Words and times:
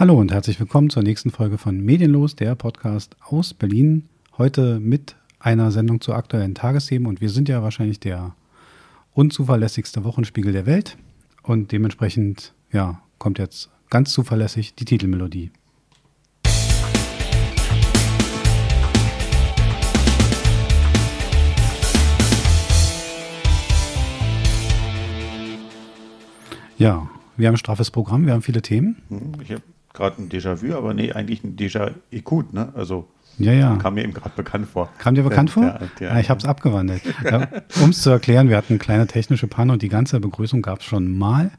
Hallo 0.00 0.14
und 0.14 0.30
herzlich 0.30 0.60
willkommen 0.60 0.90
zur 0.90 1.02
nächsten 1.02 1.32
Folge 1.32 1.58
von 1.58 1.80
Medienlos, 1.80 2.36
der 2.36 2.54
Podcast 2.54 3.16
aus 3.20 3.52
Berlin. 3.52 4.08
Heute 4.38 4.78
mit 4.78 5.16
einer 5.40 5.72
Sendung 5.72 6.00
zu 6.00 6.14
aktuellen 6.14 6.54
Tagesthemen 6.54 7.08
und 7.08 7.20
wir 7.20 7.30
sind 7.30 7.48
ja 7.48 7.64
wahrscheinlich 7.64 7.98
der 7.98 8.36
unzuverlässigste 9.14 10.04
Wochenspiegel 10.04 10.52
der 10.52 10.66
Welt 10.66 10.96
und 11.42 11.72
dementsprechend 11.72 12.54
ja, 12.70 13.02
kommt 13.18 13.40
jetzt 13.40 13.70
ganz 13.90 14.12
zuverlässig 14.12 14.76
die 14.76 14.84
Titelmelodie. 14.84 15.50
Ja, 26.76 27.10
wir 27.36 27.48
haben 27.48 27.54
ein 27.54 27.58
straffes 27.58 27.90
Programm, 27.90 28.26
wir 28.26 28.34
haben 28.34 28.42
viele 28.42 28.62
Themen. 28.62 29.02
Hm, 29.08 29.32
ich 29.42 29.50
habe 29.50 29.62
gerade 29.92 30.22
ein 30.22 30.28
Déjà-vu, 30.28 30.74
aber 30.74 30.94
nee, 30.94 31.12
eigentlich 31.12 31.44
ein 31.44 31.56
Déjà-Ekut, 31.56 32.52
ne? 32.52 32.72
Also 32.74 33.08
ja, 33.38 33.52
ja. 33.52 33.76
kam 33.76 33.94
mir 33.94 34.02
eben 34.02 34.14
gerade 34.14 34.32
bekannt 34.34 34.66
vor. 34.66 34.88
Kam 34.98 35.14
dir 35.14 35.22
bekannt 35.22 35.50
vor? 35.52 35.78
Ja, 36.00 36.18
ich 36.18 36.28
habe 36.28 36.38
es 36.38 36.44
abgewandelt. 36.44 37.02
um 37.82 37.90
es 37.90 38.02
zu 38.02 38.10
erklären, 38.10 38.48
wir 38.48 38.56
hatten 38.56 38.74
eine 38.74 38.78
kleine 38.78 39.06
technische 39.06 39.46
Panne 39.46 39.72
und 39.72 39.82
die 39.82 39.88
ganze 39.88 40.20
Begrüßung 40.20 40.62
gab 40.62 40.80
es 40.80 40.84
schon 40.84 41.16
mal. 41.16 41.50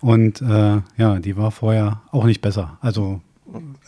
Und 0.00 0.40
äh, 0.40 0.80
ja, 0.96 1.18
die 1.18 1.36
war 1.36 1.50
vorher 1.50 2.00
auch 2.10 2.24
nicht 2.24 2.40
besser. 2.40 2.78
Also 2.80 3.20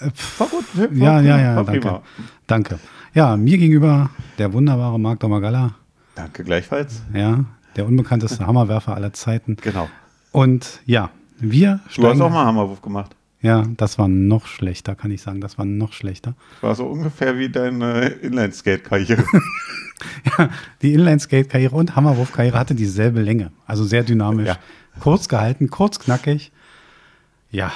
äh, 0.00 0.10
war 0.38 0.48
gut. 0.48 0.64
War 0.74 0.90
ja, 0.92 1.20
ja, 1.20 1.40
ja, 1.40 1.62
danke. 1.62 1.80
Prima. 1.80 2.02
Danke. 2.46 2.78
Ja, 3.14 3.36
mir 3.36 3.58
gegenüber 3.58 4.10
der 4.38 4.52
wunderbare 4.52 4.98
Marc 4.98 5.20
Domagalla. 5.20 5.74
Danke 6.14 6.44
gleichfalls. 6.44 7.02
Ja, 7.14 7.44
der 7.76 7.86
unbekannteste 7.86 8.46
Hammerwerfer 8.46 8.94
aller 8.94 9.12
Zeiten. 9.12 9.56
Genau. 9.60 9.88
Und 10.32 10.80
ja, 10.86 11.10
wir 11.38 11.80
Du 11.94 12.06
hast 12.06 12.20
auch 12.20 12.30
mal 12.30 12.44
Hammerwurf 12.44 12.82
gemacht. 12.82 13.14
Ja, 13.42 13.66
das 13.76 13.98
war 13.98 14.06
noch 14.06 14.46
schlechter, 14.46 14.94
kann 14.94 15.10
ich 15.10 15.20
sagen. 15.20 15.40
Das 15.40 15.58
war 15.58 15.64
noch 15.64 15.92
schlechter. 15.92 16.34
War 16.60 16.76
so 16.76 16.86
ungefähr 16.86 17.38
wie 17.38 17.48
deine 17.48 18.06
Inline-Skate-Karriere. 18.06 19.24
ja, 20.38 20.48
die 20.80 20.94
Inline-Skate-Karriere 20.94 21.74
und 21.74 21.96
Hammerwurf-Karriere 21.96 22.56
hatte 22.56 22.76
dieselbe 22.76 23.20
Länge. 23.20 23.50
Also 23.66 23.84
sehr 23.84 24.04
dynamisch. 24.04 24.46
Ja. 24.46 24.58
Kurz 25.00 25.28
gehalten, 25.28 25.70
kurz 25.70 25.98
knackig. 25.98 26.52
Ja. 27.50 27.72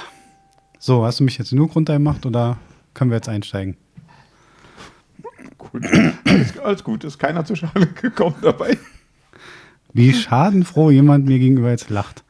So, 0.79 1.05
hast 1.05 1.19
du 1.19 1.25
mich 1.25 1.37
jetzt 1.37 1.53
nur 1.53 1.69
runtergemacht 1.69 2.27
oder 2.27 2.59
können 2.95 3.11
wir 3.11 3.17
jetzt 3.17 3.29
einsteigen? 3.29 3.77
Gut. 5.59 5.85
Alles, 5.85 6.59
alles 6.61 6.85
gut, 6.85 7.03
ist 7.03 7.19
keiner 7.19 7.45
zu 7.45 7.57
Schade 7.57 7.87
gekommen 8.01 8.37
dabei. 8.41 8.79
Wie 9.93 10.13
schadenfroh 10.13 10.91
jemand 10.91 11.27
mir 11.27 11.41
gegenüber 11.41 11.71
jetzt 11.71 11.91
lacht. 11.91 12.23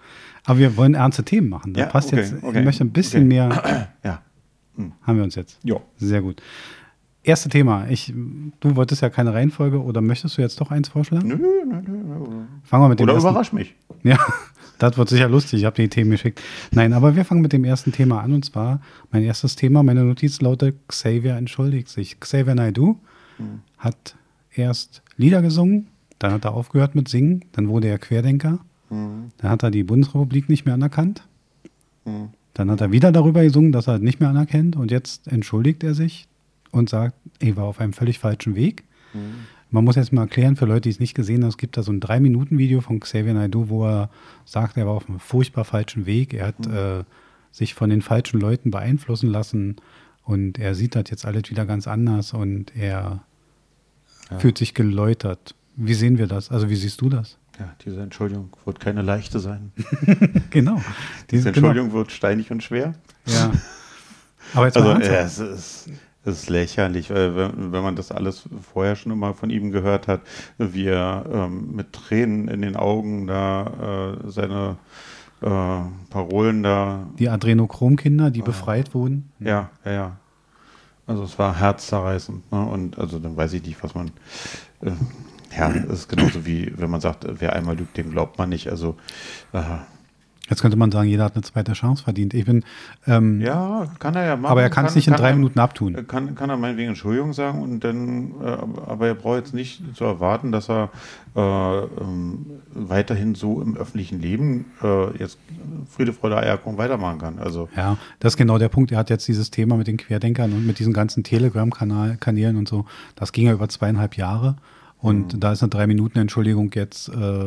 Aber 0.47 0.59
wir 0.61 0.77
wollen 0.77 0.95
ernste 0.95 1.25
Themen 1.25 1.49
machen. 1.49 1.75
Da 1.75 1.81
ja, 1.81 1.87
passt 1.87 2.13
okay, 2.13 2.23
jetzt, 2.23 2.43
okay, 2.43 2.61
ich 2.61 2.65
möchte 2.65 2.85
ein 2.85 2.91
bisschen 2.91 3.25
okay. 3.25 3.29
mehr. 3.29 3.89
Ja. 4.05 4.23
Hm. 4.77 4.93
Haben 5.03 5.17
wir 5.17 5.25
uns 5.25 5.35
jetzt? 5.35 5.59
Ja. 5.65 5.77
Sehr 5.97 6.23
gut. 6.23 6.41
Erste 7.23 7.49
Thema. 7.49 7.89
Ich, 7.89 8.15
du 8.61 8.77
wolltest 8.77 9.03
ja 9.03 9.11
keine 9.11 9.35
Reihenfolge 9.35 9.83
oder 9.83 10.01
möchtest 10.01 10.39
du 10.39 10.43
jetzt 10.43 10.61
doch 10.61 10.71
eins 10.71 10.89
vorschlagen? 10.89 11.27
Nö, 11.27 11.37
nö, 11.37 11.81
nö. 11.81 12.25
Fangen 12.63 12.85
wir 12.85 12.89
mit 12.89 13.01
dem 13.01 13.05
Oder 13.05 13.15
ersten. 13.15 13.29
überrasch 13.29 13.53
mich. 13.53 13.75
Ja, 14.05 14.19
das 14.79 14.97
wird 14.97 15.09
sicher 15.09 15.29
lustig. 15.29 15.61
Ich 15.61 15.65
habe 15.65 15.75
die 15.75 15.89
Themen 15.89 16.13
geschickt. 16.13 16.41
Nein, 16.71 16.93
aber 16.93 17.17
wir 17.17 17.25
fangen 17.25 17.41
mit 17.41 17.53
dem 17.53 17.65
ersten 17.65 17.91
Thema 17.91 18.21
an. 18.21 18.33
Und 18.33 18.45
zwar, 18.45 18.81
mein 19.11 19.25
erstes 19.25 19.57
Thema, 19.57 19.83
meine 19.83 20.05
Notiz 20.05 20.41
lautet, 20.41 20.77
Xavier 20.87 21.35
entschuldigt 21.35 21.89
sich. 21.89 22.21
Xavier 22.21 22.55
Naidoo 22.55 23.01
hm. 23.39 23.63
hat 23.79 24.15
erst 24.55 25.03
Lieder 25.17 25.43
gesungen, 25.43 25.89
dann 26.21 26.33
hat 26.33 26.45
er 26.45 26.53
aufgehört 26.53 26.95
mit 26.95 27.09
Singen, 27.09 27.47
dann 27.53 27.69
wurde 27.69 27.89
er 27.89 27.99
Querdenker 27.99 28.61
Mhm. 28.91 29.31
Dann 29.39 29.51
hat 29.51 29.63
er 29.63 29.71
die 29.71 29.85
Bundesrepublik 29.85 30.49
nicht 30.49 30.65
mehr 30.65 30.75
anerkannt. 30.75 31.27
Mhm. 32.05 32.31
Dann 32.55 32.71
hat 32.71 32.81
er 32.81 32.93
wieder 32.93 33.13
darüber 33.13 33.43
gesungen, 33.43 33.73
dass 33.73 33.87
er 33.87 33.99
nicht 33.99 34.21
mehr 34.21 34.31
anerkennt. 34.31 34.77
Und 34.77 34.91
jetzt 34.91 35.29
entschuldigt 35.29 35.85
er 35.85 35.95
sich 35.95 36.27
und 36.71 36.89
sagt, 36.89 37.15
er 37.39 37.57
war 37.57 37.65
auf 37.65 37.81
einem 37.81 37.93
völlig 37.93 38.19
falschen 38.19 38.55
Weg. 38.55 38.85
Mhm. 39.13 39.47
Man 39.71 39.85
muss 39.85 39.97
jetzt 39.97 40.13
mal 40.13 40.23
erklären, 40.23 40.57
für 40.57 40.67
Leute, 40.67 40.83
die 40.83 40.91
es 40.91 41.01
nicht 41.01 41.15
gesehen 41.15 41.43
haben, 41.43 41.49
es 41.49 41.59
gibt 41.59 41.77
da 41.77 41.83
so 41.83 41.93
ein 41.93 42.01
Drei-Minuten-Video 42.01 42.81
von 42.81 43.01
Xavier 43.01 43.35
Naidoo, 43.35 43.69
wo 43.69 43.85
er 43.87 44.11
sagt, 44.45 44.77
er 44.77 44.87
war 44.87 44.95
auf 44.95 45.09
einem 45.09 45.19
furchtbar 45.19 45.65
falschen 45.65 46.07
Weg. 46.07 46.35
Er 46.35 46.47
hat 46.47 46.67
äh, 46.67 47.05
sich 47.51 47.75
von 47.75 47.91
den 47.91 48.03
falschen 48.03 48.41
Leuten 48.41 48.71
beeinflussen 48.71 49.29
lassen 49.29 49.77
und 50.23 50.59
er 50.59 50.75
sieht 50.75 50.95
das 50.95 51.05
jetzt 51.11 51.25
alles 51.25 51.51
wieder 51.51 51.67
ganz 51.67 51.89
anders 51.89 52.33
und 52.33 52.75
er 52.77 53.25
ja. 54.31 54.39
fühlt 54.39 54.59
sich 54.59 54.75
geläutert. 54.75 55.55
Wie 55.75 55.95
sehen 55.95 56.19
wir 56.19 56.27
das? 56.27 56.51
Also 56.51 56.71
wie 56.71 56.77
siehst 56.77 57.01
du 57.01 57.09
das? 57.09 57.39
Ja, 57.59 57.75
diese 57.85 58.03
Entschuldigung 58.03 58.51
wird 58.65 58.81
keine 58.81 59.03
leichte 59.03 59.39
sein. 59.39 59.73
genau. 60.51 60.81
Diese 61.31 61.53
genau. 61.53 61.69
Entschuldigung 61.69 61.89
genau. 61.89 61.99
wird 61.99 62.13
steinig 62.13 62.51
und 62.51 62.63
schwer. 62.63 62.95
Ja. 63.27 63.53
Aber 64.55 64.67
jetzt 64.67 64.77
also, 64.77 64.91
ja, 64.91 65.21
es, 65.21 65.39
ist, 65.39 65.91
es 66.25 66.43
ist 66.43 66.49
lächerlich, 66.49 67.11
weil 67.11 67.35
wenn, 67.35 67.73
wenn, 67.73 67.83
man 67.83 67.97
das 67.97 68.13
alles 68.13 68.49
vorher 68.73 68.97
schon 68.97 69.13
immer 69.13 69.35
von 69.35 69.51
ihm 69.51 69.71
gehört 69.71 70.07
hat, 70.07 70.21
wie 70.59 70.87
er 70.87 71.25
ähm, 71.33 71.75
mit 71.75 71.93
Tränen 71.93 72.49
in 72.49 72.63
den 72.63 72.77
Augen 72.77 73.27
da 73.27 74.19
äh, 74.27 74.31
seine 74.31 74.77
äh, 75.41 75.81
Parolen 76.11 76.63
da. 76.63 77.07
Die 77.19 77.29
Adrenochrom-Kinder, 77.29 78.31
die 78.31 78.41
äh, 78.41 78.45
befreit 78.45 78.95
wurden. 78.95 79.31
Ja, 79.41 79.71
ja, 79.85 79.93
ja. 79.93 80.17
Also 81.07 81.23
es 81.23 81.39
war 81.39 81.59
herzzerreißend. 81.59 82.51
Ne? 82.51 82.67
Und 82.67 82.99
also 82.99 83.19
dann 83.19 83.37
weiß 83.37 83.53
ich 83.53 83.65
nicht, 83.65 83.83
was 83.83 83.95
man. 83.95 84.11
Äh, 85.57 85.61
ja, 85.61 85.69
das 85.71 86.01
ist 86.01 86.09
genauso 86.09 86.47
wie, 86.47 86.73
wenn 86.77 86.91
man 86.91 87.01
sagt, 87.01 87.27
wer 87.29 87.55
einmal 87.55 87.77
lügt, 87.77 87.97
dem 87.97 88.11
glaubt 88.11 88.39
man 88.39 88.49
nicht. 88.49 88.69
Also, 88.69 88.97
äh, 89.53 89.63
Jetzt 90.49 90.63
könnte 90.63 90.77
man 90.77 90.93
sagen, 90.93 91.09
jeder 91.09 91.25
hat 91.25 91.35
eine 91.35 91.43
zweite 91.43 91.73
Chance 91.73 92.05
verdient. 92.05 92.33
Ich 92.33 92.45
bin. 92.45 92.65
Ähm, 93.07 93.41
ja, 93.41 93.89
kann 93.99 94.15
er 94.15 94.25
ja 94.25 94.37
machen. 94.37 94.53
Aber 94.53 94.63
er 94.63 94.71
kann 94.71 94.87
es 94.87 94.95
nicht 94.95 95.09
in 95.09 95.15
drei 95.15 95.31
er, 95.31 95.35
Minuten 95.35 95.59
abtun. 95.59 96.07
Kann, 96.07 96.37
kann 96.37 96.51
er 96.51 96.57
meinetwegen 96.57 96.91
Entschuldigung 96.91 97.33
sagen 97.33 97.61
und 97.63 97.81
dann, 97.83 98.31
äh, 98.41 98.47
aber 98.87 99.09
er 99.09 99.15
braucht 99.15 99.39
jetzt 99.39 99.55
nicht 99.55 99.83
zu 99.97 100.05
erwarten, 100.05 100.53
dass 100.53 100.71
er 100.71 100.91
äh, 101.35 101.41
ähm, 101.41 102.47
weiterhin 102.73 103.35
so 103.35 103.61
im 103.61 103.77
öffentlichen 103.77 104.21
Leben 104.21 104.67
äh, 104.83 105.17
jetzt 105.19 105.39
Friede, 105.91 106.13
Freude, 106.13 106.37
Eierkuchen 106.37 106.79
weitermachen 106.79 107.19
kann. 107.19 107.39
Also 107.41 107.69
ja, 107.77 107.97
das 108.21 108.35
ist 108.35 108.37
genau 108.37 108.59
der 108.59 108.69
Punkt. 108.69 108.93
Er 108.93 108.99
hat 108.99 109.11
jetzt 109.11 109.27
dieses 109.27 109.51
Thema 109.51 109.77
mit 109.77 109.89
den 109.89 109.97
Querdenkern 109.97 110.53
und 110.53 110.65
mit 110.65 110.79
diesen 110.79 110.93
ganzen 110.93 111.25
Telegram-Kanälen 111.25 112.57
und 112.57 112.69
so. 112.69 112.87
Das 113.17 113.33
ging 113.33 113.47
ja 113.47 113.53
über 113.53 113.69
zweieinhalb 113.69 114.17
Jahre. 114.17 114.57
Und 114.99 115.35
mhm. 115.35 115.41
da 115.41 115.53
ist 115.53 115.63
eine 115.63 115.71
drei 115.71 115.87
Minuten 115.87 116.19
Entschuldigung 116.19 116.73
jetzt 116.75 117.09
äh, 117.09 117.47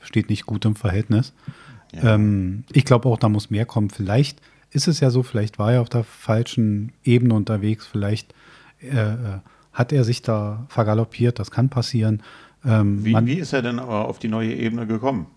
steht 0.00 0.30
nicht 0.30 0.46
gut 0.46 0.64
im 0.64 0.74
Verhältnis. 0.74 1.32
Ja. 1.92 2.14
Ähm, 2.14 2.64
ich 2.72 2.84
glaube 2.84 3.08
auch, 3.08 3.18
da 3.18 3.28
muss 3.28 3.50
mehr 3.50 3.66
kommen. 3.66 3.90
Vielleicht 3.90 4.40
ist 4.70 4.88
es 4.88 5.00
ja 5.00 5.10
so, 5.10 5.22
vielleicht 5.22 5.58
war 5.58 5.72
er 5.72 5.82
auf 5.82 5.88
der 5.88 6.04
falschen 6.04 6.92
Ebene 7.04 7.34
unterwegs, 7.34 7.86
vielleicht 7.86 8.34
äh, 8.80 8.96
äh 8.96 9.16
hat 9.72 9.90
er 9.90 10.04
sich 10.04 10.20
da 10.20 10.66
vergaloppiert, 10.68 11.38
das 11.38 11.50
kann 11.50 11.70
passieren. 11.70 12.22
Ähm, 12.62 13.06
wie, 13.06 13.12
man, 13.12 13.24
wie 13.24 13.38
ist 13.38 13.54
er 13.54 13.62
denn 13.62 13.78
aber 13.78 14.06
auf 14.06 14.18
die 14.18 14.28
neue 14.28 14.52
Ebene 14.52 14.86
gekommen? 14.86 15.28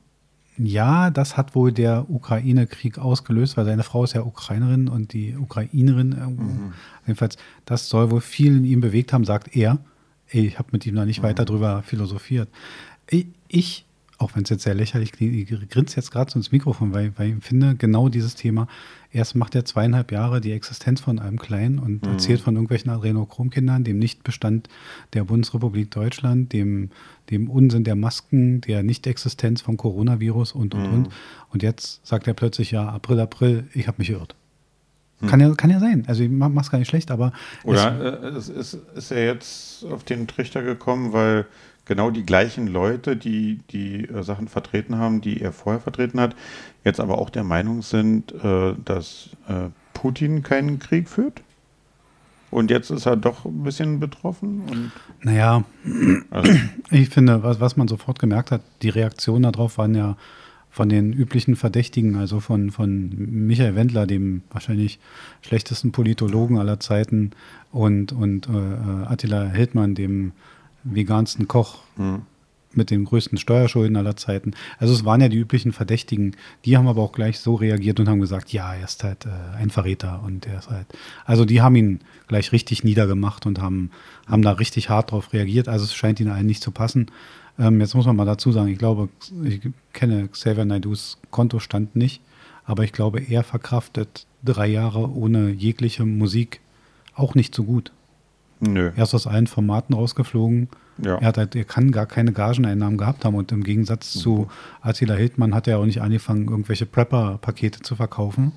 Ja, 0.57 1.09
das 1.09 1.38
hat 1.38 1.56
wohl 1.56 1.72
der 1.72 2.09
Ukraine-Krieg 2.09 2.97
ausgelöst, 2.97 3.56
weil 3.56 3.63
seine 3.63 3.84
Frau 3.84 4.03
ist 4.03 4.13
ja 4.13 4.23
Ukrainerin 4.23 4.90
und 4.90 5.13
die 5.13 5.35
Ukrainerin, 5.38 6.12
äh, 6.12 6.28
mhm. 6.28 6.73
jedenfalls, 7.06 7.38
das 7.66 7.88
soll 7.88 8.12
wohl 8.12 8.19
viel 8.19 8.57
in 8.57 8.66
ihm 8.66 8.81
bewegt 8.81 9.13
haben, 9.13 9.23
sagt 9.23 9.56
er 9.56 9.79
ich 10.30 10.58
habe 10.58 10.69
mit 10.72 10.86
ihm 10.86 10.96
da 10.96 11.06
nicht 11.06 11.19
mhm. 11.19 11.28
weiter 11.28 11.46
drüber 11.46 11.84
philosophiert. 11.84 12.50
Ich, 13.47 13.86
auch 14.18 14.36
wenn 14.36 14.44
es 14.44 14.50
jetzt 14.50 14.63
sehr 14.63 14.74
lächerlich 14.74 15.12
klingt, 15.12 15.36
ich 15.36 15.69
grinse 15.69 15.97
jetzt 15.97 16.12
gerade 16.12 16.31
so 16.31 16.40
ins 16.40 16.52
Mikrofon, 16.52 16.94
weil, 16.94 17.13
weil 17.18 17.38
ich 17.38 17.44
finde, 17.44 17.75
genau 17.75 18.09
dieses 18.09 18.35
Thema, 18.35 18.68
erst 19.12 19.35
macht 19.35 19.56
er 19.56 19.66
zweieinhalb 19.66 20.12
Jahre 20.12 20.41
die 20.41 20.52
Existenz 20.52 21.02
von 21.02 21.19
einem 21.19 21.38
Kleinen 21.38 21.80
und 21.80 22.03
mhm. 22.03 22.14
erzählt 22.14 22.41
von 22.41 22.56
irgendwelchen 22.56 22.90
Adrenochrom-Kindern, 22.91 23.84
dem 23.84 24.00
Nichtbestand 24.00 24.69
der 25.14 25.25
Bundesrepublik 25.25 25.91
Deutschland, 25.91 26.53
dem, 26.53 26.90
dem 27.30 27.50
Unsinn 27.50 27.84
der 27.84 27.96
Masken, 27.96 28.62
der 28.62 28.84
Nichtexistenz 28.84 29.62
vom 29.62 29.78
Coronavirus 29.78 30.53
und, 30.53 30.74
und, 30.74 30.88
mhm. 30.88 30.94
und. 30.94 31.09
Und 31.52 31.64
jetzt 31.64 32.06
sagt 32.06 32.28
er 32.28 32.34
plötzlich, 32.34 32.72
ja, 32.72 32.90
April, 32.90 33.19
April, 33.19 33.68
ich 33.74 33.88
habe 33.88 34.00
mich 34.00 34.09
irrt. 34.09 34.35
Hm. 35.22 35.29
Kann, 35.29 35.40
ja, 35.40 35.53
kann 35.56 35.70
ja 35.70 35.79
sein. 35.79 36.03
Also 36.08 36.23
ich 36.23 36.29
mach's 36.29 36.72
gar 36.72 36.79
nicht 36.79 36.90
schlecht, 36.90 37.12
aber. 37.12 37.32
Oder 37.64 38.35
es, 38.35 38.50
äh, 38.50 38.59
ist, 38.59 38.78
ist 38.96 39.12
er 39.12 39.26
jetzt 39.26 39.85
auf 39.85 40.03
den 40.03 40.28
Trichter 40.28 40.62
gekommen, 40.62 41.14
weil 41.14 41.46
genau 41.85 42.12
die 42.12 42.26
gleichen 42.26 42.67
Leute, 42.67 43.16
die 43.16 43.59
die 43.70 44.06
äh, 44.06 44.23
Sachen 44.23 44.47
vertreten 44.47 44.97
haben, 44.97 45.22
die 45.22 45.41
er 45.41 45.53
vorher 45.53 45.79
vertreten 45.79 46.20
hat, 46.20 46.35
jetzt 46.84 47.00
aber 47.00 47.17
auch 47.17 47.29
der 47.29 47.44
Meinung 47.44 47.82
sind, 47.82 48.34
äh, 48.44 48.73
dass 48.84 49.29
äh, 49.47 49.70
Putin 49.94 50.44
keinen 50.44 50.79
Krieg 50.79 51.08
führt? 51.08 51.41
Und 52.52 52.72
jetzt 52.72 52.90
ist 52.90 53.06
er 53.06 53.18
doch 53.18 53.46
ein 53.46 53.64
bisschen 53.64 54.00
betroffen? 54.00 54.61
Und 54.70 54.91
naja, 55.23 55.64
also. 56.29 56.53
ich 56.91 57.09
finde, 57.09 57.44
was, 57.44 57.59
was 57.59 57.76
man 57.76 57.88
sofort 57.88 58.20
gemerkt 58.20 58.52
hat, 58.52 58.61
die 58.82 58.90
Reaktionen 58.90 59.52
darauf 59.52 59.78
waren 59.78 59.96
ja 59.96 60.16
von 60.75 60.89
den 60.89 61.13
üblichen 61.13 61.55
Verdächtigen, 61.55 62.17
also 62.17 62.41
von, 62.41 62.69
von 62.69 63.09
Michael 63.47 63.75
Wendler, 63.75 64.05
dem 64.05 64.41
wahrscheinlich 64.51 64.99
schlechtesten 65.41 65.93
Politologen 65.93 66.57
aller 66.57 66.81
Zeiten, 66.81 67.31
und, 67.72 68.11
und 68.11 68.49
äh, 68.49 69.05
Attila 69.05 69.45
Hildmann, 69.45 69.95
dem 69.95 70.33
vegansten 70.83 71.47
Koch. 71.47 71.79
Mhm. 71.95 72.23
mit 72.73 72.91
den 72.91 73.05
größten 73.05 73.37
Steuerschulden 73.37 73.95
aller 73.95 74.17
Zeiten. 74.17 74.51
Also 74.77 74.93
es 74.93 75.05
waren 75.05 75.22
ja 75.22 75.29
die 75.29 75.37
üblichen 75.37 75.72
Verdächtigen. 75.72 76.35
Die 76.66 76.75
haben 76.75 76.89
aber 76.89 77.01
auch 77.03 77.13
gleich 77.13 77.39
so 77.39 77.55
reagiert 77.55 78.01
und 78.01 78.09
haben 78.09 78.19
gesagt, 78.19 78.51
ja, 78.51 78.73
er 78.75 78.83
ist 78.83 79.01
halt 79.05 79.25
äh, 79.25 79.29
ein 79.57 79.69
Verräter 79.69 80.22
und 80.25 80.45
er 80.45 80.59
ist 80.59 80.69
halt. 80.69 80.87
Also 81.23 81.45
die 81.45 81.61
haben 81.61 81.77
ihn 81.77 82.01
gleich 82.27 82.51
richtig 82.51 82.83
niedergemacht 82.83 83.45
und 83.45 83.61
haben, 83.61 83.91
haben 84.27 84.41
da 84.41 84.51
richtig 84.51 84.89
hart 84.89 85.11
drauf 85.11 85.31
reagiert. 85.31 85.69
Also 85.69 85.85
es 85.85 85.95
scheint 85.95 86.19
ihnen 86.19 86.31
allen 86.31 86.47
nicht 86.47 86.61
zu 86.61 86.72
passen. 86.72 87.07
Ähm, 87.57 87.79
jetzt 87.79 87.96
muss 87.96 88.05
man 88.05 88.16
mal 88.16 88.25
dazu 88.25 88.52
sagen, 88.52 88.67
ich 88.67 88.78
glaube, 88.78 89.09
ich 89.43 89.61
kenne 89.93 90.28
Xavier 90.28 90.66
Naidus 90.66 91.17
Kontostand 91.31 91.96
nicht, 91.96 92.22
aber 92.66 92.84
ich 92.84 92.91
glaube, 92.91 93.22
er 93.22 93.43
verkraftet 93.43 94.25
drei 94.43 94.67
Jahre 94.67 95.09
ohne 95.11 95.49
jegliche 95.49 96.05
Musik 96.05 96.59
auch 97.16 97.35
nicht 97.35 97.55
so 97.55 97.63
gut. 97.63 97.91
Nö. 98.59 98.91
Er 98.96 99.03
ist 99.03 99.13
aus 99.13 99.28
allen 99.28 99.47
Formaten 99.47 99.96
rausgeflogen. 99.96 100.69
Ja. 100.97 101.17
Er, 101.17 101.28
hat 101.28 101.37
halt, 101.37 101.55
er 101.55 101.66
kann 101.66 101.91
gar 101.91 102.05
keine 102.05 102.31
Gageneinnahmen 102.31 102.97
gehabt 102.97 103.25
haben 103.25 103.35
und 103.35 103.52
im 103.52 103.63
Gegensatz 103.63 104.13
zu 104.13 104.47
Attila 104.81 105.16
Hildmann 105.16 105.53
hat 105.53 105.67
er 105.67 105.79
auch 105.79 105.85
nicht 105.85 106.01
angefangen, 106.01 106.47
irgendwelche 106.47 106.85
Prepper-Pakete 106.85 107.81
zu 107.81 107.96
verkaufen. 107.96 108.53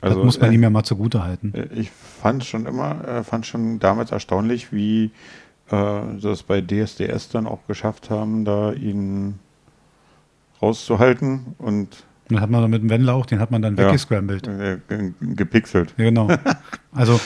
Also, 0.00 0.16
das 0.16 0.24
muss 0.24 0.40
man 0.40 0.50
äh, 0.50 0.54
ihm 0.54 0.62
ja 0.62 0.70
mal 0.70 0.84
zugute 0.84 1.24
halten. 1.24 1.52
Äh, 1.54 1.68
Ich 1.74 1.90
fand 1.90 2.44
schon 2.44 2.66
immer, 2.66 3.06
äh, 3.06 3.24
fand 3.24 3.46
schon 3.46 3.80
damals 3.80 4.12
erstaunlich, 4.12 4.72
wie 4.72 5.10
äh, 5.70 6.16
es 6.26 6.42
bei 6.42 6.60
DSDS 6.60 7.28
dann 7.30 7.46
auch 7.46 7.66
geschafft 7.66 8.10
haben, 8.10 8.44
da 8.44 8.72
ihn 8.72 9.38
rauszuhalten 10.60 11.54
und 11.58 12.04
Dann 12.28 12.40
hat 12.40 12.48
man 12.50 12.62
dann 12.62 12.70
mit 12.70 12.82
dem 12.82 12.88
Wendler 12.90 13.14
auch, 13.14 13.26
den 13.26 13.38
hat 13.40 13.50
man 13.50 13.60
dann 13.62 13.76
Ja. 13.76 13.84
weggescrambled. 13.86 14.46
äh, 14.48 14.78
ge- 14.88 15.12
gepixelt. 15.20 15.94
Ja, 15.98 16.04
genau. 16.04 16.28
Also 16.92 17.20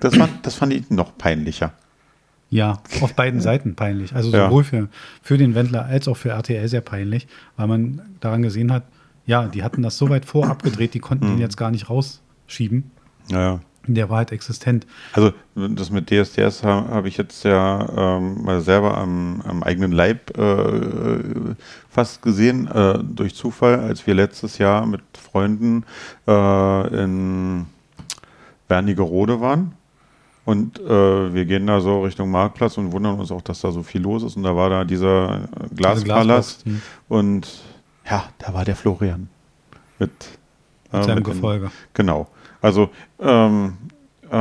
Das 0.00 0.16
fand, 0.16 0.44
das 0.44 0.56
fand 0.56 0.72
ich 0.72 0.90
noch 0.90 1.16
peinlicher. 1.16 1.72
Ja, 2.50 2.80
auf 3.00 3.14
beiden 3.14 3.40
Seiten 3.40 3.74
peinlich. 3.76 4.14
Also 4.14 4.30
Ja. 4.32 4.46
sowohl 4.46 4.64
für, 4.64 4.88
für 5.22 5.38
den 5.38 5.54
Wendler 5.54 5.86
als 5.86 6.06
auch 6.08 6.16
für 6.16 6.30
RTL 6.30 6.68
sehr 6.68 6.80
peinlich, 6.80 7.26
weil 7.56 7.66
man 7.68 8.02
daran 8.20 8.42
gesehen 8.42 8.72
hat, 8.72 8.84
ja, 9.26 9.46
die 9.46 9.62
hatten 9.62 9.82
das 9.82 9.96
so 9.98 10.08
weit 10.10 10.24
vorabgedreht, 10.24 10.94
die 10.94 11.00
konnten 11.00 11.26
Mhm. 11.26 11.32
ihn 11.34 11.38
jetzt 11.38 11.56
gar 11.56 11.70
nicht 11.70 11.88
rausschieben. 11.88 12.90
Naja. 13.30 13.60
Der 13.88 14.10
war 14.10 14.18
halt 14.18 14.32
existent. 14.32 14.86
Also 15.12 15.32
das 15.54 15.90
mit 15.90 16.10
DSDS 16.10 16.62
habe 16.64 16.88
hab 16.90 17.04
ich 17.06 17.16
jetzt 17.16 17.44
ja 17.44 18.16
ähm, 18.16 18.42
mal 18.44 18.60
selber 18.60 18.96
am, 18.98 19.42
am 19.46 19.62
eigenen 19.62 19.92
Leib 19.92 20.36
äh, 20.36 21.54
fast 21.88 22.22
gesehen, 22.22 22.66
äh, 22.68 22.98
durch 23.02 23.34
Zufall, 23.34 23.78
als 23.80 24.06
wir 24.06 24.14
letztes 24.14 24.58
Jahr 24.58 24.86
mit 24.86 25.02
Freunden 25.16 25.84
äh, 26.26 27.02
in 27.04 27.66
Wernigerode 28.68 29.40
waren. 29.40 29.72
Und 30.44 30.78
äh, 30.78 31.34
wir 31.34 31.44
gehen 31.44 31.66
da 31.66 31.80
so 31.80 32.02
Richtung 32.04 32.30
Marktplatz 32.30 32.78
und 32.78 32.92
wundern 32.92 33.18
uns 33.18 33.32
auch, 33.32 33.42
dass 33.42 33.60
da 33.62 33.72
so 33.72 33.82
viel 33.82 34.02
los 34.02 34.22
ist. 34.22 34.36
Und 34.36 34.44
da 34.44 34.54
war 34.54 34.70
da 34.70 34.84
dieser 34.84 35.48
Glaspalast. 35.74 36.64
Hm, 36.64 36.80
Und 37.08 37.62
ja, 38.08 38.24
da 38.38 38.54
war 38.54 38.64
der 38.64 38.76
Florian. 38.76 39.28
Mit, 39.98 40.10
mit 40.92 41.00
äh, 41.00 41.04
seinem 41.04 41.16
mit 41.18 41.26
den- 41.26 41.32
Gefolge. 41.34 41.70
Genau. 41.94 42.28
Also, 42.66 42.90
ähm, 43.20 43.74
äh, 44.28 44.34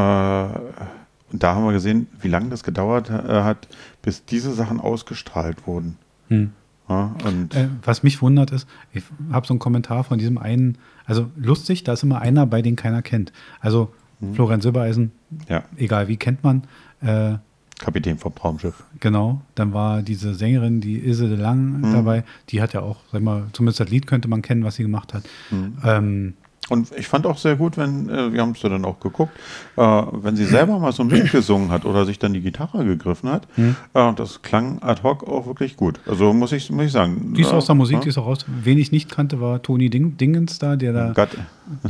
und 1.32 1.44
da 1.44 1.54
haben 1.54 1.64
wir 1.66 1.74
gesehen, 1.74 2.08
wie 2.22 2.28
lange 2.28 2.50
das 2.50 2.64
gedauert 2.64 3.12
äh, 3.12 3.14
hat, 3.14 3.68
bis 4.02 4.26
diese 4.26 4.52
Sachen 4.54 4.80
ausgestrahlt 4.80 5.68
wurden. 5.68 5.98
Hm. 6.30 6.52
Ja, 6.90 7.14
Äh, 7.54 7.68
was 7.84 8.02
mich 8.02 8.24
wundert 8.24 8.50
ist, 8.50 8.68
ich 8.94 9.04
habe 9.32 9.46
so 9.46 9.54
einen 9.54 9.60
Kommentar 9.60 10.04
von 10.04 10.18
diesem 10.18 10.40
einen, 10.40 10.80
also 11.06 11.30
lustig, 11.36 11.84
da 11.84 11.94
ist 11.94 12.02
immer 12.02 12.20
einer 12.20 12.48
bei, 12.48 12.64
den 12.64 12.76
keiner 12.76 13.04
kennt. 13.04 13.32
Also 13.60 13.94
Mhm. 14.22 14.34
Florian 14.34 14.62
Silbereisen, 14.62 15.12
ja, 15.50 15.64
egal 15.78 16.08
wie 16.08 16.16
kennt 16.18 16.42
man, 16.44 16.64
äh, 17.02 17.34
Kapitän 17.80 18.18
vom 18.18 18.34
Traumschiff. 18.34 18.84
Genau, 19.02 19.42
dann 19.56 19.74
war 19.74 20.02
diese 20.02 20.34
Sängerin, 20.34 20.80
die 20.82 20.98
Ilse 20.98 21.28
de 21.28 21.38
Lang 21.38 21.82
Mhm. 21.82 21.94
dabei, 21.94 22.24
die 22.50 22.62
hat 22.62 22.72
ja 22.74 22.80
auch, 22.82 23.02
sag 23.12 23.22
mal, 23.22 23.48
zumindest 23.52 23.82
das 23.82 23.90
Lied 23.90 24.08
könnte 24.08 24.30
man 24.30 24.42
kennen, 24.42 24.64
was 24.64 24.76
sie 24.76 24.84
gemacht 24.84 25.14
hat. 25.14 25.24
Mhm. 25.52 25.78
Ähm, 25.84 26.34
Und 26.70 26.92
ich 26.98 27.08
fand 27.08 27.28
auch 27.28 27.38
sehr 27.38 27.56
gut, 27.56 27.78
wenn, 27.78 28.10
äh, 28.10 28.34
wir 28.34 28.42
haben 28.42 28.52
es 28.52 28.62
ja 28.64 28.70
dann 28.70 28.86
auch 28.86 29.00
geguckt, 29.00 29.32
äh, 29.78 29.82
wenn 29.82 30.36
sie 30.36 30.46
selber 30.46 30.80
mal 30.80 30.92
so 30.92 31.04
mitgesungen 31.04 31.70
hat 31.70 31.86
oder 31.86 32.06
sich 32.06 32.18
dann 32.18 32.34
die 32.34 32.42
Gitarre 32.42 32.84
gegriffen 32.86 33.30
hat, 33.30 33.48
Mhm. 33.56 33.76
äh, 33.94 34.14
das 34.16 34.42
klang 34.42 34.82
ad 34.82 35.04
hoc 35.04 35.24
auch 35.28 35.46
wirklich 35.46 35.78
gut. 35.78 36.00
Also 36.08 36.34
muss 36.34 36.52
ich, 36.52 36.72
muss 36.72 36.86
ich 36.88 36.92
sagen. 36.92 37.34
die 37.36 37.42
ist 37.42 37.52
äh, 37.52 37.56
aus 37.56 37.68
der 37.68 37.76
Musik, 37.76 38.02
die 38.02 38.10
ist 38.10 38.18
auch 38.18 38.26
raus. 38.26 38.46
Wen 38.48 38.80
ich 38.80 38.92
nicht 38.92 39.12
kannte, 39.12 39.40
war 39.40 39.62
Toni 39.62 39.90
Ding, 39.92 40.18
Dingens 40.18 40.58
da, 40.58 40.76
der 40.76 40.94
da, 40.94 41.12
Gott, 41.14 41.30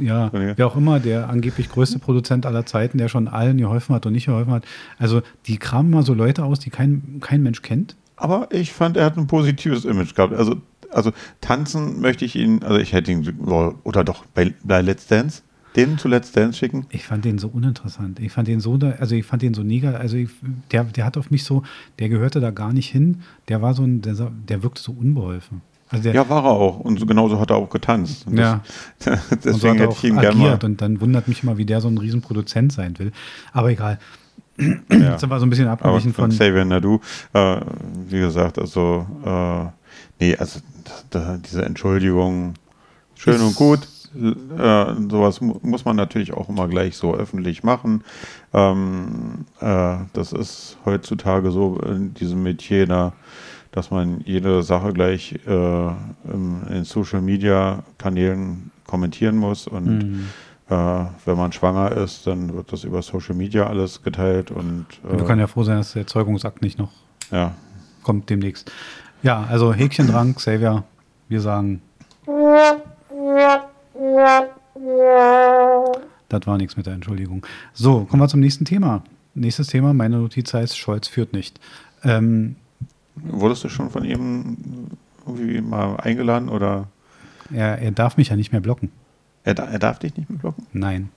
ja, 0.02 0.30
wer 0.34 0.68
auch 0.68 0.76
immer, 0.76 1.00
der 1.00 1.30
angeblich 1.30 1.70
größte 1.70 2.00
Produzent 2.00 2.46
aller 2.46 2.66
Zeiten, 2.66 2.98
der 2.98 3.08
schon 3.08 3.28
allen 3.30 3.58
geholfen 3.58 3.96
hat 3.96 4.06
und 4.06 4.12
nicht 4.12 4.26
geholfen 4.26 4.52
hat. 4.52 4.66
Also 5.00 5.22
die 5.48 5.58
kramen 5.58 5.90
mal 5.92 6.04
so 6.04 6.14
Leute 6.14 6.44
aus, 6.44 6.60
die 6.60 6.70
kein, 6.70 7.20
kein 7.22 7.42
Mensch 7.44 7.62
kennt. 7.62 7.96
Aber 8.18 8.48
ich 8.52 8.72
fand, 8.72 8.96
er 8.96 9.06
hat 9.06 9.18
ein 9.18 9.28
positives 9.28 9.84
Image 9.84 10.16
gehabt. 10.16 10.34
Also, 10.34 10.56
also 10.96 11.12
tanzen 11.42 12.00
möchte 12.02 12.26
ich 12.26 12.36
ihn, 12.36 12.64
also 12.64 12.78
ich 12.80 12.94
hätte 12.94 13.12
ihn, 13.12 13.28
oder 13.84 14.04
doch 14.04 14.26
bei, 14.34 14.54
bei 14.64 14.82
Let's 14.82 15.08
Dance, 15.08 15.42
den 15.76 15.98
zu 15.98 16.08
Let's 16.08 16.32
Dance 16.32 16.58
schicken. 16.58 16.86
Ich 16.90 17.04
fand 17.06 17.26
den 17.26 17.38
so 17.38 17.50
uninteressant. 17.50 18.20
Ich 18.20 18.32
fand 18.32 18.48
den 18.48 18.62
so, 18.62 18.78
da- 18.78 18.92
also 18.92 19.14
ich 19.16 19.26
fand 19.26 19.42
den 19.42 19.54
so 19.54 19.62
negativ. 19.62 20.00
Also 20.00 20.16
ich, 20.18 20.30
der, 20.72 20.86
der 20.86 21.06
hat 21.06 21.18
auf 21.18 21.32
mich 21.32 21.44
so, 21.44 21.64
der 22.00 22.08
gehörte 22.10 22.40
da 22.40 22.52
gar 22.52 22.72
nicht 22.72 22.90
hin. 22.90 23.22
Der 23.50 23.62
war 23.62 23.74
so 23.74 23.84
ein, 23.84 24.02
der, 24.02 24.14
der 24.48 24.64
wirkte 24.64 24.82
so 24.82 24.94
unbeholfen. 24.94 25.62
Also 25.90 26.04
der, 26.04 26.16
Ja, 26.16 26.30
war 26.30 26.46
er 26.46 26.52
auch. 26.52 26.80
Und 26.80 26.98
so, 27.00 27.06
genauso 27.06 27.40
hat 27.42 27.50
er 27.52 27.58
auch 27.58 27.70
getanzt. 27.70 28.26
Und 28.26 28.38
Ja. 28.38 28.62
Das, 29.04 29.20
und 29.32 29.42
so 29.44 29.50
deswegen 29.52 29.70
hat 29.74 29.78
er 29.80 29.88
hätte 29.88 29.98
ich 29.98 30.04
ihn 30.06 30.20
gerne 30.20 30.38
mal. 30.40 30.60
und 30.64 30.82
dann 30.82 31.02
wundert 31.02 31.28
mich 31.28 31.44
immer, 31.44 31.58
wie 31.58 31.66
der 31.66 31.82
so 31.82 31.90
ein 31.90 31.98
Riesenproduzent 31.98 32.72
sein 32.72 32.98
will. 32.98 33.12
Aber 33.52 33.70
egal. 33.70 34.00
Ja. 34.58 34.68
Jetzt 35.12 35.20
sind 35.20 35.30
wir 35.30 35.40
so 35.40 35.46
ein 35.46 35.50
bisschen 35.50 35.68
abgewichen 35.68 36.14
von 36.14 36.32
von. 36.32 36.38
Xavier 36.38 36.64
Nadu, 36.64 37.02
äh, 37.34 37.58
wie 38.08 38.20
gesagt, 38.22 38.58
also, 38.58 39.06
äh, 39.26 39.66
nee, 40.22 40.38
also 40.38 40.62
da, 40.86 41.20
da, 41.20 41.38
diese 41.38 41.64
Entschuldigung, 41.66 42.54
schön 43.16 43.42
und 43.42 43.56
gut. 43.56 43.88
Äh, 44.16 44.94
sowas 45.10 45.42
mu 45.42 45.60
muss 45.62 45.84
man 45.84 45.98
natürlich 45.98 46.32
auch 46.34 46.48
immer 46.48 46.70
gleich 46.70 46.96
so 46.96 47.14
öffentlich 47.14 47.64
machen. 47.64 48.02
Ähm, 48.54 49.46
äh, 49.60 49.98
das 50.14 50.32
ist 50.32 50.78
heutzutage 50.86 51.52
so 51.52 51.78
in 51.80 52.14
diesem 52.14 52.42
Metier 52.42 52.88
da, 52.88 53.12
dass 53.72 53.92
man 53.92 54.22
jede 54.22 54.64
Sache 54.64 54.94
gleich 54.94 55.36
äh, 55.46 55.50
im, 55.50 56.62
in 56.70 56.86
Social 56.86 57.22
Media 57.22 57.84
Kanälen 57.98 58.72
kommentieren 58.88 59.36
muss 59.36 59.68
und 59.68 59.98
Mhm. 60.06 60.30
äh, 60.70 61.06
wenn 61.26 61.36
man 61.38 61.52
schwanger 61.52 61.92
ist, 61.92 62.26
dann 62.26 62.54
wird 62.54 62.72
das 62.72 62.86
über 62.86 63.02
Social 63.02 63.36
Media 63.36 63.68
alles 63.68 64.02
geteilt 64.02 64.50
und 64.50 64.86
Wir 65.04 65.26
können 65.26 65.42
ja 65.42 65.48
froh 65.48 65.64
sein, 65.64 65.78
dass 65.78 65.92
der 65.92 66.08
Zeugungsakt 66.08 66.62
nicht 66.62 66.80
noch 66.80 66.92
ja, 67.32 67.54
kommt 68.04 68.30
demnächst. 68.30 68.72
Ja, 69.26 69.44
also 69.50 69.74
Häkchen 69.74 70.06
dran, 70.06 70.36
Xavier. 70.36 70.84
Wir 71.30 71.42
sagen, 71.42 71.82
das 76.30 76.46
war 76.46 76.58
nichts 76.60 76.78
mit 76.78 76.86
der 76.86 76.94
Entschuldigung. 76.94 77.44
So, 77.74 78.06
kommen 78.06 78.22
wir 78.22 78.28
zum 78.28 78.40
nächsten 78.40 78.66
Thema. 78.66 79.04
Nächstes 79.34 79.66
Thema, 79.66 79.96
meine 79.96 80.18
Notiz 80.18 80.54
heißt, 80.54 80.78
Scholz 80.78 81.08
führt 81.08 81.34
nicht. 81.34 81.60
Ähm, 82.04 82.56
Wurdest 83.16 83.64
du 83.64 83.70
schon 83.70 83.90
von 83.90 84.06
ihm 84.06 84.58
irgendwie 85.26 85.60
mal 85.60 85.98
eingeladen 85.98 86.48
oder 86.48 86.88
er, 87.52 87.80
er 87.80 87.90
darf 87.90 88.18
mich 88.18 88.30
ja 88.30 88.36
nicht 88.36 88.52
mehr 88.52 88.62
blocken. 88.62 88.92
er, 89.44 89.58
er 89.58 89.80
darf 89.80 89.98
dich 89.98 90.16
nicht 90.16 90.30
mehr 90.30 90.38
blocken? 90.38 90.68
Nein. 90.72 91.10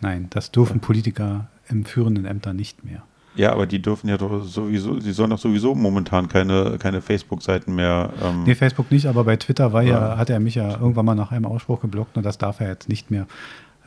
Nein, 0.00 0.28
das 0.30 0.52
dürfen 0.52 0.78
Politiker 0.78 1.48
im 1.68 1.84
führenden 1.84 2.26
Ämter 2.26 2.52
nicht 2.52 2.84
mehr. 2.84 3.02
Ja, 3.36 3.52
aber 3.52 3.66
die 3.66 3.82
dürfen 3.82 4.08
ja 4.08 4.16
doch 4.16 4.44
sowieso, 4.44 5.00
sie 5.00 5.12
sollen 5.12 5.30
doch 5.30 5.38
sowieso 5.38 5.74
momentan 5.74 6.28
keine, 6.28 6.78
keine 6.78 7.00
Facebook-Seiten 7.02 7.74
mehr. 7.74 8.10
Ähm, 8.22 8.44
Nee, 8.44 8.54
Facebook 8.54 8.90
nicht, 8.92 9.06
aber 9.06 9.24
bei 9.24 9.36
Twitter 9.36 9.72
war 9.72 9.82
ja, 9.82 10.10
Ja. 10.10 10.16
hat 10.18 10.30
er 10.30 10.38
mich 10.40 10.54
ja 10.54 10.70
irgendwann 10.78 11.04
mal 11.06 11.14
nach 11.16 11.32
einem 11.32 11.46
Ausspruch 11.46 11.80
geblockt 11.80 12.16
und 12.16 12.24
das 12.24 12.38
darf 12.38 12.60
er 12.60 12.68
jetzt 12.68 12.88
nicht 12.88 13.10
mehr. 13.10 13.26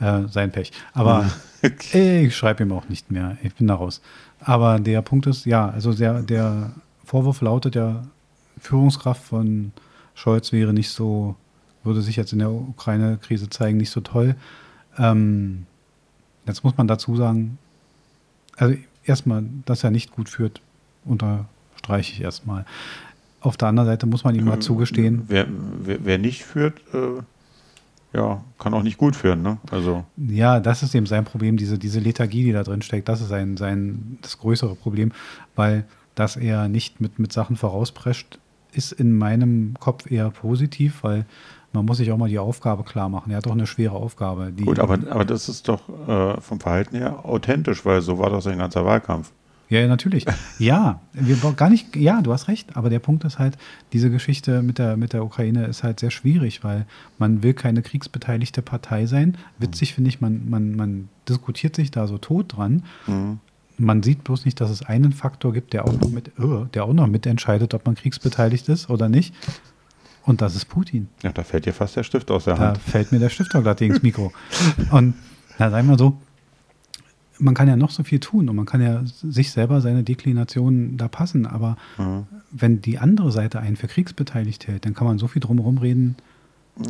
Äh, 0.00 0.28
sein 0.28 0.52
Pech. 0.52 0.70
Aber 0.92 1.28
ich 1.92 2.36
schreibe 2.36 2.62
ihm 2.62 2.72
auch 2.72 2.88
nicht 2.88 3.10
mehr. 3.10 3.36
Ich 3.42 3.54
bin 3.56 3.66
da 3.66 3.74
raus. 3.74 4.00
Aber 4.40 4.78
der 4.78 5.02
Punkt 5.02 5.26
ist, 5.26 5.44
ja, 5.44 5.68
also 5.70 5.92
der, 5.92 6.22
der 6.22 6.70
Vorwurf 7.04 7.40
lautet 7.40 7.74
ja, 7.74 8.04
Führungskraft 8.60 9.24
von 9.24 9.72
Scholz 10.14 10.52
wäre 10.52 10.72
nicht 10.72 10.90
so, 10.90 11.34
würde 11.84 12.02
sich 12.02 12.16
jetzt 12.16 12.32
in 12.32 12.38
der 12.40 12.50
Ukraine-Krise 12.50 13.48
zeigen, 13.50 13.78
nicht 13.78 13.90
so 13.90 14.00
toll. 14.00 14.36
Ähm, 14.98 15.66
jetzt 16.46 16.62
muss 16.64 16.76
man 16.76 16.86
dazu 16.86 17.16
sagen, 17.16 17.58
also 18.56 18.76
erstmal, 19.08 19.44
dass 19.64 19.84
er 19.84 19.90
nicht 19.90 20.12
gut 20.12 20.28
führt, 20.28 20.60
unterstreiche 21.04 22.12
ich 22.12 22.20
erstmal. 22.20 22.64
Auf 23.40 23.56
der 23.56 23.68
anderen 23.68 23.88
Seite 23.88 24.06
muss 24.06 24.24
man 24.24 24.34
ihm 24.34 24.44
mal 24.44 24.60
zugestehen, 24.60 25.24
Wer, 25.28 25.46
wer, 25.82 26.04
wer 26.04 26.18
nicht 26.18 26.44
führt, 26.44 26.80
äh, 26.92 27.22
ja, 28.12 28.42
kann 28.58 28.74
auch 28.74 28.82
nicht 28.82 28.98
gut 28.98 29.14
führen, 29.14 29.42
ne? 29.42 29.58
Also, 29.70 30.04
Ja, 30.16 30.60
das 30.60 30.82
ist 30.82 30.94
eben 30.94 31.06
sein 31.06 31.24
Problem, 31.24 31.56
diese, 31.56 31.78
diese 31.78 32.00
Lethargie, 32.00 32.42
die 32.44 32.52
da 32.52 32.62
drin 32.62 32.82
steckt, 32.82 33.08
das 33.08 33.20
ist 33.20 33.28
sein, 33.28 33.56
sein, 33.56 34.18
das 34.22 34.38
größere 34.38 34.74
Problem, 34.74 35.12
weil 35.54 35.84
dass 36.18 36.36
er 36.36 36.68
nicht 36.68 37.00
mit, 37.00 37.20
mit 37.20 37.32
Sachen 37.32 37.54
vorausprescht, 37.54 38.40
ist 38.72 38.90
in 38.90 39.16
meinem 39.16 39.74
Kopf 39.78 40.10
eher 40.10 40.30
positiv, 40.30 41.02
weil 41.02 41.26
man 41.72 41.84
muss 41.84 41.98
sich 41.98 42.10
auch 42.10 42.16
mal 42.16 42.28
die 42.28 42.38
Aufgabe 42.38 42.82
klar 42.82 43.08
machen. 43.08 43.30
Er 43.30 43.38
hat 43.38 43.46
doch 43.46 43.52
eine 43.52 43.66
schwere 43.66 43.94
Aufgabe. 43.94 44.52
Die, 44.52 44.64
gut, 44.64 44.78
aber, 44.78 44.98
aber 45.10 45.24
das 45.24 45.48
ist 45.48 45.68
doch 45.68 45.88
äh, 46.08 46.40
vom 46.40 46.60
Verhalten 46.60 46.96
her 46.96 47.24
authentisch, 47.24 47.84
weil 47.84 48.00
so 48.00 48.18
war 48.18 48.30
das 48.30 48.44
sein 48.44 48.58
ganzer 48.58 48.84
Wahlkampf. 48.84 49.32
Ja, 49.70 49.86
natürlich. 49.86 50.24
Ja, 50.58 51.00
wir 51.12 51.36
gar 51.52 51.68
nicht, 51.68 51.94
ja, 51.94 52.22
du 52.22 52.32
hast 52.32 52.48
recht, 52.48 52.76
aber 52.76 52.88
der 52.88 53.00
Punkt 53.00 53.24
ist 53.24 53.38
halt, 53.38 53.58
diese 53.92 54.10
Geschichte 54.10 54.62
mit 54.62 54.78
der, 54.78 54.96
mit 54.96 55.12
der 55.12 55.22
Ukraine 55.24 55.66
ist 55.66 55.82
halt 55.82 56.00
sehr 56.00 56.10
schwierig, 56.10 56.64
weil 56.64 56.86
man 57.18 57.42
will 57.42 57.52
keine 57.52 57.82
kriegsbeteiligte 57.82 58.62
Partei 58.62 59.06
sein. 59.06 59.36
Witzig 59.58 59.94
finde 59.94 60.08
ich, 60.08 60.20
man, 60.20 60.48
man, 60.48 60.74
man 60.74 61.08
diskutiert 61.28 61.76
sich 61.76 61.90
da 61.90 62.06
so 62.06 62.16
tot 62.16 62.56
dran. 62.56 62.82
Mhm. 63.06 63.40
Man 63.76 64.02
sieht 64.02 64.24
bloß 64.24 64.46
nicht, 64.46 64.60
dass 64.60 64.70
es 64.70 64.82
einen 64.82 65.12
Faktor 65.12 65.52
gibt, 65.52 65.74
der 65.74 65.84
auch 65.86 65.92
noch 65.92 66.10
mit, 66.10 66.32
oh, 66.40 66.64
der 66.72 66.84
auch 66.84 66.94
noch 66.94 67.06
mitentscheidet, 67.06 67.74
ob 67.74 67.84
man 67.84 67.94
kriegsbeteiligt 67.94 68.68
ist 68.68 68.88
oder 68.88 69.08
nicht. 69.08 69.34
Und 70.24 70.40
das 70.42 70.54
ist 70.54 70.66
Putin. 70.66 71.08
Ja, 71.22 71.32
da 71.32 71.42
fällt 71.42 71.66
dir 71.66 71.72
fast 71.72 71.96
der 71.96 72.02
Stift 72.02 72.30
aus 72.30 72.44
der 72.44 72.58
Hand. 72.58 72.76
Da 72.76 72.80
fällt 72.80 73.12
mir 73.12 73.18
der 73.18 73.30
Stift 73.30 73.54
auch 73.54 73.62
glatt 73.62 73.80
ins 73.80 74.02
Mikro. 74.02 74.32
Und 74.90 75.14
na, 75.58 75.70
sagen 75.70 75.88
wir 75.88 75.98
so, 75.98 76.18
man 77.38 77.54
kann 77.54 77.68
ja 77.68 77.76
noch 77.76 77.90
so 77.90 78.02
viel 78.02 78.20
tun 78.20 78.48
und 78.48 78.56
man 78.56 78.66
kann 78.66 78.80
ja 78.80 79.02
sich 79.04 79.50
selber 79.50 79.80
seine 79.80 80.02
Deklination 80.02 80.96
da 80.96 81.08
passen, 81.08 81.46
aber 81.46 81.76
mhm. 81.96 82.26
wenn 82.50 82.80
die 82.80 82.98
andere 82.98 83.32
Seite 83.32 83.60
einen 83.60 83.76
für 83.76 83.86
kriegsbeteiligt 83.86 84.66
hält, 84.66 84.84
dann 84.84 84.94
kann 84.94 85.06
man 85.06 85.18
so 85.18 85.28
viel 85.28 85.40
drumherum 85.40 85.78
reden. 85.78 86.16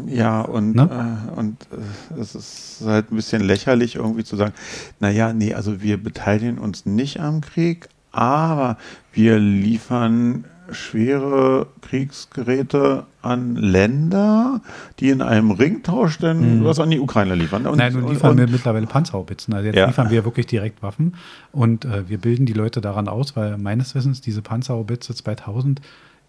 Ja, 0.07 0.43
und, 0.43 0.75
ne? 0.75 1.29
äh, 1.29 1.39
und 1.39 1.67
äh, 1.73 2.21
es 2.21 2.35
ist 2.35 2.83
halt 2.85 3.11
ein 3.11 3.17
bisschen 3.17 3.43
lächerlich 3.43 3.97
irgendwie 3.97 4.25
zu 4.25 4.37
sagen, 4.37 4.53
naja, 5.01 5.33
nee, 5.33 5.55
also 5.55 5.81
wir 5.81 6.03
beteiligen 6.03 6.59
uns 6.59 6.85
nicht 6.85 7.21
am 7.21 7.41
Krieg, 7.41 7.89
aber 8.13 8.77
wir 9.13 9.39
liefern 9.39 10.45
schwere 10.71 11.67
Kriegsgeräte 11.83 13.05
an 13.23 13.57
Länder, 13.57 14.61
die 15.01 15.11
in 15.11 15.23
einem 15.23 15.51
Ringtausch 15.51 16.19
dann 16.19 16.61
mhm. 16.61 16.65
was 16.65 16.79
an 16.81 16.91
die 16.91 17.01
Ukraine 17.01 17.35
liefern. 17.35 17.67
Und, 17.67 17.79
Nein, 17.79 17.93
nun 17.93 18.09
liefern 18.09 18.33
und, 18.33 18.39
wir 18.39 18.49
mittlerweile 18.49 18.87
Panzerhaubitzen. 18.87 19.55
Also 19.55 19.67
jetzt 19.67 19.77
ja. 19.77 19.87
liefern 19.87 20.11
wir 20.11 20.25
wirklich 20.25 20.47
direkt 20.47 20.83
Waffen 20.83 21.15
und 21.53 21.85
äh, 21.85 22.09
wir 22.09 22.19
bilden 22.19 22.47
die 22.47 22.53
Leute 22.53 22.81
daran 22.81 23.09
aus, 23.09 23.37
weil 23.37 23.59
meines 23.59 23.95
Wissens 23.95 24.21
diese 24.21 24.43
Panzerhaubitze 24.43 25.15
2000 25.15 25.81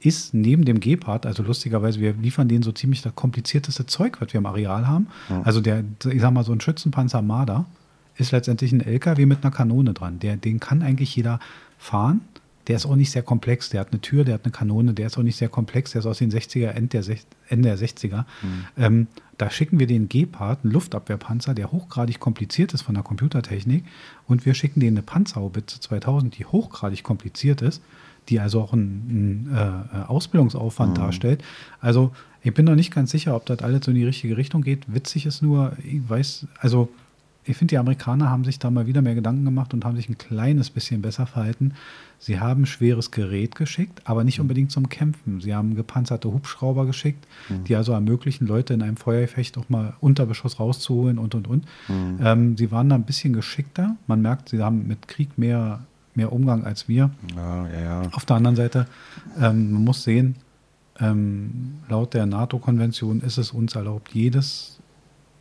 ist 0.01 0.33
neben 0.33 0.63
dem 0.63 0.79
Gepard, 0.79 1.25
also 1.25 1.43
lustigerweise, 1.43 1.99
wir 1.99 2.13
liefern 2.13 2.47
denen 2.47 2.63
so 2.63 2.71
ziemlich 2.71 3.01
das 3.01 3.13
komplizierteste 3.15 3.85
Zeug, 3.85 4.21
was 4.21 4.33
wir 4.33 4.37
im 4.37 4.45
Areal 4.45 4.87
haben. 4.87 5.07
Mhm. 5.29 5.41
Also 5.43 5.61
der, 5.61 5.83
ich 6.09 6.21
sag 6.21 6.31
mal, 6.31 6.43
so 6.43 6.53
ein 6.53 6.61
Schützenpanzer 6.61 7.21
Marder 7.21 7.65
ist 8.15 8.31
letztendlich 8.31 8.71
ein 8.71 8.81
LKW 8.81 9.25
mit 9.25 9.43
einer 9.43 9.51
Kanone 9.51 9.93
dran. 9.93 10.19
Der, 10.19 10.37
den 10.37 10.59
kann 10.59 10.81
eigentlich 10.81 11.15
jeder 11.15 11.39
fahren 11.77 12.21
der 12.69 12.75
ist 12.75 12.85
auch 12.85 12.95
nicht 12.95 13.09
sehr 13.09 13.23
komplex. 13.23 13.69
Der 13.69 13.81
hat 13.81 13.91
eine 13.91 13.99
Tür, 13.99 14.23
der 14.23 14.35
hat 14.35 14.45
eine 14.45 14.51
Kanone, 14.51 14.93
der 14.93 15.07
ist 15.07 15.17
auch 15.17 15.23
nicht 15.23 15.37
sehr 15.37 15.49
komplex. 15.49 15.91
Der 15.91 15.99
ist 15.99 16.05
aus 16.05 16.19
den 16.19 16.31
60er, 16.31 16.67
Ende 16.67 17.01
der, 17.01 17.17
Ende 17.47 17.69
der 17.69 17.77
60er. 17.79 18.25
Mhm. 18.43 18.65
Ähm, 18.77 19.07
da 19.39 19.49
schicken 19.49 19.79
wir 19.79 19.87
den 19.87 20.07
Gepard, 20.07 20.59
einen 20.63 20.73
Luftabwehrpanzer, 20.73 21.55
der 21.55 21.71
hochgradig 21.71 22.19
kompliziert 22.19 22.75
ist 22.75 22.83
von 22.83 22.93
der 22.93 23.03
Computertechnik. 23.03 23.85
Und 24.27 24.45
wir 24.45 24.53
schicken 24.53 24.81
denen 24.81 24.97
eine 24.97 25.03
Panzerhaubitze 25.03 25.79
2000, 25.79 26.37
die 26.37 26.45
hochgradig 26.45 27.01
kompliziert 27.01 27.63
ist, 27.63 27.81
die 28.29 28.39
also 28.39 28.61
auch 28.61 28.73
einen, 28.73 29.47
einen 29.49 29.91
äh, 29.91 30.05
Ausbildungsaufwand 30.05 30.91
mhm. 30.91 31.01
darstellt. 31.01 31.43
Also 31.81 32.11
ich 32.43 32.53
bin 32.53 32.65
noch 32.65 32.75
nicht 32.75 32.93
ganz 32.93 33.09
sicher, 33.09 33.35
ob 33.35 33.47
das 33.47 33.59
alles 33.59 33.83
so 33.83 33.89
in 33.89 33.95
die 33.95 34.05
richtige 34.05 34.37
Richtung 34.37 34.61
geht. 34.61 34.93
Witzig 34.93 35.25
ist 35.25 35.41
nur, 35.41 35.73
ich 35.83 36.07
weiß, 36.07 36.45
also 36.59 36.89
ich 37.49 37.57
finde, 37.57 37.71
die 37.71 37.77
Amerikaner 37.77 38.29
haben 38.29 38.43
sich 38.43 38.59
da 38.59 38.69
mal 38.69 38.85
wieder 38.85 39.01
mehr 39.01 39.15
Gedanken 39.15 39.43
gemacht 39.43 39.73
und 39.73 39.83
haben 39.83 39.95
sich 39.95 40.07
ein 40.07 40.17
kleines 40.17 40.69
bisschen 40.69 41.01
besser 41.01 41.25
verhalten. 41.25 41.73
Sie 42.19 42.39
haben 42.39 42.65
schweres 42.65 43.11
Gerät 43.11 43.55
geschickt, 43.55 44.01
aber 44.03 44.23
nicht 44.23 44.37
mhm. 44.37 44.43
unbedingt 44.43 44.71
zum 44.71 44.89
Kämpfen. 44.89 45.41
Sie 45.41 45.55
haben 45.55 45.75
gepanzerte 45.75 46.31
Hubschrauber 46.31 46.85
geschickt, 46.85 47.25
mhm. 47.49 47.63
die 47.63 47.75
also 47.75 47.93
ermöglichen, 47.93 48.45
Leute 48.45 48.73
in 48.73 48.81
einem 48.81 48.97
Feuergefecht 48.97 49.57
auch 49.57 49.69
mal 49.69 49.93
Unterbeschuss 49.99 50.59
rauszuholen 50.59 51.17
und, 51.17 51.33
und, 51.33 51.47
und. 51.47 51.65
Mhm. 51.87 52.19
Ähm, 52.21 52.57
sie 52.57 52.71
waren 52.71 52.89
da 52.89 52.95
ein 52.95 53.03
bisschen 53.03 53.33
geschickter. 53.33 53.95
Man 54.05 54.21
merkt, 54.21 54.49
sie 54.49 54.61
haben 54.61 54.87
mit 54.87 55.07
Krieg 55.07 55.37
mehr, 55.37 55.79
mehr 56.13 56.31
Umgang 56.31 56.65
als 56.65 56.87
wir. 56.87 57.09
Ja, 57.35 57.67
ja, 57.69 57.79
ja. 57.81 58.01
Auf 58.11 58.25
der 58.25 58.35
anderen 58.35 58.55
Seite, 58.55 58.85
ähm, 59.39 59.71
man 59.71 59.83
muss 59.85 60.03
sehen, 60.03 60.35
ähm, 60.99 61.79
laut 61.87 62.13
der 62.13 62.25
NATO-Konvention 62.25 63.21
ist 63.21 63.37
es 63.37 63.51
uns 63.51 63.75
erlaubt, 63.75 64.09
jedes 64.13 64.78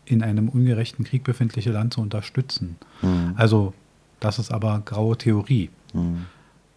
in 0.08 0.22
einem 0.22 0.48
ungerechten 0.48 1.04
Krieg 1.04 1.24
befindliche 1.24 1.70
Land 1.70 1.94
zu 1.94 2.00
unterstützen. 2.00 2.76
Mhm. 3.02 3.34
Also 3.36 3.74
das 4.20 4.38
ist 4.38 4.50
aber 4.50 4.82
graue 4.84 5.16
Theorie. 5.16 5.70
Mhm. 5.92 6.26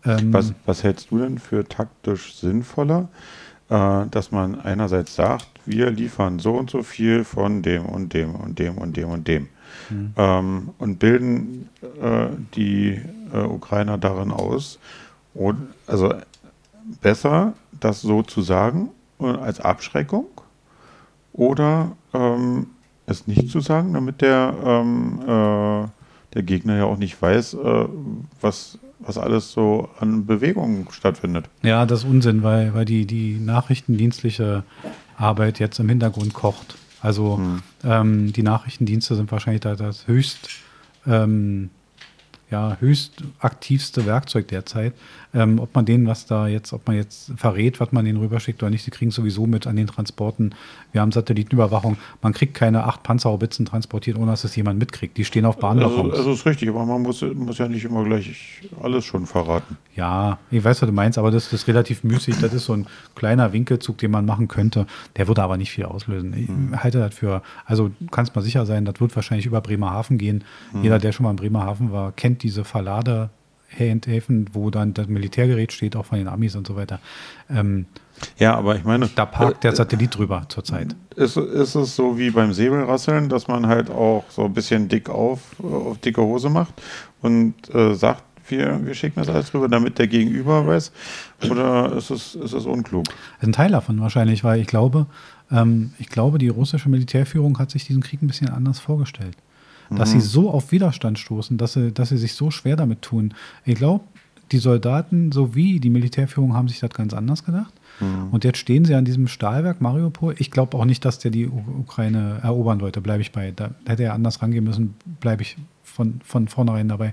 Ähm, 0.04 0.34
was, 0.34 0.54
was, 0.66 0.84
hältst 0.84 1.12
du 1.12 1.20
denn 1.20 1.38
für 1.38 1.68
taktisch 1.68 2.36
sinnvoller, 2.36 3.10
äh, 3.70 4.06
dass 4.10 4.32
man 4.32 4.60
einerseits 4.60 5.16
sagt, 5.16 5.48
wir 5.66 5.92
liefern 5.92 6.40
so 6.40 6.54
und 6.56 6.70
so 6.70 6.84
viel 6.84 7.24
von 7.24 7.62
dem 7.62 7.86
und 7.86 8.14
dem 8.14 8.36
und 8.36 8.58
dem 8.58 8.78
und 8.78 8.98
dem 8.98 9.10
und 9.10 9.28
dem 9.28 9.48
mhm. 9.90 10.14
ähm, 10.18 10.70
und 10.80 11.00
bilden 11.00 11.70
äh, 12.02 12.28
die 12.56 13.00
äh, 13.34 13.44
Ukrainer 13.44 13.98
darin 13.98 14.32
aus, 14.32 14.80
und, 15.34 15.70
also 15.88 16.14
besser 17.02 17.54
das 17.80 18.02
so 18.02 18.22
zu 18.24 18.42
sagen 18.42 18.90
äh, 19.20 19.26
als 19.26 19.60
Abschreckung 19.60 20.26
oder 21.34 21.92
ähm, 22.14 22.68
es 23.12 23.28
nicht 23.28 23.50
zu 23.50 23.60
sagen, 23.60 23.94
damit 23.94 24.22
der, 24.22 24.54
ähm, 24.66 25.20
äh, 25.24 25.88
der 26.34 26.44
Gegner 26.44 26.78
ja 26.78 26.86
auch 26.86 26.98
nicht 26.98 27.22
weiß, 27.22 27.54
äh, 27.56 27.86
was, 28.40 28.80
was 29.00 29.18
alles 29.18 29.52
so 29.52 29.90
an 30.00 30.26
Bewegungen 30.26 30.88
stattfindet. 30.92 31.46
Ja, 31.62 31.86
das 31.86 32.00
ist 32.00 32.10
Unsinn, 32.10 32.44
weil, 32.44 32.74
weil 32.74 32.86
die, 32.86 33.06
die 33.06 33.40
nachrichtendienstliche 33.40 34.64
Arbeit 35.18 35.60
jetzt 35.60 35.80
im 35.80 35.90
Hintergrund 35.90 36.34
kocht. 36.34 36.76
Also 37.02 37.38
hm. 37.38 37.64
ähm, 37.84 38.34
die 38.34 38.44
Nachrichtendienste 38.44 39.16
sind 39.16 39.32
wahrscheinlich 39.32 39.62
da 39.62 39.76
das 39.76 40.08
höchst 40.08 40.50
ähm, 41.08 41.70
ja, 42.52 42.78
höchst 42.80 43.24
aktivste 43.40 44.06
Werkzeug 44.06 44.50
derzeit. 44.50 44.94
Ähm, 45.34 45.60
ob 45.60 45.74
man 45.74 45.86
denen 45.86 46.06
was 46.06 46.26
da 46.26 46.48
jetzt, 46.48 46.74
ob 46.74 46.86
man 46.88 46.98
jetzt 46.98 47.32
verrät, 47.38 47.80
was 47.80 47.94
man 47.94 48.04
denen 48.04 48.20
rüberschickt 48.20 48.62
oder 48.62 48.70
nicht, 48.70 48.84
sie 48.84 48.92
kriegen 48.92 49.12
sowieso 49.12 49.48
mit 49.48 49.66
an 49.66 49.78
den 49.78 49.88
Transporten. 49.88 50.54
Wir 50.92 51.00
haben 51.00 51.14
Satellitenüberwachung. 51.14 51.96
Man 52.22 52.34
kriegt 52.34 52.54
keine 52.54 52.84
acht 52.84 53.04
Panzerhaubitzen 53.04 53.66
transportiert, 53.66 54.18
ohne 54.18 54.32
dass 54.32 54.44
es 54.44 54.54
jemand 54.58 54.78
mitkriegt. 54.80 55.18
Die 55.18 55.24
stehen 55.24 55.46
auf 55.46 55.58
Bahnwaggons. 55.58 56.12
Also, 56.12 56.18
also 56.18 56.32
ist 56.34 56.46
richtig, 56.46 56.68
aber 56.68 56.86
man 56.86 57.02
muss, 57.02 57.22
muss 57.22 57.58
ja 57.58 57.70
nicht 57.70 57.86
immer 57.86 58.04
gleich 58.04 58.62
alles 58.82 59.06
schon 59.06 59.26
verraten. 59.26 59.78
Ja, 59.96 60.38
ich 60.52 60.62
weiß, 60.62 60.82
was 60.82 60.88
du 60.88 60.94
meinst, 60.94 61.18
aber 61.18 61.32
das, 61.32 61.46
das 61.46 61.62
ist 61.62 61.68
relativ 61.70 62.04
müßig. 62.04 62.36
Das 62.42 62.54
ist 62.54 62.66
so 62.66 62.74
ein 62.74 62.88
kleiner 63.16 63.54
Winkelzug, 63.54 63.98
den 64.00 64.12
man 64.12 64.26
machen 64.26 64.50
könnte. 64.50 64.86
Der 65.16 65.30
würde 65.30 65.44
aber 65.44 65.56
nicht 65.56 65.72
viel 65.72 65.86
auslösen. 65.86 66.34
Ich 66.38 66.50
hm. 66.50 66.84
halte 66.84 67.00
das 67.00 67.16
für, 67.16 67.42
also 67.66 67.92
kannst 68.12 68.36
mal 68.36 68.42
sicher 68.42 68.66
sein, 68.66 68.84
das 68.84 69.00
wird 69.00 69.16
wahrscheinlich 69.16 69.46
über 69.46 69.62
Bremerhaven 69.62 70.18
gehen. 70.18 70.44
Hm. 70.74 70.84
Jeder, 70.84 71.00
der 71.00 71.14
schon 71.14 71.24
mal 71.24 71.30
in 71.30 71.38
Bremerhaven 71.38 71.94
war, 71.94 72.12
kennt 72.12 72.41
diese 72.42 72.64
Verlade 72.64 73.30
Häfen, 73.74 74.50
wo 74.54 74.70
dann 74.70 74.94
das 74.94 75.08
Militärgerät 75.08 75.72
steht, 75.72 75.96
auch 75.96 76.06
von 76.06 76.18
den 76.18 76.28
Amis 76.28 76.56
und 76.56 76.68
so 76.68 76.76
weiter. 76.76 77.00
Ähm, 77.50 77.86
ja, 78.38 78.56
aber 78.56 78.76
ich 78.76 78.84
meine. 78.84 79.10
Da 79.16 79.26
parkt 79.26 79.64
der 79.64 79.76
Satellit 79.76 80.18
drüber 80.18 80.44
zurzeit. 80.50 80.96
Ist, 81.16 81.38
ist 81.38 81.76
es 81.76 81.96
so 81.96 82.18
wie 82.18 82.32
beim 82.32 82.54
Säbelrasseln, 82.54 83.30
dass 83.30 83.48
man 83.48 83.68
halt 83.68 83.90
auch 83.90 84.26
so 84.30 84.46
ein 84.46 84.54
bisschen 84.54 84.88
dick 84.88 85.10
auf, 85.10 85.40
auf 85.60 85.98
dicke 86.00 86.22
Hose 86.22 86.50
macht 86.50 86.74
und 87.22 87.74
äh, 87.74 87.96
sagt, 87.96 88.24
wir, 88.48 88.86
wir 88.86 88.94
schicken 88.94 89.20
das 89.20 89.30
alles 89.30 89.52
drüber, 89.52 89.70
damit 89.70 89.98
der 89.98 90.08
Gegenüber 90.08 90.68
weiß? 90.68 90.92
Oder 91.50 91.94
ist 91.94 92.10
es, 92.10 92.36
ist 92.36 92.54
es 92.54 92.66
unklug? 92.66 93.06
Das 93.06 93.16
ist 93.42 93.48
ein 93.48 93.54
Teil 93.54 93.72
davon 93.72 94.00
wahrscheinlich, 94.02 94.44
weil 94.44 94.60
ich 94.60 94.68
glaube, 94.68 95.08
ähm, 95.50 95.94
ich 95.98 96.10
glaube, 96.10 96.38
die 96.38 96.50
russische 96.50 96.90
Militärführung 96.90 97.58
hat 97.58 97.72
sich 97.72 97.86
diesen 97.86 98.04
Krieg 98.04 98.22
ein 98.22 98.28
bisschen 98.28 98.50
anders 98.50 98.80
vorgestellt 98.80 99.38
dass 99.92 100.14
mhm. 100.14 100.20
sie 100.20 100.28
so 100.28 100.50
auf 100.50 100.72
Widerstand 100.72 101.20
stoßen, 101.20 101.58
dass 101.58 101.74
sie, 101.74 101.92
dass 101.92 102.10
sie 102.10 102.18
sich 102.18 102.34
so 102.34 102.52
schwer 102.52 102.76
damit 102.76 103.02
tun. 103.02 103.34
Ich 103.66 103.76
glaube, 103.76 104.06
die 104.52 104.58
Soldaten 104.58 105.32
sowie 105.32 105.80
die 105.80 105.90
Militärführung 105.90 106.54
haben 106.54 106.68
sich 106.68 106.80
das 106.80 106.92
ganz 106.92 107.14
anders 107.14 107.46
gedacht. 107.46 107.74
Mhm. 108.00 108.30
Und 108.32 108.44
jetzt 108.44 108.58
stehen 108.58 108.86
sie 108.86 108.96
an 108.96 109.06
diesem 109.06 109.28
Stahlwerk 109.28 109.82
Mariupol. 109.82 110.36
Ich 110.38 110.52
glaube 110.52 110.78
auch 110.78 110.86
nicht, 110.86 111.06
dass 111.06 111.20
der 111.20 111.32
die 111.32 111.48
Ukraine 111.48 112.40
erobern 112.44 112.82
wollte, 112.82 113.02
bleibe 113.02 113.22
ich 113.22 113.32
bei. 113.32 113.52
Da 113.56 113.72
hätte 113.86 114.04
er 114.04 114.14
anders 114.14 114.42
rangehen 114.42 114.64
müssen, 114.64 114.96
bleibe 115.20 115.42
ich 115.44 115.58
von, 115.84 116.20
von 116.24 116.48
vornherein 116.48 116.90
dabei. 116.90 117.12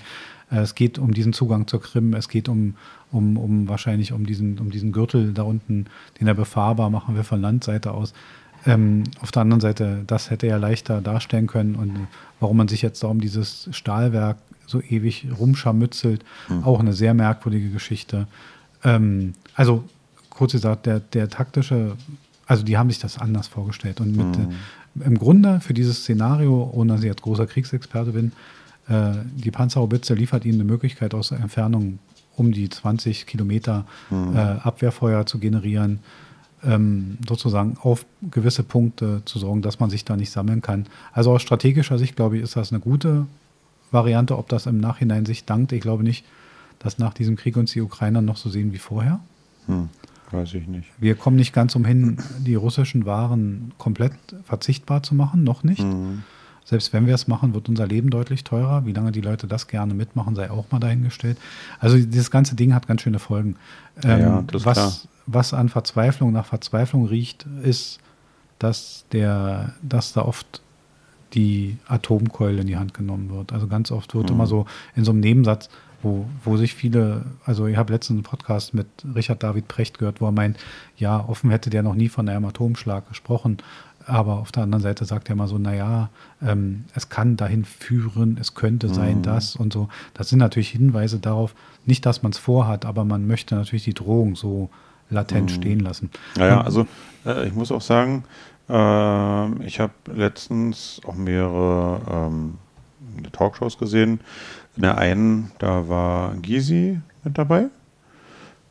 Äh, 0.51 0.59
es 0.59 0.75
geht 0.75 0.99
um 0.99 1.15
diesen 1.15 1.33
Zugang 1.33 1.67
zur 1.67 1.81
Krim, 1.81 2.15
es 2.15 2.29
geht 2.29 2.49
um, 2.49 2.75
um, 3.13 3.37
um 3.37 3.69
wahrscheinlich 3.69 4.13
um 4.13 4.27
diesen, 4.27 4.59
um 4.59 4.71
diesen 4.71 4.93
Gürtel 4.93 5.33
da 5.33 5.43
unten, 5.43 5.87
den 6.21 6.27
er 6.27 6.35
befahrbar 6.35 6.91
machen 6.91 7.15
wir 7.15 7.25
von 7.25 7.41
Landseite 7.41 7.93
aus. 7.93 8.15
Ähm, 8.67 9.05
auf 9.21 9.31
der 9.31 9.43
anderen 9.43 9.61
Seite, 9.61 10.03
das 10.07 10.31
hätte 10.31 10.49
er 10.49 10.59
leichter 10.59 11.01
darstellen 11.01 11.47
können 11.47 11.77
und 11.77 12.09
warum 12.41 12.57
man 12.57 12.69
sich 12.69 12.83
jetzt 12.83 13.03
da 13.03 13.09
um 13.09 13.21
dieses 13.21 13.69
Stahlwerk 13.73 14.39
so 14.67 14.81
ewig 14.81 15.27
rumscharmützelt, 15.39 16.25
mhm. 16.49 16.65
auch 16.65 16.81
eine 16.81 16.93
sehr 16.93 17.15
merkwürdige 17.15 17.71
Geschichte. 17.71 18.27
Ähm, 18.85 19.33
also 19.55 19.85
kurz 20.31 20.53
gesagt, 20.53 20.87
der, 20.87 21.01
der 21.01 21.29
taktische, 21.29 21.97
also 22.47 22.63
die 22.63 22.77
haben 22.77 22.91
sich 22.91 22.99
das 22.99 23.19
anders 23.19 23.49
vorgestellt 23.49 24.01
und 24.01 24.17
mit, 24.17 24.39
mhm. 24.39 24.53
äh, 25.01 25.05
im 25.05 25.19
Grunde 25.19 25.61
für 25.61 25.75
dieses 25.75 26.01
Szenario, 26.01 26.71
ohne 26.73 26.93
dass 26.93 27.01
ich 27.01 27.07
jetzt 27.07 27.23
großer 27.23 27.47
Kriegsexperte 27.47 28.13
bin, 28.13 28.33
äh, 28.89 29.13
die 29.35 29.51
Panzerhaubitze 29.51 30.15
liefert 30.15 30.45
ihnen 30.45 30.61
eine 30.61 30.71
Möglichkeit 30.71 31.15
aus 31.15 31.31
der 31.31 31.41
Entfernung 31.41 31.99
um 32.37 32.53
die 32.53 32.69
20 32.69 33.27
Kilometer 33.27 33.85
mhm. 34.11 34.37
äh, 34.37 34.39
Abwehrfeuer 34.39 35.27
zu 35.27 35.39
generieren 35.39 36.01
ähm, 36.65 37.19
sozusagen 37.27 37.77
auf 37.83 38.05
gewisse 38.31 38.63
Punkte 38.63 39.23
zu 39.25 39.39
sorgen, 39.39 39.63
dass 39.63 39.81
man 39.81 39.91
sich 39.91 40.05
da 40.05 40.17
nicht 40.17 40.31
sammeln 40.31 40.63
kann. 40.63 40.87
Also 41.13 41.33
aus 41.33 41.43
strategischer 41.43 41.99
Sicht, 41.99 42.17
glaube 42.17 42.37
ich, 42.37 42.43
ist 42.43 42.57
das 42.57 42.73
eine 42.73 42.81
gute 42.81 43.27
Variante. 43.91 44.37
Ob 44.37 44.49
das 44.49 44.67
im 44.67 44.79
Nachhinein 44.79 45.27
sich 45.27 45.45
dankt, 45.45 45.73
ich 45.73 45.81
glaube 45.81 46.03
nicht, 46.03 46.25
dass 46.79 46.99
nach 46.99 47.15
diesem 47.15 47.37
Krieg 47.37 47.57
uns 47.57 47.73
die 47.73 47.81
Ukrainer 47.81 48.23
noch 48.23 48.37
so 48.37 48.49
sehen 48.49 48.73
wie 48.73 48.79
vorher? 48.79 49.21
Hm, 49.67 49.89
weiß 50.31 50.55
ich 50.55 50.67
nicht. 50.67 50.89
Wir 50.99 51.15
kommen 51.15 51.37
nicht 51.37 51.53
ganz 51.53 51.75
umhin, 51.75 52.19
die 52.41 52.55
russischen 52.55 53.07
Waren 53.07 53.73
komplett 53.79 54.13
verzichtbar 54.45 55.03
zu 55.03 55.15
machen, 55.15 55.45
noch 55.45 55.65
nicht. 55.65 55.83
Hm. 55.83 56.23
Selbst 56.65 56.93
wenn 56.93 57.07
wir 57.07 57.15
es 57.15 57.29
machen, 57.29 57.55
wird 57.55 57.71
unser 57.71 57.87
Leben 57.87 58.11
deutlich 58.11 58.45
teurer. 58.45 58.85
Wie 58.85 58.93
lange 58.93 59.11
die 59.11 59.23
Leute 59.23 59.47
das 59.47 59.69
gerne 59.69 59.95
mitmachen, 59.95 60.35
sei 60.35 60.51
auch 60.51 60.67
mal 60.71 60.79
dahingestellt. 60.79 61.39
Also 61.81 61.97
dieses 61.97 62.31
ganze 62.31 62.57
Ding 62.57 62.75
hat 62.75 62.87
ganz 62.87 63.01
schöne 63.01 63.19
Folgen. 63.19 63.57
Ja, 64.05 64.19
ja, 64.19 64.45
das 64.47 64.57
ist 64.57 64.63
klar. 64.65 64.77
was, 64.77 65.09
was 65.31 65.53
an 65.55 65.69
Verzweiflung 65.69 66.33
nach 66.33 66.47
Verzweiflung 66.47 67.07
riecht, 67.07 67.47
ist, 67.63 67.99
dass, 68.59 69.05
der, 69.13 69.75
dass 69.83 70.13
da 70.15 70.23
oft 70.23 70.63
die 71.35 71.77
Atomkeule 71.87 72.63
in 72.63 72.67
die 72.67 72.77
Hand 72.79 72.95
genommen 72.95 73.31
wird. 73.31 73.53
Also 73.53 73.67
ganz 73.67 73.91
oft 73.93 74.15
wird 74.15 74.31
Mhm. 74.31 74.35
immer 74.37 74.47
so 74.47 74.67
in 74.97 75.05
so 75.05 75.11
einem 75.13 75.21
Nebensatz, 75.21 75.69
wo, 76.03 76.27
wo 76.45 76.57
sich 76.57 76.75
viele, 76.75 77.25
also 77.45 77.67
ich 77.67 77.77
habe 77.77 77.93
letztens 77.93 78.17
einen 78.17 78.23
Podcast 78.23 78.73
mit 78.73 78.87
Richard 79.15 79.43
David 79.43 79.69
Precht 79.69 79.99
gehört, 79.99 80.21
wo 80.21 80.27
er 80.27 80.33
meint, 80.33 80.57
ja, 80.97 81.23
offen 81.29 81.51
hätte 81.51 81.71
der 81.71 81.83
noch 81.83 81.95
nie 81.95 82.09
von 82.09 82.29
einem 82.29 82.47
Atomschlag 82.47 83.09
gesprochen. 83.09 83.59
Aber 84.07 84.39
auf 84.39 84.53
der 84.53 84.63
anderen 84.63 84.83
Seite 84.83 85.05
sagt 85.05 85.29
er 85.29 85.35
mal 85.37 85.49
so, 85.49 85.59
naja, 85.59 86.09
ähm, 86.41 86.85
es 86.95 87.11
kann 87.11 87.37
dahin 87.37 87.67
führen, 87.67 88.39
es 88.41 88.55
könnte 88.55 88.89
sein, 88.89 89.19
Mhm. 89.19 89.23
das 89.23 89.55
und 89.55 89.73
so. 89.75 89.89
Das 90.15 90.31
sind 90.31 90.39
natürlich 90.39 90.71
Hinweise 90.71 91.19
darauf, 91.19 91.55
nicht, 91.85 92.07
dass 92.07 92.23
man 92.23 92.33
es 92.33 92.39
vorhat, 92.39 92.87
aber 92.87 93.05
man 93.05 93.27
möchte 93.27 93.55
natürlich 93.55 93.85
die 93.85 93.93
Drohung 93.93 94.35
so 94.35 94.71
latent 95.11 95.51
Mhm. 95.51 95.55
stehen 95.55 95.81
lassen. 95.81 96.11
Naja, 96.37 96.61
also 96.61 96.87
äh, 97.27 97.47
ich 97.47 97.55
muss 97.55 97.73
auch 97.73 97.81
sagen, 97.83 98.25
ähm, 98.69 99.61
ich 99.65 99.81
habe 99.81 99.93
letztens 100.15 101.01
auch 101.07 101.15
mehrere 101.15 102.01
ähm, 102.11 102.55
Talkshows 103.33 103.79
gesehen. 103.79 104.21
In 104.77 104.83
der 104.83 104.99
einen, 104.99 105.51
da 105.59 105.89
war 105.89 106.35
Gysi 106.43 107.01
mit 107.25 107.37
dabei. 107.39 107.67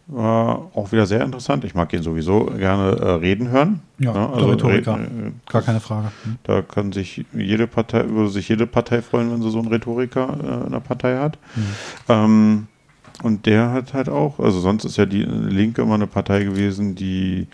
War 0.09 0.71
auch 0.73 0.93
wieder 0.93 1.05
sehr 1.05 1.21
interessant. 1.21 1.65
Ich 1.65 1.75
mag 1.75 1.91
ihn 1.91 2.01
sowieso 2.01 2.45
gerne 2.45 2.91
äh, 2.97 3.09
reden 3.15 3.49
hören. 3.49 3.81
Ja, 3.99 4.13
Ne? 4.13 4.37
der 4.37 4.47
Rhetoriker. 4.51 4.93
re- 4.95 5.01
äh, 5.01 5.31
Gar 5.51 5.63
keine 5.63 5.81
Frage. 5.81 6.11
Hm. 6.23 6.37
Da 6.43 6.61
kann 6.61 6.93
sich 6.93 7.25
jede 7.33 7.67
Partei, 7.67 8.07
würde 8.07 8.29
sich 8.29 8.47
jede 8.47 8.67
Partei 8.67 9.01
freuen, 9.01 9.33
wenn 9.33 9.41
sie 9.41 9.51
so 9.51 9.59
einen 9.59 9.67
Rhetoriker 9.67 10.29
äh, 10.63 10.65
in 10.67 10.71
der 10.71 10.79
Partei 10.79 11.17
hat. 11.17 11.37
Mhm. 11.55 11.63
Ähm, 12.07 12.67
und 13.23 13.45
der 13.45 13.71
hat 13.71 13.93
halt 13.93 14.09
auch, 14.09 14.39
also 14.39 14.59
sonst 14.59 14.85
ist 14.85 14.97
ja 14.97 15.05
die 15.05 15.23
Linke 15.23 15.81
immer 15.81 15.95
eine 15.95 16.07
Partei 16.07 16.43
gewesen, 16.43 16.95
die, 16.95 17.47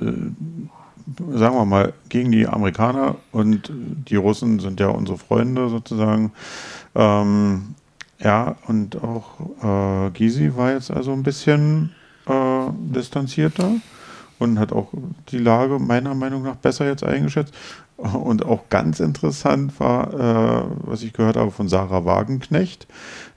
äh, 0.00 1.36
sagen 1.36 1.56
wir 1.56 1.64
mal, 1.66 1.92
gegen 2.08 2.32
die 2.32 2.46
Amerikaner 2.46 3.16
und 3.32 3.70
die 3.70 4.16
Russen 4.16 4.58
sind 4.58 4.80
ja 4.80 4.88
unsere 4.88 5.18
Freunde 5.18 5.68
sozusagen. 5.68 6.32
Ähm, 6.94 7.74
ja, 8.18 8.56
und 8.66 9.02
auch 9.02 9.26
äh, 9.62 10.10
Gysi 10.10 10.56
war 10.56 10.72
jetzt 10.72 10.90
also 10.90 11.12
ein 11.12 11.22
bisschen 11.22 11.94
äh, 12.26 12.70
distanzierter 12.78 13.72
und 14.38 14.58
hat 14.58 14.72
auch 14.72 14.88
die 15.28 15.38
Lage 15.38 15.78
meiner 15.78 16.14
Meinung 16.14 16.42
nach 16.42 16.56
besser 16.56 16.86
jetzt 16.86 17.04
eingeschätzt. 17.04 17.54
Und 17.96 18.44
auch 18.44 18.68
ganz 18.68 19.00
interessant 19.00 19.78
war, 19.80 20.12
äh, 20.12 20.64
was 20.84 21.02
ich 21.02 21.14
gehört 21.14 21.36
habe 21.36 21.50
von 21.50 21.68
Sarah 21.68 22.04
Wagenknecht, 22.04 22.86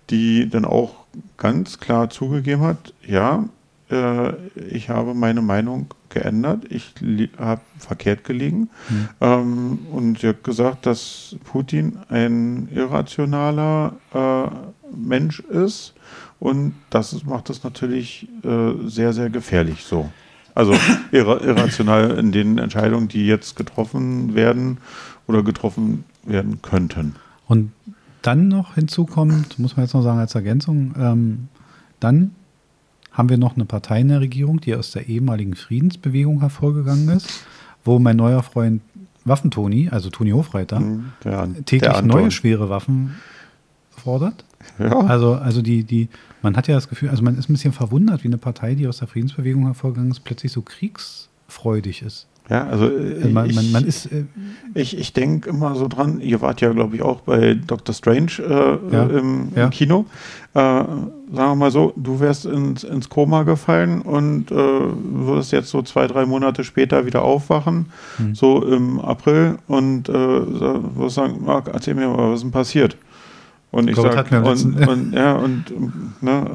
die 0.09 0.49
dann 0.49 0.65
auch 0.65 0.95
ganz 1.37 1.79
klar 1.79 2.09
zugegeben 2.09 2.61
hat, 2.61 2.93
ja, 3.05 3.45
äh, 3.89 4.33
ich 4.69 4.89
habe 4.89 5.13
meine 5.13 5.41
Meinung 5.41 5.87
geändert, 6.09 6.63
ich 6.69 6.93
habe 7.37 7.61
verkehrt 7.77 8.23
gelegen. 8.23 8.69
Mhm. 8.89 9.09
Ähm, 9.21 9.79
und 9.91 10.19
sie 10.19 10.29
hat 10.29 10.43
gesagt, 10.43 10.85
dass 10.85 11.35
Putin 11.43 11.99
ein 12.09 12.69
irrationaler 12.73 13.93
äh, 14.13 14.47
Mensch 14.95 15.39
ist 15.39 15.93
und 16.39 16.73
das 16.89 17.23
macht 17.25 17.49
es 17.49 17.63
natürlich 17.63 18.27
äh, 18.43 18.87
sehr, 18.87 19.13
sehr 19.13 19.29
gefährlich 19.29 19.83
so. 19.83 20.09
Also 20.55 20.73
irra 21.11 21.41
irrational 21.41 22.17
in 22.17 22.31
den 22.31 22.57
Entscheidungen, 22.57 23.07
die 23.07 23.27
jetzt 23.27 23.55
getroffen 23.55 24.35
werden 24.35 24.77
oder 25.27 25.43
getroffen 25.43 26.05
werden 26.23 26.61
könnten. 26.61 27.15
Und 27.47 27.71
dann 28.21 28.47
noch 28.47 28.75
hinzu 28.75 29.05
kommt, 29.05 29.59
muss 29.59 29.75
man 29.77 29.85
jetzt 29.85 29.93
noch 29.93 30.01
sagen 30.03 30.19
als 30.19 30.35
Ergänzung, 30.35 30.93
ähm, 30.97 31.47
dann 31.99 32.31
haben 33.11 33.29
wir 33.29 33.37
noch 33.37 33.55
eine 33.55 33.65
Partei 33.65 34.01
in 34.01 34.09
der 34.09 34.21
Regierung, 34.21 34.61
die 34.61 34.75
aus 34.75 34.91
der 34.91 35.07
ehemaligen 35.09 35.55
Friedensbewegung 35.55 36.39
hervorgegangen 36.41 37.09
ist, 37.09 37.29
wo 37.83 37.99
mein 37.99 38.15
neuer 38.17 38.43
Freund 38.43 38.81
Waffentoni, 39.25 39.89
also 39.89 40.09
Toni 40.09 40.31
Hofreiter, 40.31 40.81
Der, 41.23 41.47
täglich 41.65 41.81
der 41.81 41.97
Anton. 41.97 42.21
neue 42.21 42.31
schwere 42.31 42.69
Waffen 42.69 43.15
fordert. 43.89 44.45
Ja, 44.77 44.99
Also, 45.01 45.33
also 45.35 45.61
die, 45.61 45.83
die, 45.83 46.07
man 46.41 46.55
hat 46.55 46.67
ja 46.67 46.75
das 46.75 46.87
Gefühl, 46.87 47.09
also 47.09 47.21
man 47.23 47.37
ist 47.37 47.49
ein 47.49 47.53
bisschen 47.53 47.73
verwundert, 47.73 48.23
wie 48.23 48.27
eine 48.27 48.37
Partei, 48.37 48.75
die 48.75 48.87
aus 48.87 48.99
der 48.99 49.07
Friedensbewegung 49.07 49.65
hervorgegangen 49.65 50.11
ist, 50.11 50.23
plötzlich 50.23 50.51
so 50.51 50.61
kriegsfreudig 50.61 52.01
ist. 52.01 52.27
Ja 52.49 52.65
also 52.67 52.85
äh, 52.85 53.27
man, 53.29 53.49
ich, 53.49 53.55
man, 53.55 53.71
man 53.71 53.85
ist, 53.85 54.05
äh, 54.07 54.25
ich, 54.73 54.97
ich 54.97 55.13
denke 55.13 55.49
immer 55.49 55.75
so 55.75 55.87
dran, 55.87 56.19
ihr 56.21 56.41
wart 56.41 56.61
ja, 56.61 56.71
glaube 56.71 56.95
ich, 56.95 57.01
auch 57.01 57.21
bei 57.21 57.53
Dr. 57.55 57.93
Strange 57.95 58.31
äh, 58.39 58.93
Ja, 58.95 59.03
im, 59.05 59.49
ja. 59.55 59.65
im 59.65 59.69
Kino. 59.69 60.05
Äh, 60.53 60.57
sagen 60.59 61.13
wir 61.31 61.55
mal 61.55 61.71
so, 61.71 61.93
du 61.95 62.19
wärst 62.19 62.45
ins, 62.45 62.83
ins 62.83 63.07
Koma 63.09 63.43
gefallen 63.43 64.01
und 64.01 64.51
äh, 64.51 64.55
würdest 64.55 65.51
jetzt 65.51 65.69
so 65.69 65.81
zwei, 65.83 66.07
drei 66.07 66.25
Monate 66.25 66.63
später 66.63 67.05
wieder 67.05 67.21
aufwachen, 67.23 67.87
Hm. 68.17 68.33
so 68.35 68.63
im 68.65 68.99
April 68.99 69.57
und 69.67 70.09
äh, 70.09 70.13
würdest 70.13 71.15
sagen, 71.15 71.43
Marc, 71.45 71.69
erzähl 71.71 71.93
mir 71.93 72.07
mal, 72.09 72.29
was 72.31 72.37
ist 72.39 72.43
denn 72.43 72.51
passiert? 72.51 72.97
Und 73.71 73.87
ich 73.87 73.97
wir 73.97 74.37
am 74.37 74.43
und, 74.45 74.87
und, 74.87 75.13
ja, 75.13 75.33
und 75.33 76.23
ne, 76.23 76.45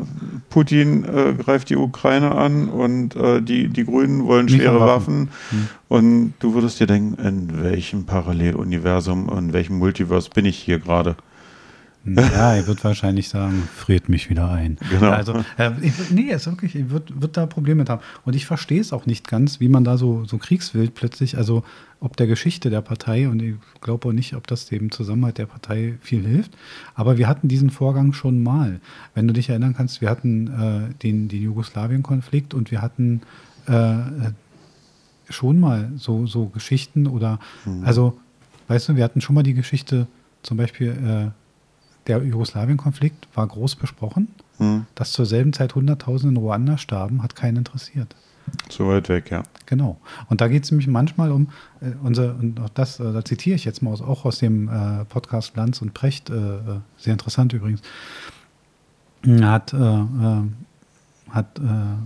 Putin 0.50 1.05
äh, 1.05 1.35
greift 1.35 1.70
die 1.70 1.77
Ukraine 1.77 2.33
an 2.33 2.68
und 2.68 3.14
äh, 3.14 3.40
die, 3.40 3.68
die 3.68 3.85
Grünen 3.85 4.24
wollen 4.24 4.48
schwere 4.48 4.81
Waffen. 4.81 5.29
Waffen. 5.29 5.68
Und 5.88 6.35
du 6.40 6.55
würdest 6.55 6.81
dir 6.81 6.88
denken, 6.88 7.22
in 7.22 7.62
welchem 7.62 8.05
Paralleluniversum, 8.05 9.29
in 9.38 9.53
welchem 9.53 9.79
Multiverse 9.79 10.29
bin 10.31 10.44
ich 10.44 10.59
hier 10.59 10.81
gerade? 10.81 11.16
Ja, 12.06 12.54
er 12.54 12.66
wird 12.66 12.84
wahrscheinlich 12.84 13.28
sagen, 13.28 13.66
friert 13.74 14.08
mich 14.08 14.28
wieder 14.28 14.50
ein. 14.50 14.76
Genau. 14.90 15.10
Also, 15.10 15.42
äh, 15.56 15.70
ich, 15.80 16.10
nee, 16.10 16.28
er 16.28 16.36
ist 16.36 16.46
wirklich, 16.46 16.76
er 16.76 16.90
wird, 16.90 17.20
wird 17.20 17.36
da 17.36 17.46
Probleme 17.46 17.80
mit 17.80 17.88
haben. 17.88 18.02
Und 18.24 18.36
ich 18.36 18.44
verstehe 18.44 18.80
es 18.80 18.92
auch 18.92 19.06
nicht 19.06 19.26
ganz, 19.26 19.58
wie 19.58 19.68
man 19.68 19.84
da 19.84 19.96
so, 19.96 20.24
so 20.26 20.36
kriegswild 20.36 20.94
plötzlich, 20.94 21.38
also 21.38 21.64
ob 22.00 22.16
der 22.18 22.26
Geschichte 22.26 22.68
der 22.68 22.82
Partei, 22.82 23.28
und 23.28 23.40
ich 23.40 23.54
glaube 23.80 24.08
auch 24.08 24.12
nicht, 24.12 24.34
ob 24.34 24.46
das 24.46 24.66
dem 24.66 24.90
Zusammenhalt 24.90 25.38
der 25.38 25.46
Partei 25.46 25.94
viel 26.02 26.26
hilft, 26.26 26.52
aber 26.94 27.16
wir 27.16 27.26
hatten 27.26 27.48
diesen 27.48 27.70
Vorgang 27.70 28.12
schon 28.12 28.42
mal. 28.42 28.80
Wenn 29.14 29.26
du 29.26 29.32
dich 29.32 29.48
erinnern 29.48 29.74
kannst, 29.74 30.02
wir 30.02 30.10
hatten 30.10 30.48
äh, 30.48 30.94
den, 31.02 31.28
den 31.28 31.42
Jugoslawien-Konflikt 31.42 32.52
und 32.52 32.70
wir 32.70 32.82
hatten 32.82 33.22
äh, 33.66 33.94
schon 35.30 35.58
mal 35.58 35.90
so, 35.96 36.26
so 36.26 36.46
Geschichten 36.46 37.06
oder, 37.06 37.38
also, 37.82 38.18
weißt 38.68 38.90
du, 38.90 38.96
wir 38.96 39.04
hatten 39.04 39.22
schon 39.22 39.34
mal 39.34 39.42
die 39.42 39.54
Geschichte, 39.54 40.06
zum 40.42 40.58
Beispiel, 40.58 40.90
äh, 40.90 41.43
der 42.06 42.22
Jugoslawien-Konflikt 42.22 43.28
war 43.34 43.46
groß 43.46 43.76
besprochen. 43.76 44.28
Hm, 44.58 44.86
Dass 44.94 45.12
zur 45.12 45.26
selben 45.26 45.52
Zeit 45.52 45.74
Hunderttausende 45.74 46.38
in 46.38 46.44
Ruanda 46.44 46.78
starben, 46.78 47.22
hat 47.22 47.34
keinen 47.34 47.58
interessiert. 47.58 48.14
zu 48.68 48.86
weit 48.88 49.08
weg, 49.08 49.30
ja. 49.30 49.42
Genau. 49.66 49.98
Und 50.28 50.40
da 50.40 50.48
geht 50.48 50.64
es 50.64 50.70
nämlich 50.70 50.86
manchmal 50.86 51.32
um, 51.32 51.48
äh, 51.80 51.92
unser, 52.02 52.36
und 52.36 52.60
auch 52.60 52.68
das, 52.68 53.00
äh, 53.00 53.12
da 53.12 53.24
zitiere 53.24 53.56
ich 53.56 53.64
jetzt 53.64 53.82
mal 53.82 53.90
aus, 53.90 54.02
auch 54.02 54.24
aus 54.24 54.38
dem 54.38 54.68
äh, 54.68 55.04
Podcast 55.06 55.56
Lanz 55.56 55.80
und 55.82 55.94
Precht, 55.94 56.30
äh, 56.30 56.34
äh, 56.34 56.60
sehr 56.96 57.14
interessant 57.14 57.52
übrigens, 57.52 57.80
hat, 59.26 59.72
äh, 59.72 60.04
hat 61.30 61.60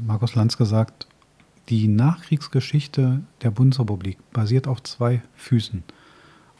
Markus 0.07 0.37
Lanz 0.37 0.57
gesagt, 0.57 1.09
die 1.69 1.89
Nachkriegsgeschichte 1.89 3.21
der 3.43 3.51
Bundesrepublik 3.51 4.19
basiert 4.33 4.69
auf 4.69 4.83
zwei 4.85 5.21
Füßen. 5.37 5.83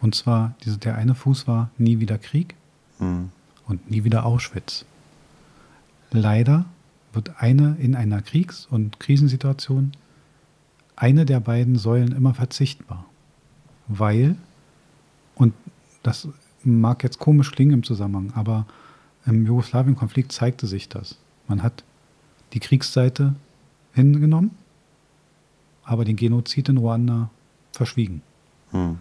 Und 0.01 0.15
zwar, 0.17 0.55
diese, 0.65 0.79
der 0.79 0.97
eine 0.97 1.15
Fuß 1.15 1.47
war 1.47 1.71
nie 1.79 2.01
wieder 2.01 2.19
Krieg 2.19 2.57
Hm. 2.99 3.31
und 3.67 3.91
nie 3.91 4.05
wieder 4.05 4.25
Auschwitz. 4.25 4.85
Leider 6.11 6.65
wird 7.13 7.41
eine 7.41 7.77
in 7.79 7.95
einer 7.95 8.23
Kriegs- 8.23 8.67
und 8.67 9.01
Krisensituation 9.01 9.93
eine 10.97 11.25
der 11.25 11.41
beiden 11.41 11.77
Säulen 11.77 12.13
immer 12.13 12.35
verzichtbar. 12.35 13.05
Weil, 13.87 14.37
und 15.35 15.55
das 16.03 16.29
mag 16.65 17.03
jetzt 17.03 17.19
komisch 17.19 17.53
klingen 17.53 17.73
im 17.73 17.83
Zusammenhang, 17.85 18.33
aber 18.35 18.67
im 19.27 19.47
Jugoslawien-Konflikt 19.47 20.33
zeigte 20.33 20.67
sich 20.67 20.89
das. 20.89 21.19
Man 21.47 21.63
hat 21.63 21.85
die 22.53 22.61
Kriegsseite 22.61 23.35
hingenommen, 23.93 24.51
aber 25.85 26.05
den 26.05 26.17
Genozid 26.17 26.69
in 26.69 26.79
Ruanda 26.79 27.31
verschwiegen. 27.73 28.23
Hm. 28.71 28.99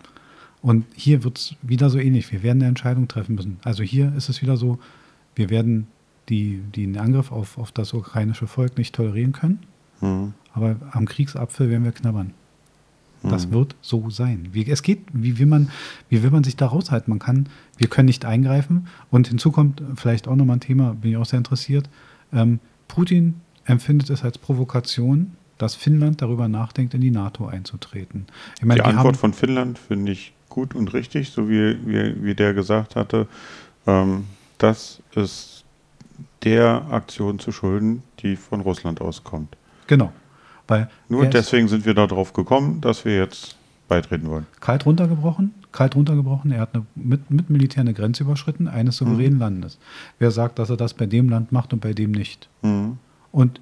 Und 0.68 0.84
hier 0.96 1.24
wird 1.24 1.38
es 1.38 1.56
wieder 1.62 1.90
so 1.90 1.98
ähnlich. 1.98 2.30
Wir 2.34 2.44
werden 2.44 2.58
eine 2.62 2.68
Entscheidung 2.68 3.08
treffen 3.08 3.36
müssen. 3.36 3.58
Also 3.64 3.84
hier 3.84 4.14
ist 4.18 4.28
es 4.28 4.42
wieder 4.42 4.58
so, 4.58 4.80
wir 5.34 5.50
werden 5.50 5.88
die, 6.28 6.58
den 6.76 6.98
Angriff 6.98 7.32
auf, 7.32 7.58
auf 7.58 7.72
das 7.72 7.94
ukrainische 7.94 8.48
Volk 8.48 8.78
nicht 8.78 8.94
tolerieren 8.94 9.32
können, 9.32 9.60
Hm. 10.02 10.34
aber 10.52 10.76
am 10.92 11.06
Kriegsapfel 11.06 11.70
werden 11.70 11.86
wir 11.86 11.94
knabbern. 11.94 12.34
Das 13.24 13.46
Hm. 13.46 13.52
wird 13.52 13.76
so 13.82 14.10
sein. 14.10 14.50
Wie, 14.52 14.70
es 14.70 14.84
geht, 14.84 15.04
wie 15.14 15.40
will, 15.40 15.46
man, 15.46 15.70
wie 16.10 16.22
will 16.22 16.32
man 16.32 16.44
sich 16.44 16.58
da 16.58 16.66
raushalten? 16.66 17.12
Man 17.12 17.20
kann, 17.20 17.48
wir 17.78 17.88
können 17.88 18.08
nicht 18.08 18.26
eingreifen. 18.26 18.88
Und 19.10 19.30
hinzu 19.30 19.52
kommt 19.52 19.82
vielleicht 19.96 20.28
auch 20.28 20.36
nochmal 20.36 20.58
ein 20.58 20.60
Thema, 20.60 20.96
bin 20.96 21.12
ich 21.12 21.18
auch 21.18 21.26
sehr 21.26 21.38
interessiert. 21.38 21.90
Ähm, 22.34 22.60
Putin 22.90 23.36
empfindet 23.64 24.10
es 24.10 24.22
als 24.22 24.38
Provokation, 24.38 25.32
dass 25.58 25.76
Finnland 25.76 26.22
darüber 26.22 26.50
nachdenkt, 26.50 26.94
in 26.94 27.00
die 27.00 27.10
NATO 27.12 27.48
einzutreten. 27.48 28.26
Ich 28.60 28.66
meine, 28.66 28.82
die, 28.82 28.90
die 28.90 28.96
Antwort 28.96 29.16
von 29.16 29.32
Finnland 29.32 29.80
finde 29.80 30.12
ich 30.12 30.34
gut 30.58 30.74
und 30.74 30.92
richtig, 30.96 31.30
so 31.30 31.48
wie, 31.50 31.78
wie, 31.86 32.24
wie 32.24 32.34
der 32.34 32.56
gesagt 32.56 32.96
hatte. 32.96 33.28
Ähm, 33.86 34.26
das 34.58 35.04
ist 35.14 35.64
der 36.44 36.88
Aktion 36.90 37.38
zu 37.38 37.52
schulden, 37.52 38.02
die 38.20 38.36
von 38.36 38.62
Russland 38.62 39.00
auskommt. 39.00 39.56
Genau. 39.86 40.12
Weil 40.68 40.90
Nur 41.10 41.28
deswegen 41.28 41.68
sind 41.68 41.86
wir 41.86 41.94
darauf 41.94 42.34
gekommen, 42.34 42.82
dass 42.82 43.06
wir 43.06 43.16
jetzt 43.16 43.56
beitreten 43.88 44.28
wollen. 44.30 44.48
Kalt 44.60 44.88
runtergebrochen, 44.88 45.54
kalt 45.72 45.96
runtergebrochen. 45.96 46.50
Er 46.50 46.62
hat 46.62 46.74
eine, 46.74 46.88
mit, 46.96 47.30
mit 47.30 47.52
Militär 47.52 47.82
eine 47.82 47.94
Grenze 47.94 48.24
überschritten, 48.24 48.68
eines 48.68 48.98
souveränen 48.98 49.36
mhm. 49.36 49.40
Landes. 49.40 49.78
Wer 50.18 50.32
sagt, 50.32 50.58
dass 50.58 50.72
er 50.72 50.78
das 50.78 50.96
bei 50.96 51.06
dem 51.06 51.30
Land 51.30 51.52
macht 51.52 51.72
und 51.72 51.82
bei 51.82 51.94
dem 51.94 52.12
nicht? 52.12 52.50
Mhm. 52.64 52.98
Und 53.32 53.62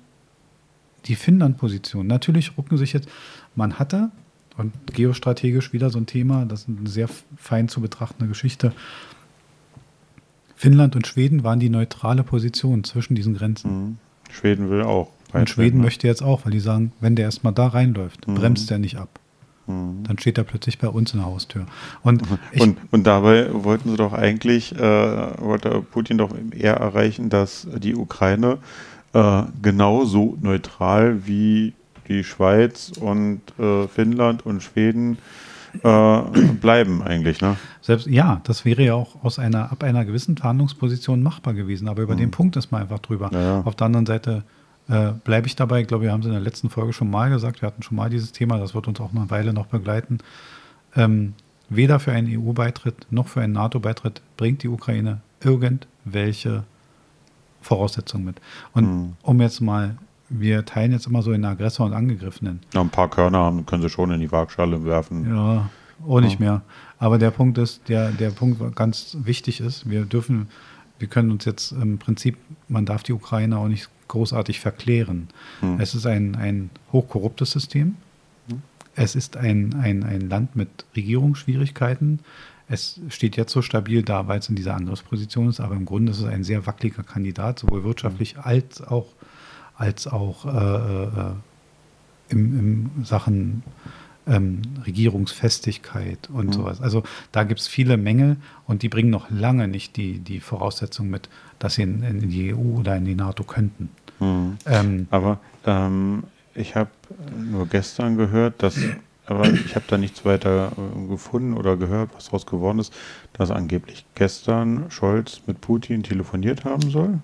die 1.08 1.16
Finnland-Position, 1.16 2.08
natürlich 2.08 2.58
rucken 2.58 2.78
sich 2.78 2.94
jetzt, 2.94 3.10
man 3.54 3.80
hatte, 3.80 4.12
und 4.58 4.74
geostrategisch 4.94 5.74
wieder 5.74 5.90
so 5.90 6.00
ein 6.00 6.06
Thema, 6.06 6.46
das 6.46 6.62
ist 6.62 6.70
eine 6.70 6.90
sehr 6.90 7.10
fein 7.38 7.68
zu 7.68 7.82
betrachtende 7.82 8.28
Geschichte. 8.28 8.74
Finnland 10.56 10.96
und 10.96 11.06
Schweden 11.06 11.44
waren 11.44 11.60
die 11.60 11.70
neutrale 11.70 12.24
Position 12.24 12.84
zwischen 12.84 13.16
diesen 13.16 13.36
Grenzen. 13.36 13.72
Mhm. 13.72 13.98
Schweden 14.32 14.70
will 14.70 14.84
auch. 14.84 15.12
Und 15.34 15.50
Schweden 15.50 15.80
ne? 15.80 15.84
möchte 15.84 16.08
jetzt 16.08 16.24
auch, 16.24 16.46
weil 16.46 16.52
die 16.52 16.62
sagen, 16.62 16.94
wenn 17.02 17.16
der 17.16 17.26
erstmal 17.26 17.54
da 17.54 17.68
reinläuft, 17.68 18.28
mhm. 18.28 18.36
bremst 18.36 18.70
der 18.70 18.80
nicht 18.80 18.98
ab. 18.98 19.20
Mhm. 19.68 20.04
Dann 20.04 20.18
steht 20.18 20.38
er 20.38 20.46
plötzlich 20.46 20.80
bei 20.80 20.88
uns 20.88 21.14
in 21.14 21.20
der 21.20 21.28
Haustür. 21.28 21.66
Und, 22.04 22.24
ich, 22.52 22.62
und, 22.62 22.78
und, 22.92 23.06
dabei 23.06 23.50
wollten 23.52 23.90
sie 23.90 23.98
doch 23.98 24.14
eigentlich, 24.14 24.74
äh, 24.76 24.80
wollte 24.80 25.82
Putin 25.82 26.18
doch 26.18 26.32
eher 26.52 26.76
erreichen, 26.76 27.30
dass 27.30 27.68
die 27.78 27.96
Ukraine 27.96 28.60
äh, 29.14 29.44
genauso 29.62 30.38
neutral 30.42 31.28
wie 31.28 31.74
die 32.08 32.24
Schweiz 32.24 32.92
und 33.00 33.42
äh, 33.60 33.88
Finnland 33.88 34.46
und 34.46 34.64
Schweden 34.64 35.18
äh, 35.84 36.22
bleiben 36.62 37.02
eigentlich, 37.02 37.42
ne? 37.42 37.58
Selbst, 37.82 38.08
ja, 38.08 38.42
das 38.44 38.66
wäre 38.66 38.84
ja 38.84 38.94
auch 38.96 39.24
aus 39.24 39.40
einer, 39.40 39.72
ab 39.72 39.84
einer 39.84 40.06
gewissen 40.06 40.38
Verhandlungsposition 40.38 41.22
machbar 41.22 41.54
gewesen, 41.54 41.88
aber 41.88 42.02
über 42.04 42.16
mhm. 42.16 42.20
den 42.20 42.32
Punkt 42.32 42.56
ist 42.56 42.72
man 42.72 42.82
einfach 42.82 43.00
drüber. 43.00 43.30
Ja, 43.32 43.42
ja. 43.42 43.62
Auf 43.62 43.76
der 43.76 43.86
anderen 43.86 44.06
Seite 44.06 44.44
äh, 44.88 45.12
bleibe 45.24 45.48
ich 45.48 45.56
dabei, 45.56 45.82
ich 45.82 45.88
glaube, 45.88 46.06
wir 46.06 46.12
haben 46.12 46.22
es 46.22 46.26
in 46.26 46.32
der 46.32 46.42
letzten 46.42 46.70
Folge 46.70 46.94
schon 46.94 47.10
mal 47.10 47.30
gesagt, 47.30 47.62
wir 47.62 47.68
hatten 47.68 47.84
schon 47.84 47.98
mal 47.98 48.10
dieses 48.10 48.32
Thema, 48.32 48.58
das 48.58 48.74
wird 48.74 48.88
uns 48.88 49.00
auch 49.00 49.12
eine 49.14 49.30
Weile 49.30 49.54
noch 49.54 49.68
begleiten. 49.68 50.20
Ähm, 50.96 51.34
weder 51.70 52.00
für 52.00 52.12
einen 52.12 52.28
EU-Beitritt 52.28 53.08
noch 53.10 53.28
für 53.28 53.42
einen 53.42 53.54
NATO-Beitritt 53.54 54.22
bringt 54.38 54.64
die 54.64 54.70
Ukraine 54.70 55.22
irgendwelche 55.44 56.64
Voraussetzungen 57.62 58.26
mit. 58.26 58.38
Und 58.74 58.86
mhm. 58.86 59.14
um 59.24 59.42
jetzt 59.42 59.62
mal, 59.62 59.98
wir 60.30 60.66
teilen 60.66 60.92
jetzt 60.92 61.08
immer 61.08 61.22
so 61.22 61.32
in 61.32 61.46
Aggressor 61.46 61.86
und 61.86 61.94
Angegriffenen. 61.94 62.60
Ja, 62.74 62.82
ein 62.82 62.90
paar 62.90 63.10
Körner 63.10 63.40
haben, 63.40 63.66
können 63.66 63.82
sie 63.82 63.90
schon 63.90 64.12
in 64.12 64.20
die 64.20 64.32
Waagschale 64.32 64.84
werfen. 64.84 65.30
Ja, 65.30 65.70
auch 66.08 66.20
nicht 66.20 66.40
ja. 66.40 66.46
mehr. 66.46 66.62
Aber 66.98 67.18
der 67.18 67.32
Punkt 67.32 67.58
ist, 67.58 67.88
der, 67.90 68.12
der 68.12 68.32
Punkt 68.32 68.76
ganz 68.76 69.18
wichtig 69.24 69.60
ist, 69.60 69.90
wir 69.90 70.06
dürfen, 70.06 70.48
wir 71.00 71.08
können 71.08 71.32
uns 71.32 71.46
jetzt 71.46 71.72
im 71.72 71.98
Prinzip, 71.98 72.38
man 72.68 72.86
darf 72.86 73.04
die 73.04 73.14
Ukraine 73.14 73.58
auch 73.58 73.68
nicht 73.68 73.90
großartig 74.08 74.60
verklären. 74.60 75.28
Mhm. 75.62 75.80
Es 75.80 75.96
ist 75.96 76.06
ein, 76.06 76.36
ein 76.36 76.70
hochkorruptes 76.92 77.52
System. 77.52 77.96
Mhm. 78.48 78.62
Es 78.96 79.16
ist 79.16 79.38
ein, 79.38 79.76
ein, 79.76 80.04
ein 80.04 80.30
Land 80.30 80.56
mit 80.56 80.86
Regierungsschwierigkeiten. 80.96 82.20
Es 82.68 83.00
steht 83.10 83.38
jetzt 83.38 83.52
so 83.52 83.62
stabil 83.62 84.02
da, 84.02 84.28
weil 84.28 84.40
es 84.40 84.50
in 84.50 84.56
dieser 84.56 84.76
Angriffsposition 84.76 85.50
ist, 85.50 85.60
aber 85.60 85.76
im 85.76 85.86
Grunde 85.86 86.12
ist 86.12 86.20
es 86.20 86.26
ein 86.26 86.44
sehr 86.44 86.66
wackeliger 86.66 87.04
Kandidat, 87.04 87.60
sowohl 87.60 87.84
wirtschaftlich 87.84 88.36
mhm. 88.36 88.42
als 88.44 88.82
auch, 88.82 89.08
als 89.78 90.08
auch 90.08 90.46
äh, 90.46 91.04
äh, 91.04 91.32
im, 92.30 92.60
im 92.60 93.06
Sachen 93.06 93.64
ähm, 94.28 94.62
Regierungsfestigkeit 94.86 96.30
und 96.32 96.48
mhm. 96.48 96.54
sowas. 96.54 96.82
Also 96.82 97.04
da 97.32 97.44
gibt 97.44 97.60
es 97.60 97.68
viele 97.68 97.98
Mängel 97.98 98.38
und 98.68 98.82
die 98.82 98.90
bringen 98.90 99.10
noch 99.10 99.30
lange 99.30 99.68
nicht 99.68 99.98
die, 99.98 100.20
die 100.20 100.40
Voraussetzung 100.40 101.10
mit, 101.10 101.30
dass 101.60 101.76
sie 101.76 101.84
in, 101.84 102.02
in 102.04 102.30
die 102.30 102.54
EU 102.54 102.80
oder 102.80 102.96
in 102.96 103.06
die 103.06 103.16
NATO 103.16 103.44
könnten. 103.44 103.90
Mhm. 104.20 104.58
Ähm, 104.66 105.08
aber 105.12 105.40
ähm, 105.66 106.24
ich 106.56 106.76
habe 106.76 106.90
nur 107.38 107.68
gestern 107.68 108.18
gehört, 108.18 108.64
dass 108.64 108.80
aber 109.28 109.52
ich 109.52 109.76
habe 109.76 109.86
da 109.88 109.98
nichts 109.98 110.24
weiter 110.24 110.72
äh, 110.78 111.08
gefunden 111.08 111.54
oder 111.54 111.78
gehört, 111.78 112.12
was 112.16 112.26
daraus 112.26 112.46
geworden 112.46 112.80
ist, 112.80 112.94
dass 113.34 113.52
angeblich 113.52 114.06
gestern 114.14 114.90
Scholz 114.92 115.42
mit 115.48 115.62
Putin 115.62 116.04
telefoniert 116.04 116.64
haben 116.64 116.90
soll. 116.92 117.20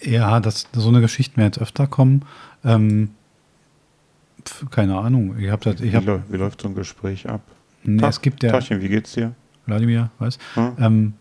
Ja, 0.00 0.40
dass 0.40 0.66
so 0.72 0.88
eine 0.88 1.00
Geschichte 1.00 1.38
mir 1.38 1.46
jetzt 1.46 1.58
öfter 1.58 1.86
kommen. 1.86 2.24
Ähm, 2.64 3.10
keine 4.70 4.96
Ahnung. 4.96 5.38
Ich 5.38 5.50
hab 5.50 5.60
das, 5.62 5.80
ich 5.80 5.94
hab, 5.94 6.06
wie, 6.06 6.32
wie, 6.32 6.36
läuft 6.36 6.62
so 6.62 6.68
ein 6.68 6.74
Gespräch 6.74 7.28
ab? 7.28 7.40
Nee, 7.82 8.00
Tag, 8.00 8.10
es 8.10 8.20
gibt 8.20 8.42
ja. 8.42 8.50
Tachchen, 8.50 8.80
wie 8.80 8.88
geht's 8.88 9.12
dir? 9.12 9.34
Wladimir, 9.66 10.10
weiß. 10.18 10.38
Hm? 10.54 10.76
Ähm, 10.78 11.12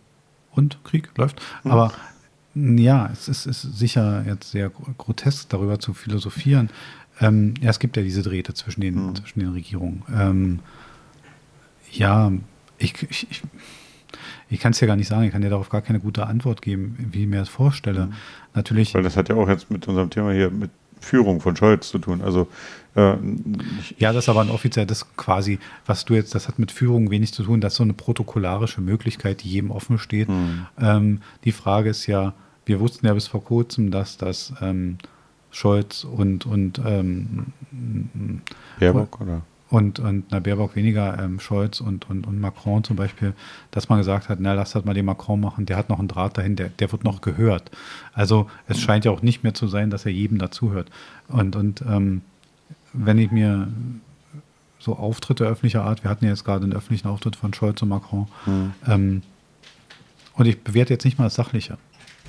und 0.52 0.84
Krieg 0.84 1.10
läuft. 1.18 1.42
Hm. 1.64 1.72
Aber 1.72 1.94
ja, 2.56 3.10
es 3.12 3.28
ist, 3.28 3.46
ist, 3.46 3.62
sicher 3.62 4.24
jetzt 4.26 4.52
sehr 4.52 4.70
grotesk, 4.70 5.50
darüber 5.50 5.80
zu 5.80 5.94
philosophieren. 5.94 6.70
Ähm, 7.20 7.54
ja, 7.62 7.70
es 7.70 7.80
gibt 7.80 7.98
ja 7.98 8.04
diese 8.04 8.22
Drähte 8.22 8.54
zwischen 8.54 8.82
den, 8.82 8.96
hm. 8.96 9.16
zwischen 9.16 9.40
den 9.40 9.50
Regierungen. 9.50 10.04
Ähm, 10.14 10.60
ja, 11.92 12.32
ich, 12.78 12.94
ich, 13.10 13.28
ich, 13.30 13.42
ich 14.50 14.60
kann 14.60 14.72
es 14.72 14.80
ja 14.80 14.88
gar 14.88 14.96
nicht 14.96 15.08
sagen, 15.08 15.24
ich 15.24 15.32
kann 15.32 15.42
dir 15.42 15.50
darauf 15.50 15.70
gar 15.70 15.82
keine 15.82 16.00
gute 16.00 16.26
Antwort 16.26 16.62
geben, 16.62 16.96
wie 17.12 17.24
ich 17.24 17.28
mir 17.28 17.40
das 17.40 17.50
vorstelle. 17.50 18.04
Hm. 18.04 18.14
Natürlich. 18.54 18.94
Weil 18.94 19.04
das 19.04 19.18
hat 19.18 19.30
ja 19.30 19.36
auch 19.36 19.50
jetzt 19.50 19.70
mit 19.70 19.88
unserem 19.88 20.10
Thema 20.10 20.32
hier 20.32 20.50
mit 20.50 20.72
Führung 21.00 21.42
von 21.42 21.56
Scholz 21.56 21.90
zu 21.90 22.00
tun. 22.00 22.22
Also 22.22 22.48
äh, 22.96 23.14
ja, 23.98 24.14
das 24.14 24.26
ist 24.26 24.30
aber 24.30 24.42
ein 24.42 24.50
offizielles 24.50 25.06
quasi, 25.16 25.60
was 25.86 26.06
du 26.06 26.16
jetzt, 26.16 26.34
das 26.34 26.48
hat 26.48 26.60
mit 26.60 26.72
Führung 26.72 27.12
wenig 27.12 27.34
zu 27.34 27.44
tun, 27.44 27.62
das 27.62 27.74
ist 27.74 27.78
so 27.78 27.84
eine 27.84 27.94
protokollarische 27.94 28.82
Möglichkeit, 28.82 29.44
die 29.44 29.50
jedem 29.50 29.72
offen 29.72 30.00
steht. 30.00 30.28
Hm. 30.28 30.66
Ähm, 30.80 31.22
die 31.44 31.52
Frage 31.52 31.90
ist 31.90 32.08
ja, 32.08 32.34
wir 32.66 32.80
wussten 32.80 33.06
ja 33.06 33.14
bis 33.14 33.28
vor 33.28 33.44
kurzem, 33.44 33.92
dass 33.92 34.18
das 34.18 34.54
ähm, 34.62 34.98
Scholz 35.52 36.04
und 36.04 36.46
und 36.46 36.82
ähm, 36.86 37.48
Baerbock 38.80 39.22
oder 39.22 39.42
und, 39.70 40.00
und 40.00 40.26
na, 40.30 40.40
Baerbock 40.40 40.76
weniger, 40.76 41.22
ähm, 41.22 41.40
Scholz 41.40 41.82
und, 41.82 42.10
und, 42.10 42.26
und 42.26 42.40
Macron 42.40 42.84
zum 42.84 42.96
Beispiel, 42.96 43.34
dass 43.72 43.90
man 43.90 43.98
gesagt 43.98 44.30
hat, 44.30 44.40
na, 44.40 44.54
lass 44.54 44.72
das 44.72 44.86
mal 44.86 44.94
den 44.94 45.06
Macron 45.06 45.40
machen, 45.40 45.66
der 45.66 45.78
hat 45.78 45.90
noch 45.90 46.00
einen 46.00 46.08
Draht 46.08 46.38
dahin, 46.38 46.56
der, 46.56 46.70
der 46.70 46.92
wird 46.92 47.04
noch 47.04 47.22
gehört. 47.22 47.70
Also 48.14 48.50
es 48.68 48.80
scheint 48.80 49.06
ja 49.06 49.12
auch 49.12 49.22
nicht 49.22 49.44
mehr 49.44 49.54
zu 49.54 49.68
sein, 49.68 49.90
dass 49.90 50.06
er 50.06 50.12
jedem 50.12 50.38
dazuhört. 50.38 50.90
Und, 51.28 51.56
und 51.56 51.82
ähm, 51.82 52.22
wenn 52.94 53.18
ich 53.18 53.32
mir 53.32 53.68
so 54.80 54.96
Auftritte 54.96 55.46
öffentlicher 55.46 55.84
Art, 55.84 56.04
wir 56.04 56.12
hatten 56.12 56.24
ja 56.24 56.32
jetzt 56.32 56.46
gerade 56.46 56.64
einen 56.64 56.74
öffentlichen 56.74 57.08
Auftritt 57.08 57.36
von 57.36 57.54
Scholz 57.54 57.82
und 57.82 57.90
Macron, 57.90 58.28
mhm. 58.46 58.74
ähm, 58.88 59.22
und 60.34 60.46
ich 60.46 60.62
bewerte 60.62 60.94
jetzt 60.94 61.04
nicht 61.04 61.18
mal 61.18 61.26
das 61.26 61.36
Sachliche. 61.36 61.78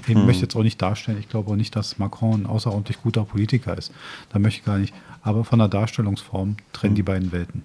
Ich 0.07 0.15
mhm. 0.15 0.27
möchte 0.27 0.43
jetzt 0.43 0.57
auch 0.57 0.63
nicht 0.63 0.81
darstellen, 0.81 1.19
ich 1.19 1.29
glaube 1.29 1.51
auch 1.51 1.57
nicht, 1.57 1.75
dass 1.77 1.99
Macron 1.99 2.43
ein 2.43 2.47
außerordentlich 2.47 3.03
guter 3.03 3.25
Politiker 3.25 3.77
ist. 3.77 3.93
Da 4.33 4.39
möchte 4.39 4.61
ich 4.61 4.65
gar 4.67 4.79
nicht. 4.79 4.95
Aber 5.23 5.45
von 5.45 5.59
der 5.59 5.69
Darstellungsform 5.69 6.57
trennen 6.73 6.93
mhm. 6.93 6.97
die 6.97 7.03
beiden 7.03 7.33
Welten. 7.33 7.63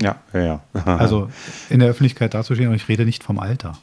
Ja, 0.00 0.16
ja, 0.32 0.40
ja. 0.40 0.60
also 0.84 1.28
in 1.70 1.80
der 1.80 1.88
Öffentlichkeit 1.88 2.34
dazustehen, 2.34 2.68
und 2.68 2.76
ich 2.76 2.88
rede 2.88 3.04
nicht 3.04 3.24
vom 3.24 3.38
Alter. 3.38 3.78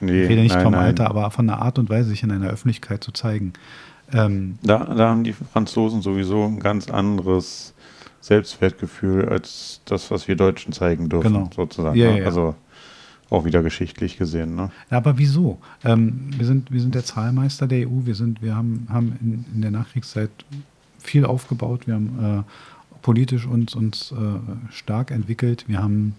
Nee, 0.00 0.24
ich 0.24 0.28
rede 0.28 0.42
nicht 0.42 0.54
nein, 0.54 0.64
vom 0.64 0.72
nein. 0.72 0.82
Alter, 0.82 1.08
aber 1.08 1.30
von 1.30 1.46
der 1.46 1.62
Art 1.62 1.78
und 1.78 1.88
Weise, 1.88 2.10
sich 2.10 2.22
in 2.22 2.32
einer 2.32 2.48
Öffentlichkeit 2.48 3.04
zu 3.04 3.12
zeigen. 3.12 3.52
Ähm, 4.12 4.58
da, 4.62 4.78
da 4.78 5.08
haben 5.08 5.24
die 5.24 5.32
Franzosen 5.32 6.02
sowieso 6.02 6.44
ein 6.44 6.60
ganz 6.60 6.90
anderes 6.90 7.72
Selbstwertgefühl 8.20 9.28
als 9.28 9.80
das, 9.84 10.10
was 10.10 10.28
wir 10.28 10.36
Deutschen 10.36 10.72
zeigen 10.72 11.08
dürfen, 11.08 11.32
genau. 11.32 11.50
sozusagen. 11.54 11.96
Ja, 11.96 12.12
ne? 12.12 12.20
ja, 12.20 12.26
also 12.26 12.54
auch 13.32 13.44
wieder 13.44 13.62
geschichtlich 13.62 14.18
gesehen. 14.18 14.54
Ne? 14.54 14.70
Ja, 14.90 14.98
aber 14.98 15.18
wieso? 15.18 15.58
Ähm, 15.84 16.30
wir, 16.36 16.46
sind, 16.46 16.70
wir 16.70 16.80
sind 16.80 16.94
der 16.94 17.04
Zahlmeister 17.04 17.66
der 17.66 17.88
EU. 17.88 18.04
Wir, 18.04 18.14
sind, 18.14 18.42
wir 18.42 18.54
haben, 18.54 18.86
haben 18.90 19.18
in, 19.20 19.44
in 19.54 19.62
der 19.62 19.70
Nachkriegszeit 19.70 20.30
viel 20.98 21.24
aufgebaut. 21.24 21.86
Wir 21.86 21.94
haben 21.94 22.44
äh, 22.46 22.98
politisch 23.02 23.46
uns, 23.46 23.74
uns 23.74 24.12
äh, 24.12 24.72
stark 24.72 25.10
entwickelt. 25.10 25.64
Wir 25.66 25.82
haben 25.82 26.14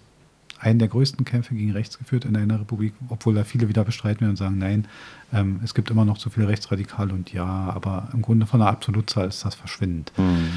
einen 0.60 0.80
der 0.80 0.88
größten 0.88 1.26
Kämpfe 1.26 1.56
gegen 1.56 1.72
rechts 1.72 1.98
geführt 1.98 2.26
in 2.26 2.36
einer 2.36 2.60
Republik, 2.60 2.94
obwohl 3.10 3.36
da 3.36 3.44
viele 3.44 3.68
wieder 3.68 3.84
bestreiten 3.84 4.28
und 4.30 4.38
sagen, 4.38 4.58
nein, 4.58 4.88
ähm, 5.34 5.60
es 5.64 5.74
gibt 5.74 5.92
immer 5.92 6.06
noch 6.06 6.18
zu 6.18 6.30
viele 6.30 6.48
Rechtsradikale 6.48 7.14
und 7.14 7.34
ja, 7.34 7.46
aber 7.46 8.10
im 8.14 8.22
Grunde 8.22 8.46
von 8.46 8.62
der 8.62 8.70
Absolutzahl 8.70 9.28
ist 9.28 9.44
das 9.44 9.56
verschwindend. 9.56 10.14
Mhm. 10.18 10.48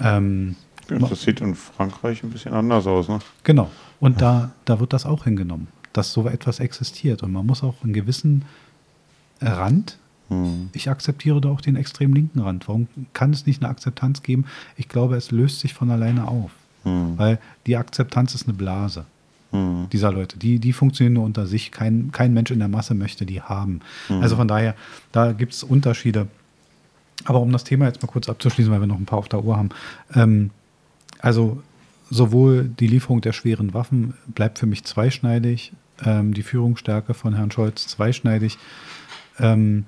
Ähm, 0.00 0.56
das 0.88 1.22
sieht 1.22 1.40
in 1.40 1.54
Frankreich 1.54 2.22
ein 2.22 2.30
bisschen 2.30 2.54
anders 2.54 2.86
aus, 2.86 3.08
ne? 3.08 3.18
Genau. 3.44 3.70
Und 4.00 4.20
da, 4.20 4.52
da 4.64 4.80
wird 4.80 4.92
das 4.92 5.06
auch 5.06 5.24
hingenommen, 5.24 5.68
dass 5.92 6.12
so 6.12 6.28
etwas 6.28 6.60
existiert. 6.60 7.22
Und 7.22 7.32
man 7.32 7.46
muss 7.46 7.62
auch 7.62 7.82
einen 7.82 7.92
gewissen 7.92 8.44
Rand, 9.40 9.98
hm. 10.28 10.70
ich 10.72 10.90
akzeptiere 10.90 11.40
da 11.40 11.48
auch 11.48 11.60
den 11.60 11.76
extrem 11.76 12.12
linken 12.12 12.40
Rand. 12.40 12.68
Warum 12.68 12.88
kann 13.12 13.32
es 13.32 13.46
nicht 13.46 13.62
eine 13.62 13.70
Akzeptanz 13.70 14.22
geben? 14.22 14.44
Ich 14.76 14.88
glaube, 14.88 15.16
es 15.16 15.30
löst 15.30 15.60
sich 15.60 15.74
von 15.74 15.90
alleine 15.90 16.28
auf. 16.28 16.50
Hm. 16.84 17.18
Weil 17.18 17.38
die 17.66 17.76
Akzeptanz 17.76 18.34
ist 18.34 18.46
eine 18.46 18.56
Blase. 18.56 19.04
mhm. 19.52 19.88
dieser 19.92 20.12
Leute. 20.12 20.38
Die, 20.38 20.58
die 20.58 20.72
funktionieren 20.72 21.14
nur 21.14 21.24
unter 21.24 21.46
sich. 21.46 21.70
Kein, 21.70 22.10
kein 22.12 22.34
Mensch 22.34 22.50
in 22.50 22.58
der 22.58 22.68
Masse 22.68 22.94
möchte 22.94 23.26
die 23.26 23.40
haben. 23.40 23.80
Mhm. 24.08 24.22
Also 24.22 24.36
von 24.36 24.48
daher, 24.48 24.74
da 25.12 25.32
gibt 25.32 25.54
es 25.54 25.62
Unterschiede. 25.62 26.28
Aber 27.24 27.40
um 27.40 27.50
das 27.52 27.64
Thema 27.64 27.86
jetzt 27.86 28.02
mal 28.02 28.08
kurz 28.08 28.28
abzuschließen, 28.28 28.72
weil 28.72 28.80
wir 28.80 28.86
noch 28.86 28.98
ein 28.98 29.06
paar 29.06 29.18
auf 29.18 29.28
der 29.28 29.42
Uhr 29.44 29.56
haben. 29.56 29.70
Ähm, 30.14 30.50
also 31.20 31.62
sowohl 32.10 32.68
die 32.68 32.86
Lieferung 32.86 33.20
der 33.20 33.32
schweren 33.32 33.74
Waffen 33.74 34.14
bleibt 34.26 34.58
für 34.58 34.66
mich 34.66 34.84
zweischneidig, 34.84 35.72
ähm, 36.04 36.34
die 36.34 36.42
Führungsstärke 36.42 37.14
von 37.14 37.34
Herrn 37.34 37.50
Scholz 37.50 37.86
zweischneidig. 37.86 38.58
Ähm, 39.38 39.86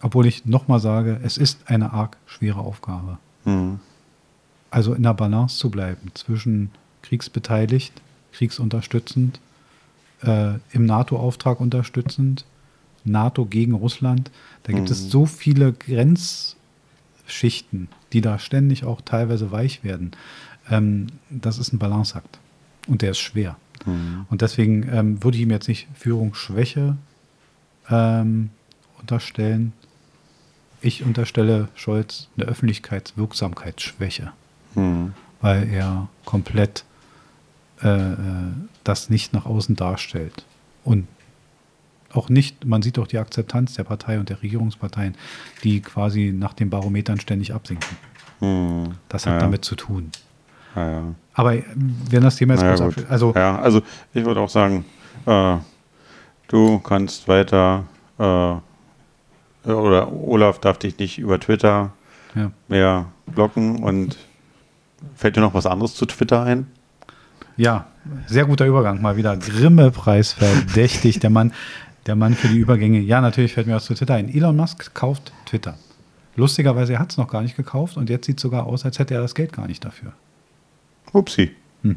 obwohl 0.00 0.26
ich 0.26 0.44
nochmal 0.44 0.80
sage, 0.80 1.20
es 1.22 1.38
ist 1.38 1.70
eine 1.70 1.92
arg 1.92 2.16
schwere 2.26 2.60
Aufgabe. 2.60 3.18
Mhm. 3.44 3.80
Also 4.70 4.92
in 4.92 5.02
der 5.02 5.14
Balance 5.14 5.58
zu 5.58 5.70
bleiben 5.70 6.10
zwischen 6.14 6.70
kriegsbeteiligt, 7.02 7.92
kriegsunterstützend, 8.32 9.40
äh, 10.22 10.54
im 10.72 10.86
NATO-Auftrag 10.86 11.60
unterstützend, 11.60 12.44
NATO 13.04 13.46
gegen 13.46 13.74
Russland. 13.74 14.30
Da 14.64 14.72
gibt 14.72 14.88
mhm. 14.88 14.92
es 14.92 15.10
so 15.10 15.26
viele 15.26 15.72
Grenzschichten, 15.72 17.88
die 18.12 18.20
da 18.20 18.38
ständig 18.38 18.84
auch 18.84 19.00
teilweise 19.00 19.52
weich 19.52 19.84
werden. 19.84 20.12
Ähm, 20.70 21.08
das 21.30 21.58
ist 21.58 21.72
ein 21.72 21.78
Balanceakt 21.78 22.38
und 22.86 23.02
der 23.02 23.12
ist 23.12 23.18
schwer. 23.18 23.56
Mhm. 23.86 24.26
Und 24.30 24.42
deswegen 24.42 24.88
ähm, 24.90 25.22
würde 25.22 25.36
ich 25.36 25.42
ihm 25.42 25.50
jetzt 25.50 25.68
nicht 25.68 25.88
Führungsschwäche 25.94 26.96
ähm, 27.90 28.50
unterstellen. 28.98 29.72
Ich 30.80 31.02
unterstelle 31.02 31.68
Scholz 31.74 32.28
eine 32.36 32.46
Öffentlichkeitswirksamkeitsschwäche, 32.46 34.32
mhm. 34.74 35.14
weil 35.40 35.68
er 35.70 36.08
komplett 36.24 36.84
äh, 37.82 38.12
äh, 38.12 38.16
das 38.84 39.10
nicht 39.10 39.32
nach 39.32 39.46
außen 39.46 39.76
darstellt. 39.76 40.44
Und 40.84 41.06
auch 42.12 42.28
nicht, 42.28 42.64
man 42.64 42.82
sieht 42.82 42.98
auch 42.98 43.06
die 43.06 43.18
Akzeptanz 43.18 43.74
der 43.74 43.84
Partei 43.84 44.18
und 44.18 44.28
der 44.28 44.42
Regierungsparteien, 44.42 45.16
die 45.64 45.80
quasi 45.80 46.32
nach 46.32 46.52
den 46.52 46.70
Barometern 46.70 47.18
ständig 47.18 47.52
absinken. 47.52 47.96
Mhm. 48.40 48.94
Das 49.08 49.26
hat 49.26 49.34
ja. 49.34 49.38
damit 49.40 49.64
zu 49.64 49.74
tun. 49.74 50.10
Ja, 50.74 50.90
ja. 50.90 51.02
Aber 51.34 51.54
wenn 52.10 52.22
das 52.22 52.36
Thema 52.36 52.54
jetzt 52.54 52.62
ja, 52.62 52.76
kurz 52.76 52.98
ab, 52.98 53.04
also 53.08 53.32
ja, 53.34 53.58
also 53.58 53.82
ich 54.12 54.24
würde 54.24 54.40
auch 54.40 54.48
sagen, 54.48 54.84
äh, 55.26 55.56
du 56.48 56.78
kannst 56.78 57.28
weiter 57.28 57.84
äh, 58.18 58.54
oder 59.70 60.12
Olaf 60.12 60.58
darf 60.58 60.78
dich 60.78 60.98
nicht 60.98 61.18
über 61.18 61.40
Twitter 61.40 61.92
ja. 62.34 62.50
mehr 62.68 63.06
blocken 63.26 63.82
und 63.82 64.16
fällt 65.16 65.36
dir 65.36 65.40
noch 65.40 65.54
was 65.54 65.66
anderes 65.66 65.94
zu 65.94 66.06
Twitter 66.06 66.42
ein? 66.42 66.66
Ja, 67.56 67.86
sehr 68.26 68.44
guter 68.44 68.66
Übergang 68.66 69.00
mal 69.00 69.16
wieder. 69.16 69.36
Grimme-Preis 69.36 70.32
verdächtig, 70.32 71.20
der 71.20 71.30
Mann, 71.30 71.52
der 72.06 72.16
Mann 72.16 72.34
für 72.34 72.48
die 72.48 72.58
Übergänge. 72.58 73.00
Ja, 73.00 73.20
natürlich 73.20 73.54
fällt 73.54 73.66
mir 73.66 73.74
was 73.74 73.84
zu 73.84 73.94
Twitter 73.94 74.14
ein. 74.14 74.28
Elon 74.28 74.56
Musk 74.56 74.94
kauft 74.94 75.32
Twitter. 75.46 75.76
Lustigerweise, 76.36 76.94
er 76.94 76.98
hat 76.98 77.12
es 77.12 77.16
noch 77.16 77.28
gar 77.28 77.42
nicht 77.42 77.56
gekauft 77.56 77.96
und 77.96 78.10
jetzt 78.10 78.26
sieht 78.26 78.38
es 78.38 78.42
sogar 78.42 78.66
aus, 78.66 78.84
als 78.84 78.98
hätte 78.98 79.14
er 79.14 79.20
das 79.20 79.34
Geld 79.34 79.52
gar 79.52 79.66
nicht 79.66 79.84
dafür. 79.84 80.12
Upsi. 81.14 81.50
Hm. 81.82 81.96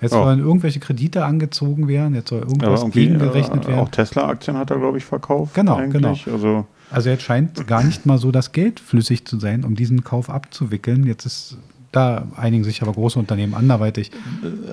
Jetzt 0.00 0.12
oh. 0.12 0.22
sollen 0.22 0.38
irgendwelche 0.38 0.78
Kredite 0.78 1.24
angezogen 1.24 1.88
werden, 1.88 2.14
jetzt 2.14 2.28
soll 2.28 2.40
irgendwas 2.40 2.88
gegengerechnet 2.90 3.64
äh, 3.64 3.68
werden. 3.68 3.80
Auch 3.80 3.88
Tesla-Aktien 3.88 4.56
hat 4.56 4.70
er, 4.70 4.78
glaube 4.78 4.98
ich, 4.98 5.04
verkauft. 5.04 5.54
Genau, 5.54 5.76
eigentlich. 5.76 6.24
genau. 6.24 6.34
Also, 6.34 6.66
also 6.90 7.10
jetzt 7.10 7.24
scheint 7.24 7.66
gar 7.66 7.82
nicht 7.82 8.06
mal 8.06 8.18
so 8.18 8.30
das 8.30 8.52
Geld 8.52 8.78
flüssig 8.78 9.24
zu 9.24 9.38
sein, 9.40 9.64
um 9.64 9.74
diesen 9.74 10.04
Kauf 10.04 10.30
abzuwickeln. 10.30 11.04
Jetzt 11.04 11.26
ist 11.26 11.58
da 11.92 12.26
einigen 12.36 12.64
sich 12.64 12.82
aber 12.82 12.92
große 12.92 13.18
Unternehmen 13.18 13.54
anderweitig. 13.54 14.10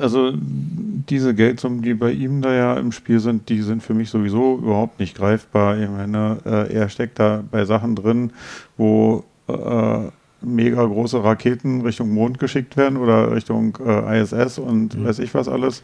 Also 0.01 0.33
diese 0.35 1.33
Geldsummen, 1.33 1.81
die 1.81 1.93
bei 1.93 2.11
ihm 2.11 2.41
da 2.41 2.53
ja 2.53 2.77
im 2.77 2.91
Spiel 2.91 3.19
sind, 3.19 3.49
die 3.49 3.61
sind 3.61 3.81
für 3.81 3.93
mich 3.93 4.09
sowieso 4.09 4.57
überhaupt 4.57 4.99
nicht 4.99 5.15
greifbar. 5.15 5.79
Ich 5.79 5.89
meine, 5.89 6.37
äh, 6.45 6.73
er 6.73 6.89
steckt 6.89 7.19
da 7.19 7.43
bei 7.49 7.65
Sachen 7.65 7.95
drin, 7.95 8.31
wo 8.77 9.23
äh, 9.47 10.09
mega 10.45 10.83
große 10.83 11.23
Raketen 11.23 11.81
Richtung 11.81 12.11
Mond 12.11 12.39
geschickt 12.39 12.77
werden 12.77 12.97
oder 12.97 13.31
Richtung 13.31 13.77
äh, 13.85 14.21
ISS 14.21 14.59
und 14.59 14.95
mhm. 14.95 15.05
weiß 15.05 15.19
ich 15.19 15.33
was 15.33 15.47
alles. 15.47 15.83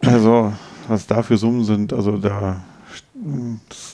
Also, 0.00 0.52
was 0.88 1.06
da 1.06 1.22
für 1.22 1.36
Summen 1.36 1.64
sind, 1.64 1.92
also 1.92 2.16
da 2.18 2.62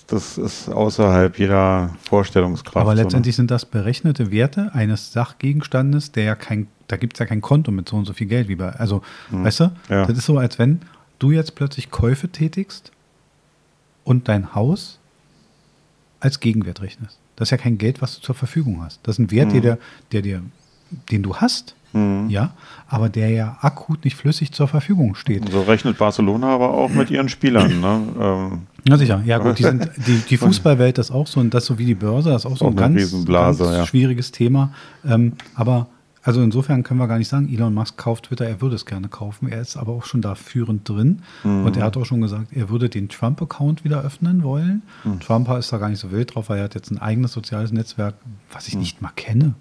das 0.07 0.39
ist 0.39 0.69
außerhalb 0.69 1.39
jeder 1.39 1.91
Vorstellungskraft. 2.09 2.77
Aber 2.77 2.95
letztendlich 2.95 3.37
sind 3.37 3.51
das 3.51 3.65
berechnete 3.65 4.33
Werte 4.33 4.71
eines 4.75 5.13
Sachgegenstandes, 5.13 6.13
der 6.13 6.25
ja 6.25 6.35
kein, 6.35 6.69
da 6.89 6.97
gibt 6.97 7.15
es 7.15 7.21
ja 7.21 7.27
kein 7.27 7.41
Konto 7.41 7.71
mit 7.71 7.89
so 7.89 7.97
und 7.97 8.07
so 8.07 8.13
viel 8.13 8.27
Geld 8.27 8.49
wie 8.49 8.57
bei, 8.57 8.71
also, 8.71 9.03
mhm. 9.31 9.45
weißt 9.45 9.61
du, 9.61 9.73
ja. 9.89 10.07
das 10.07 10.19
ist 10.19 10.27
so, 10.27 10.39
als 10.39 10.59
wenn 10.59 10.81
du 11.19 11.31
jetzt 11.31 11.55
plötzlich 11.55 11.91
Käufe 11.91 12.29
tätigst 12.29 12.93
und 14.05 14.29
dein 14.29 14.55
Haus 14.55 15.00
als 16.21 16.41
Gegenwert 16.41 16.83
rechnest. 16.83 17.19
Das 17.37 17.47
ist 17.47 17.51
ja 17.51 17.57
kein 17.57 17.79
Geld, 17.79 18.03
was 18.03 18.17
du 18.17 18.23
zur 18.23 18.35
Verfügung 18.35 18.83
hast. 18.83 19.01
Das 19.03 19.17
ist 19.17 19.19
ein 19.19 19.31
Wert, 19.31 19.53
mhm. 19.53 19.63
der, 19.63 19.79
der, 20.13 20.23
der, 20.23 20.43
den 21.11 21.23
du 21.23 21.37
hast, 21.37 21.75
mhm. 21.93 22.29
ja, 22.29 22.53
aber 22.89 23.09
der 23.09 23.31
ja 23.31 23.59
akut 23.61 24.05
nicht 24.05 24.17
flüssig 24.17 24.53
zur 24.53 24.69
Verfügung 24.69 25.15
steht. 25.15 25.49
So 25.51 25.63
rechnet 25.63 25.99
Barcelona 25.99 26.49
aber 26.49 26.73
auch 26.73 26.91
mit 26.91 27.11
ihren 27.11 27.29
Spielern, 27.29 27.81
ne? 27.81 28.03
Ähm. 28.21 28.59
Na 28.89 28.97
sicher, 28.97 29.23
ja 29.25 29.39
gut, 29.39 29.59
die, 29.59 29.63
sind, 29.63 29.91
die, 30.07 30.19
die 30.29 30.37
Fußballwelt 30.39 30.99
ist 30.99 31.11
auch 31.11 31.27
so 31.27 31.41
und 31.41 31.53
das 31.53 31.67
so 31.67 31.79
wie 31.79 31.87
die 31.87 31.95
Börse, 31.95 32.31
das 32.31 32.45
ist 32.45 32.51
auch 32.51 32.57
so 32.57 32.67
ein 32.67 32.77
ganz, 32.77 33.13
ganz 33.27 33.59
ja. 33.59 33.87
schwieriges 33.87 34.33
Thema. 34.33 34.73
Ähm, 35.05 35.35
aber 35.55 35.89
also 36.23 36.43
insofern 36.43 36.83
können 36.83 37.01
wir 37.01 37.09
gar 37.09 37.19
nicht 37.19 37.29
sagen, 37.29 37.49
Elon 37.53 37.73
Musk 37.73 37.97
kauft 37.97 38.27
Twitter, 38.27 38.47
er 38.47 38.61
würde 38.61 38.77
es 38.77 38.85
gerne 38.85 39.09
kaufen. 39.09 39.49
Er 39.49 39.61
ist 39.61 39.77
aber 39.77 39.93
auch 39.93 40.05
schon 40.05 40.21
da 40.21 40.35
führend 40.35 40.89
drin. 40.89 41.23
Mhm. 41.45 41.65
Und 41.65 41.77
er 41.77 41.85
hat 41.85 41.97
auch 41.97 42.05
schon 42.05 42.21
gesagt, 42.21 42.53
er 42.53 42.69
würde 42.69 42.89
den 42.89 43.09
Trump-Account 43.09 43.85
wieder 43.85 44.03
öffnen 44.03 44.43
wollen. 44.43 44.83
Mhm. 45.05 45.21
Trump 45.21 45.49
ist 45.51 45.73
da 45.73 45.79
gar 45.79 45.89
nicht 45.89 46.01
so 46.01 46.11
wild 46.11 46.35
drauf, 46.35 46.51
weil 46.51 46.59
er 46.59 46.65
hat 46.65 46.75
jetzt 46.75 46.91
ein 46.91 46.99
eigenes 46.99 47.33
soziales 47.33 47.73
Netzwerk, 47.73 48.15
was 48.53 48.69
ich 48.69 48.75
mhm. 48.75 48.81
nicht 48.81 49.03
mal 49.03 49.13
kenne. 49.17 49.55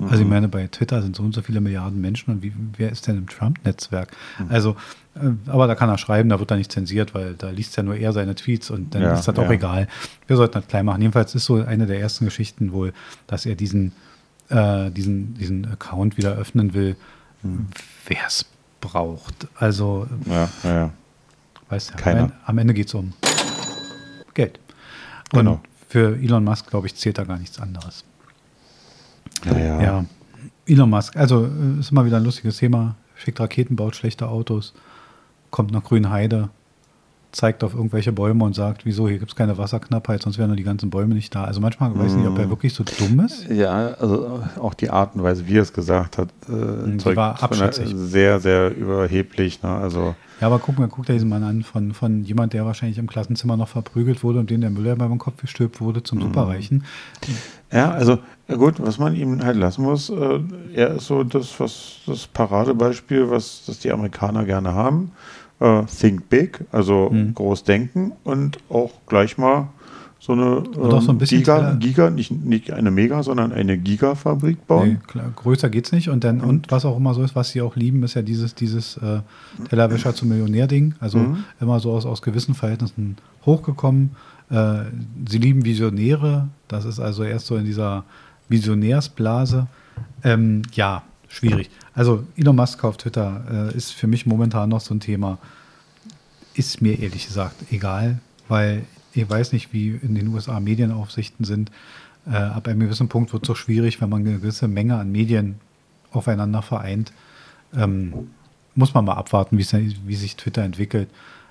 Also 0.00 0.16
ich 0.16 0.24
mhm. 0.24 0.30
meine, 0.30 0.48
bei 0.48 0.66
Twitter 0.66 1.02
sind 1.02 1.14
so 1.14 1.22
und 1.22 1.34
so 1.34 1.42
viele 1.42 1.60
Milliarden 1.60 2.00
Menschen 2.00 2.32
und 2.32 2.42
wie, 2.42 2.52
wer 2.76 2.90
ist 2.90 3.06
denn 3.06 3.16
im 3.16 3.28
Trump-Netzwerk? 3.28 4.10
Mhm. 4.40 4.46
Also, 4.48 4.76
äh, 5.14 5.30
aber 5.46 5.68
da 5.68 5.76
kann 5.76 5.88
er 5.88 5.98
schreiben, 5.98 6.30
da 6.30 6.40
wird 6.40 6.50
er 6.50 6.56
nicht 6.56 6.72
zensiert, 6.72 7.14
weil 7.14 7.34
da 7.34 7.50
liest 7.50 7.76
ja 7.76 7.84
nur 7.84 7.94
er 7.94 8.12
seine 8.12 8.34
Tweets 8.34 8.70
und 8.70 8.94
dann 8.94 9.02
ja, 9.02 9.12
ist 9.12 9.28
das 9.28 9.36
ja. 9.36 9.42
auch 9.42 9.50
egal. 9.50 9.86
Wir 10.26 10.36
sollten 10.36 10.54
das 10.54 10.66
klein 10.66 10.86
machen. 10.86 11.00
Jedenfalls 11.00 11.34
ist 11.36 11.44
so 11.44 11.62
eine 11.62 11.86
der 11.86 12.00
ersten 12.00 12.24
Geschichten 12.24 12.72
wohl, 12.72 12.92
dass 13.28 13.46
er 13.46 13.54
diesen 13.54 13.92
äh, 14.48 14.90
diesen, 14.90 15.34
diesen 15.34 15.66
Account 15.66 16.16
wieder 16.16 16.32
öffnen 16.32 16.74
will, 16.74 16.96
hm. 17.42 17.66
wer 18.06 18.26
es 18.26 18.46
braucht. 18.80 19.48
Also, 19.56 20.06
ja, 20.26 20.48
ja, 20.62 20.74
ja. 20.74 20.90
Weißt 21.68 21.90
du, 21.90 21.96
Keiner. 21.96 22.32
am 22.44 22.58
Ende 22.58 22.74
geht 22.74 22.88
es 22.88 22.94
um 22.94 23.12
Geld. 24.34 24.60
Und 25.32 25.38
genau. 25.38 25.60
für 25.88 26.16
Elon 26.16 26.44
Musk, 26.44 26.68
glaube 26.68 26.86
ich, 26.86 26.94
zählt 26.94 27.18
da 27.18 27.24
gar 27.24 27.38
nichts 27.38 27.58
anderes. 27.58 28.04
Naja. 29.44 29.80
Ja. 29.80 30.04
Elon 30.66 30.90
Musk, 30.90 31.16
also 31.16 31.46
äh, 31.46 31.80
ist 31.80 31.90
immer 31.90 32.04
wieder 32.04 32.18
ein 32.18 32.24
lustiges 32.24 32.58
Thema. 32.58 32.96
Schickt 33.16 33.40
Raketen, 33.40 33.76
baut 33.76 33.96
schlechte 33.96 34.28
Autos, 34.28 34.74
kommt 35.50 35.70
nach 35.70 35.84
Grünheide, 35.84 36.50
zeigt 37.34 37.64
auf 37.64 37.74
irgendwelche 37.74 38.12
Bäume 38.12 38.44
und 38.44 38.54
sagt, 38.54 38.86
wieso, 38.86 39.08
hier 39.08 39.18
gibt 39.18 39.32
es 39.32 39.36
keine 39.36 39.58
Wasserknappheit, 39.58 40.22
sonst 40.22 40.38
wären 40.38 40.48
nur 40.48 40.56
die 40.56 40.62
ganzen 40.62 40.90
Bäume 40.90 41.14
nicht 41.14 41.34
da. 41.34 41.44
Also 41.44 41.60
manchmal 41.60 41.96
weiß 41.98 42.12
ich 42.12 42.18
nicht, 42.18 42.28
ob 42.28 42.38
er 42.38 42.46
mm. 42.46 42.50
wirklich 42.50 42.72
so 42.72 42.84
dumm 42.84 43.20
ist. 43.20 43.48
Ja, 43.50 43.88
also 43.94 44.42
auch 44.60 44.74
die 44.74 44.90
Art 44.90 45.14
und 45.14 45.22
Weise, 45.22 45.46
wie 45.46 45.58
er 45.58 45.62
es 45.62 45.72
gesagt 45.72 46.18
hat, 46.18 46.28
äh, 46.48 46.96
die 46.96 47.16
war 47.16 47.42
abschätzig. 47.42 47.92
sehr, 47.94 48.40
sehr 48.40 48.74
überheblich. 48.74 49.62
Ne? 49.62 49.68
Also 49.68 50.14
ja, 50.40 50.48
aber 50.48 50.58
guck 50.58 50.78
mal, 50.78 50.88
guck 50.88 51.06
dir 51.06 51.14
diesen 51.14 51.28
Mann 51.28 51.42
an, 51.42 51.62
von, 51.62 51.92
von 51.92 52.22
jemand, 52.24 52.52
der 52.52 52.64
wahrscheinlich 52.64 52.98
im 52.98 53.06
Klassenzimmer 53.06 53.56
noch 53.56 53.68
verprügelt 53.68 54.22
wurde 54.22 54.40
und 54.40 54.50
den 54.50 54.60
der 54.60 54.70
Müller 54.70 54.96
beim 54.96 55.18
Kopf 55.18 55.40
gestülpt 55.40 55.80
wurde, 55.80 56.02
zum 56.02 56.18
mhm. 56.18 56.22
Superreichen. 56.22 56.84
Ja, 57.72 57.90
also 57.92 58.18
gut, 58.48 58.74
was 58.78 58.98
man 58.98 59.14
ihm 59.14 59.42
halt 59.44 59.56
lassen 59.56 59.82
muss, 59.82 60.10
äh, 60.10 60.40
er 60.74 60.96
ist 60.96 61.06
so 61.06 61.24
das, 61.24 61.58
was 61.58 61.98
das 62.06 62.26
Paradebeispiel, 62.26 63.30
was 63.30 63.64
das 63.66 63.80
die 63.80 63.90
Amerikaner 63.90 64.44
gerne 64.44 64.74
haben 64.74 65.12
äh, 65.60 65.82
Think 65.84 66.28
Big, 66.28 66.64
also 66.72 67.10
mhm. 67.10 67.34
groß 67.34 67.64
denken 67.64 68.12
und 68.24 68.58
auch 68.68 68.92
gleich 69.06 69.38
mal 69.38 69.68
so 70.24 70.32
eine 70.32 70.62
ähm, 70.74 71.00
so 71.02 71.12
ein 71.12 71.18
Giga, 71.18 71.74
Giga, 71.74 72.08
nicht, 72.08 72.30
nicht 72.30 72.70
eine 72.70 72.90
Mega, 72.90 73.22
sondern 73.22 73.52
eine 73.52 73.76
Gigafabrik 73.76 74.66
bauen. 74.66 74.88
Nee, 74.88 74.98
klar, 75.06 75.30
größer 75.36 75.68
geht's 75.68 75.92
nicht. 75.92 76.08
Und 76.08 76.24
dann, 76.24 76.40
und, 76.40 76.48
und 76.48 76.70
was 76.70 76.86
auch 76.86 76.96
immer 76.96 77.12
so 77.12 77.22
ist, 77.22 77.36
was 77.36 77.50
sie 77.50 77.60
auch 77.60 77.76
lieben, 77.76 78.02
ist 78.04 78.14
ja 78.14 78.22
dieses, 78.22 78.54
dieses 78.54 78.96
äh, 78.96 79.20
Tellerwäscher 79.68 80.14
zum 80.14 80.30
Millionär-Ding. 80.30 80.94
Also 80.98 81.18
mhm. 81.18 81.44
immer 81.60 81.78
so 81.78 81.92
aus, 81.92 82.06
aus 82.06 82.22
gewissen 82.22 82.54
Verhältnissen 82.54 83.18
hochgekommen. 83.44 84.12
Äh, 84.48 84.84
sie 85.28 85.36
lieben 85.36 85.66
Visionäre. 85.66 86.48
Das 86.68 86.86
ist 86.86 87.00
also 87.00 87.22
erst 87.22 87.46
so 87.46 87.56
in 87.56 87.66
dieser 87.66 88.04
Visionärsblase. 88.48 89.66
Ähm, 90.22 90.62
ja, 90.72 91.02
schwierig. 91.28 91.70
Also 91.94 92.26
Elon 92.36 92.56
Musk 92.56 92.82
auf 92.84 92.96
Twitter 92.96 93.70
äh, 93.72 93.76
ist 93.76 93.92
für 93.92 94.06
mich 94.06 94.26
momentan 94.26 94.68
noch 94.68 94.80
so 94.80 94.94
ein 94.94 95.00
Thema. 95.00 95.38
Ist 96.54 96.82
mir 96.82 96.98
ehrlich 96.98 97.26
gesagt 97.26 97.56
egal, 97.70 98.20
weil 98.48 98.84
ich 99.12 99.28
weiß 99.28 99.52
nicht, 99.52 99.72
wie 99.72 99.90
in 99.90 100.14
den 100.14 100.28
USA 100.28 100.60
Medienaufsichten 100.60 101.44
sind. 101.44 101.70
Äh, 102.26 102.36
ab 102.36 102.68
einem 102.68 102.80
gewissen 102.80 103.08
Punkt 103.08 103.32
wird 103.32 103.44
es 103.44 103.48
doch 103.48 103.56
schwierig, 103.56 104.00
wenn 104.00 104.08
man 104.08 104.20
eine 104.20 104.38
gewisse 104.38 104.68
Menge 104.68 104.96
an 104.96 105.12
Medien 105.12 105.56
aufeinander 106.10 106.62
vereint. 106.62 107.12
Ähm, 107.76 108.30
muss 108.74 108.94
man 108.94 109.04
mal 109.04 109.14
abwarten, 109.14 109.58
wie 109.58 110.14
sich 110.14 110.36
Twitter 110.36 110.62
entwickelt. 110.62 111.08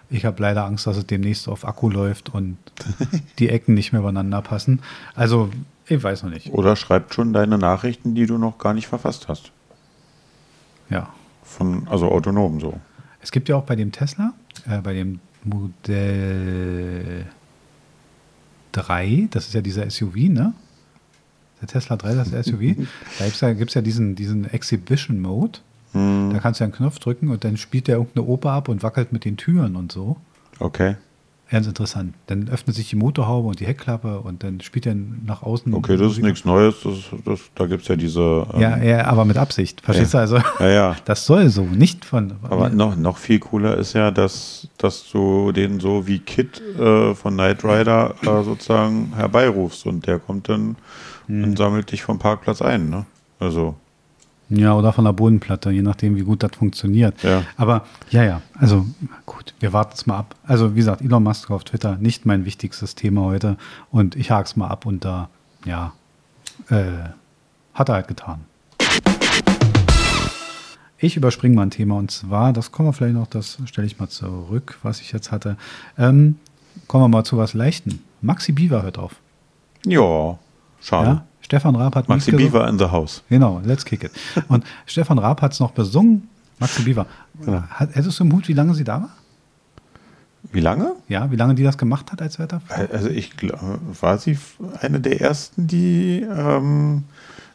Ich 0.10 0.26
habe 0.26 0.42
leider 0.42 0.66
Angst, 0.66 0.86
dass 0.86 0.98
es 0.98 1.08
demnächst 1.08 1.48
auf 1.48 1.66
Akku 1.66 1.90
läuft 1.90 2.30
und 2.30 2.58
die 3.40 3.50
Ecken 3.50 3.74
nicht 3.74 3.94
mehr 3.94 4.02
übereinander 4.02 4.42
passen. 4.42 4.82
Also, 5.16 5.50
ich 5.88 6.02
weiß 6.02 6.24
noch 6.24 6.30
nicht. 6.30 6.52
Oder 6.52 6.76
schreibt 6.76 7.14
schon 7.14 7.34
deine 7.34 7.58
Nachrichten, 7.58 8.14
die 8.14 8.26
du 8.26 8.38
noch 8.38 8.58
gar 8.58 8.74
nicht 8.74 8.88
verfasst 8.88 9.28
hast. 9.28 9.52
Ja. 10.90 11.14
Von, 11.44 11.88
also 11.88 12.10
autonom 12.12 12.60
so. 12.60 12.80
Es 13.22 13.32
gibt 13.32 13.50
ja 13.50 13.56
auch 13.56 13.64
bei 13.64 13.76
dem 13.76 13.92
Tesla, 13.92 14.34
äh, 14.68 14.80
bei 14.82 14.94
dem 14.94 15.20
Modell 15.44 17.26
3, 18.72 19.28
das 19.32 19.48
ist 19.48 19.54
ja 19.54 19.62
dieser 19.62 19.90
SUV, 19.90 20.16
ne? 20.16 20.54
Der 21.62 21.68
Tesla 21.68 21.96
3, 21.96 22.16
das 22.16 22.32
ist 22.32 22.46
SUV. 22.50 22.60
da 23.20 23.26
gibt 23.26 23.36
es 23.36 23.42
ja, 23.42 23.54
gibt's 23.54 23.74
ja 23.74 23.82
diesen, 23.82 24.16
diesen 24.16 24.46
Exhibition 24.52 25.22
Mode. 25.22 25.60
Hm. 25.94 26.32
Da 26.34 26.40
kannst 26.40 26.60
du 26.60 26.66
einen 26.66 26.74
Knopf 26.74 27.00
drücken 27.00 27.30
und 27.30 27.44
dann 27.44 27.58
spielt 27.58 27.88
der 27.88 27.98
irgendeine 27.98 28.26
Oper 28.28 28.52
ab 28.52 28.68
und 28.68 28.84
wackelt 28.84 29.14
mit 29.14 29.26
den 29.26 29.38
Türen 29.38 29.76
und 29.76 29.92
so. 29.92 30.18
Okay. 30.60 30.96
Ganz 31.54 31.68
interessant. 31.68 32.16
Dann 32.26 32.50
öffnet 32.50 32.76
sich 32.76 32.90
die 32.90 32.96
Motorhaube 32.96 33.48
und 33.48 33.60
die 33.60 33.68
Heckklappe 33.68 34.22
und 34.22 34.42
dann 34.42 34.60
spielt 34.62 34.88
er 34.88 34.96
nach 34.96 35.44
außen. 35.44 35.72
Okay, 35.76 35.98
das 35.98 36.14
ist 36.14 36.24
nichts 36.24 36.46
Neues. 36.46 36.78
Das, 36.84 36.96
das, 37.24 37.42
da 37.54 37.68
gibt 37.68 37.84
es 37.84 37.88
ja 37.90 37.96
diese. 37.96 38.48
Ähm, 38.56 38.60
ja, 38.60 38.78
ja, 38.78 39.06
aber 39.06 39.24
mit 39.24 39.38
Absicht. 39.38 39.82
Verstehst 39.82 40.16
ja. 40.16 40.26
du 40.26 40.38
also? 40.38 40.48
Ja, 40.60 40.68
ja. 40.68 40.96
Das 41.06 41.28
soll 41.28 41.50
so, 41.50 41.62
nicht 41.62 42.06
von. 42.06 42.34
Aber 42.42 42.70
noch, 42.70 42.96
noch 42.96 43.18
viel 43.18 43.38
cooler 43.38 43.78
ist 43.78 43.94
ja, 43.94 44.10
dass, 44.10 44.68
dass 44.80 45.08
du 45.12 45.52
den 45.52 45.80
so 45.80 46.08
wie 46.08 46.18
Kit 46.18 46.60
äh, 46.60 47.14
von 47.14 47.36
Knight 47.36 47.64
Rider 47.64 48.16
äh, 48.24 48.44
sozusagen 48.44 49.14
herbeirufst 49.16 49.86
und 49.86 50.08
der 50.08 50.18
kommt 50.18 50.50
dann 50.50 50.76
hm. 51.28 51.44
und 51.44 51.58
sammelt 51.60 51.92
dich 51.92 52.02
vom 52.02 52.18
Parkplatz 52.18 52.64
ein. 52.64 52.90
Ne? 52.90 53.06
Also. 53.40 53.76
Ja, 54.56 54.76
oder 54.76 54.94
von 54.94 55.06
der 55.06 55.14
Bodenplatte, 55.14 55.72
je 55.72 55.82
nachdem, 55.82 56.16
wie 56.16 56.22
gut 56.22 56.44
das 56.44 56.52
funktioniert. 56.56 57.24
Ja. 57.24 57.44
Aber 57.58 57.86
ja, 58.12 58.24
ja, 58.24 58.42
also 58.54 58.86
gut, 59.26 59.56
wir 59.60 59.74
warten 59.74 59.94
es 59.96 60.06
mal 60.06 60.20
ab. 60.20 60.36
Also 60.44 60.74
wie 60.74 60.78
gesagt, 60.78 61.02
Elon 61.02 61.24
Musk 61.24 61.50
auf 61.50 61.64
Twitter, 61.64 61.98
nicht 61.98 62.28
mein 62.28 62.46
wichtigstes 62.46 62.94
Thema 62.94 63.22
heute. 63.22 63.58
Und 63.90 64.16
ich 64.16 64.30
hake 64.30 64.46
es 64.46 64.56
mal 64.56 64.68
ab 64.68 64.86
und 64.86 65.06
da, 65.06 65.30
ja, 65.66 65.94
äh, 66.70 67.10
hat 67.74 67.90
er 67.90 67.96
halt 67.96 68.08
getan. 68.08 68.42
Ich 71.00 71.18
überspringe 71.18 71.56
mal 71.56 71.64
ein 71.64 71.72
Thema 71.72 71.98
und 71.98 72.12
zwar, 72.12 72.54
das 72.54 72.72
kommen 72.72 72.90
wir 72.90 72.94
vielleicht 72.94 73.16
noch, 73.16 73.28
das 73.28 73.58
stelle 73.66 73.88
ich 73.88 74.00
mal 74.00 74.08
zurück, 74.08 74.78
was 74.84 75.02
ich 75.02 75.12
jetzt 75.12 75.32
hatte. 75.32 75.58
Ähm, 75.98 76.38
kommen 76.88 77.06
wir 77.06 77.08
mal 77.10 77.24
zu 77.24 77.38
was 77.38 77.56
Leichten. 77.56 78.04
Maxi 78.22 78.52
Beaver 78.52 78.84
hört 78.84 79.00
auf. 79.00 79.16
Ja, 79.86 80.38
schade. 80.84 81.08
Ja? 81.08 81.26
Stefan 81.42 81.76
Raab 81.76 81.96
hat 81.96 82.08
Maxi 82.08 82.32
Beaver 82.32 82.68
in 82.70 82.80
the 82.80 82.86
house. 82.86 83.22
Genau, 83.30 83.62
let's 83.66 83.84
kick 83.84 84.04
it. 84.04 84.12
Und 84.48 84.64
Stefan 84.86 85.20
Raab 85.20 85.42
hat 85.42 85.54
es 85.54 85.60
noch 85.60 85.72
besungen. 85.72 86.30
Maxi 86.60 86.84
Beaver. 86.84 87.06
Ja. 87.46 87.68
Hat, 87.70 87.96
hättest 87.96 88.20
du 88.20 88.24
im 88.24 88.34
Hut, 88.34 88.48
wie 88.48 88.54
lange 88.54 88.74
sie 88.74 88.84
da 88.84 89.02
war? 89.02 89.10
Wie 90.52 90.60
lange? 90.60 90.94
Ja, 91.08 91.32
wie 91.32 91.36
lange 91.36 91.56
die 91.56 91.64
das 91.64 91.78
gemacht 91.78 92.12
hat 92.12 92.22
als 92.22 92.38
Wetterfrau? 92.38 92.88
Also 92.92 93.10
ich 93.10 93.38
glaube, 93.38 93.80
war 94.02 94.18
sie 94.18 94.38
eine 94.82 95.00
der 95.00 95.22
ersten, 95.22 95.68
die, 95.68 96.22
ähm, 96.22 97.06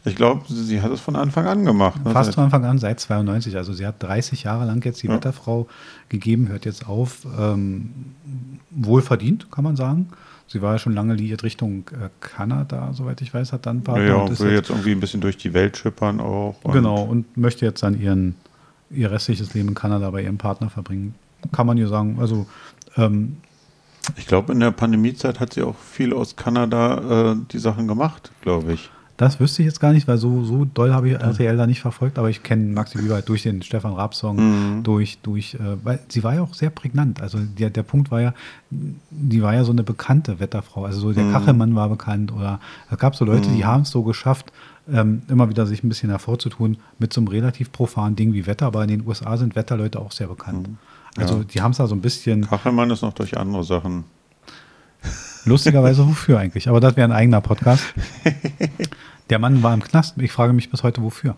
ich 0.05 0.17
glaube, 0.17 0.43
sie 0.49 0.81
hat 0.81 0.91
es 0.91 1.01
von 1.01 1.15
Anfang 1.15 1.47
an 1.47 1.65
gemacht. 1.65 2.05
Ne? 2.05 2.13
Fast 2.13 2.35
von 2.35 2.45
Anfang 2.45 2.65
an, 2.65 2.79
seit 2.79 2.99
92. 3.01 3.57
Also 3.57 3.73
sie 3.73 3.87
hat 3.87 4.03
30 4.03 4.45
Jahre 4.45 4.65
lang 4.65 4.85
jetzt 4.85 5.03
die 5.03 5.09
ja. 5.09 5.15
Wetterfrau 5.15 5.69
gegeben, 6.09 6.49
hört 6.49 6.65
jetzt 6.65 6.89
auf. 6.89 7.27
Ähm, 7.39 8.15
wohlverdient, 8.71 9.51
kann 9.51 9.65
man 9.65 9.77
sagen. 9.77 10.09
Sie 10.49 10.63
war 10.63 10.73
ja 10.73 10.79
schon 10.79 10.95
lange 10.95 11.15
liiert 11.15 11.43
Richtung 11.43 11.85
äh, 11.93 12.09
Kanada, 12.21 12.93
soweit 12.95 13.21
ich 13.21 13.33
weiß, 13.33 13.53
hat 13.53 13.67
dann 13.67 13.79
ein 13.79 13.85
paar. 13.85 14.03
Ja, 14.03 14.17
und 14.17 14.41
will 14.41 14.53
jetzt 14.53 14.71
irgendwie 14.71 14.93
ein 14.93 15.01
bisschen 15.01 15.21
durch 15.21 15.37
die 15.37 15.53
Welt 15.53 15.77
schippern 15.77 16.21
auch. 16.21 16.57
Und 16.63 16.73
genau, 16.73 17.03
und 17.03 17.37
möchte 17.37 17.67
jetzt 17.67 17.83
dann 17.83 18.01
ihren, 18.01 18.35
ihr 18.91 19.11
restliches 19.11 19.53
Leben 19.53 19.69
in 19.69 19.75
Kanada 19.75 20.11
bei 20.11 20.23
ihrem 20.23 20.39
Partner 20.39 20.71
verbringen. 20.71 21.15
Kann 21.53 21.67
man 21.67 21.77
ja 21.77 21.87
sagen. 21.87 22.17
Also, 22.19 22.47
ähm, 22.97 23.37
ich 24.17 24.27
glaube, 24.27 24.53
in 24.53 24.61
der 24.61 24.71
Pandemiezeit 24.71 25.39
hat 25.39 25.53
sie 25.53 25.63
auch 25.63 25.77
viel 25.77 26.15
aus 26.15 26.35
Kanada 26.35 27.33
äh, 27.33 27.37
die 27.53 27.59
Sachen 27.59 27.87
gemacht, 27.87 28.33
glaube 28.41 28.73
ich. 28.73 28.91
Das 29.19 29.41
wüsste 29.41 29.63
ich 29.63 29.67
jetzt 29.67 29.81
gar 29.81 29.93
nicht, 29.93 30.07
weil 30.07 30.17
so, 30.17 30.45
so 30.45 30.65
doll 30.65 30.95
habe 30.95 31.09
ich 31.09 31.15
RTL 31.17 31.57
da 31.57 31.67
nicht 31.67 31.81
verfolgt, 31.81 32.21
aber 32.21 32.31
ich 32.31 32.45
kenne 32.45 32.73
Maxi 32.73 32.99
Bieber 32.99 33.21
durch 33.21 33.43
den 33.43 33.63
Stefan 33.63 33.95
Raab-Song, 33.95 34.37
mhm. 34.77 34.83
durch, 34.85 35.19
durch, 35.25 35.55
äh, 35.55 35.59
weil 35.83 35.99
sie 36.09 36.23
war 36.23 36.37
ja 36.37 36.43
auch 36.43 36.55
sehr 36.55 36.71
prägnant. 36.71 37.21
Also 37.21 37.39
der, 37.41 37.71
der 37.71 37.83
Punkt 37.83 38.13
war 38.13 38.21
ja, 38.21 38.33
die 38.71 39.43
war 39.43 39.55
ja 39.55 39.65
so 39.65 39.73
eine 39.73 39.83
bekannte 39.83 40.39
Wetterfrau. 40.39 40.85
Also 40.85 41.01
so 41.01 41.13
der 41.13 41.25
mhm. 41.25 41.33
Kachelmann 41.33 41.75
war 41.75 41.89
bekannt 41.89 42.33
oder 42.33 42.61
es 42.93 42.97
gab 42.99 43.17
so 43.17 43.25
Leute, 43.25 43.49
mhm. 43.49 43.57
die 43.57 43.65
haben 43.65 43.83
es 43.83 43.91
so 43.91 44.05
geschafft, 44.05 44.53
ähm, 44.89 45.23
immer 45.27 45.49
wieder 45.49 45.67
sich 45.67 45.83
ein 45.83 45.89
bisschen 45.89 46.11
hervorzutun 46.11 46.77
mit 47.01 47.13
so 47.13 47.21
einem 47.21 47.27
relativ 47.27 47.73
profanen 47.73 48.15
Ding 48.15 48.35
wie 48.35 48.47
Wetter, 48.47 48.67
aber 48.67 48.85
in 48.85 48.89
den 48.89 49.05
USA 49.05 49.37
sind 49.37 49.57
Wetterleute 49.57 49.99
auch 49.99 50.13
sehr 50.13 50.29
bekannt. 50.29 50.69
Mhm. 50.69 50.77
Also 51.17 51.39
ja. 51.39 51.45
die 51.45 51.61
haben 51.61 51.73
es 51.73 51.79
da 51.79 51.89
so 51.89 51.97
ein 51.97 52.01
bisschen. 52.01 52.47
Kachelmann 52.47 52.89
ist 52.91 53.03
noch 53.03 53.15
durch 53.15 53.37
andere 53.37 53.65
Sachen. 53.65 54.05
Lustigerweise 55.49 56.07
wofür 56.07 56.39
eigentlich? 56.39 56.69
Aber 56.69 56.81
das 56.81 56.97
wäre 56.97 57.09
ein 57.09 57.13
eigener 57.13 57.41
Podcast. 57.41 57.85
Der 59.31 59.39
Mann 59.39 59.63
war 59.63 59.75
im 59.75 59.83
Knast. 59.83 60.17
Ich 60.19 60.33
frage 60.33 60.53
mich 60.53 60.71
bis 60.71 60.83
heute, 60.83 61.03
wofür. 61.03 61.37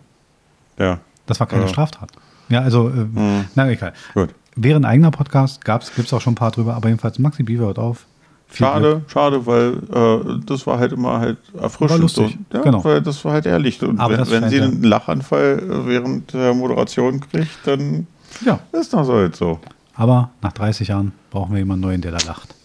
Ja. 0.78 0.98
Das 1.26 1.40
war 1.40 1.46
keine 1.46 1.62
ja. 1.62 1.68
Straftat. 1.68 2.10
Ja, 2.48 2.60
also, 2.62 2.88
äh, 2.88 2.92
mhm. 2.92 3.44
na 3.54 3.70
egal. 3.70 3.92
Gut. 4.14 4.30
Wäre 4.56 4.78
ein 4.78 4.84
eigener 4.84 5.10
Podcast, 5.10 5.64
gibt 5.64 5.98
es 5.98 6.12
auch 6.12 6.20
schon 6.20 6.32
ein 6.32 6.36
paar 6.36 6.50
drüber, 6.50 6.74
aber 6.74 6.88
jedenfalls 6.88 7.18
Maxi 7.18 7.44
Bieber 7.44 7.66
hört 7.66 7.78
auf. 7.78 8.06
Viel 8.48 8.66
schade, 8.66 8.90
Glück. 8.90 9.10
schade, 9.10 9.46
weil 9.46 9.74
äh, 9.94 10.40
das 10.44 10.66
war 10.66 10.80
halt 10.80 10.92
immer 10.92 11.20
halt 11.20 11.38
erfrischend. 11.54 11.90
War 11.90 11.98
lustig, 11.98 12.36
und, 12.36 12.46
ja, 12.52 12.62
genau. 12.62 12.82
Weil 12.82 13.00
das 13.00 13.24
war 13.24 13.32
halt 13.34 13.46
ehrlich. 13.46 13.80
Und 13.80 14.00
aber 14.00 14.18
wenn, 14.18 14.42
wenn 14.42 14.50
sie 14.50 14.60
einen 14.60 14.82
Lachanfall 14.82 15.86
während 15.86 16.34
der 16.34 16.52
Moderation 16.52 17.20
kriegt, 17.20 17.64
dann 17.64 18.08
ja. 18.44 18.58
ist 18.72 18.92
das 18.92 19.08
halt 19.08 19.36
so. 19.36 19.60
Aber 19.94 20.30
nach 20.42 20.52
30 20.52 20.88
Jahren 20.88 21.12
brauchen 21.30 21.52
wir 21.52 21.60
jemanden 21.60 21.82
neuen, 21.86 22.00
der 22.00 22.10
da 22.10 22.18
lacht. 22.26 22.56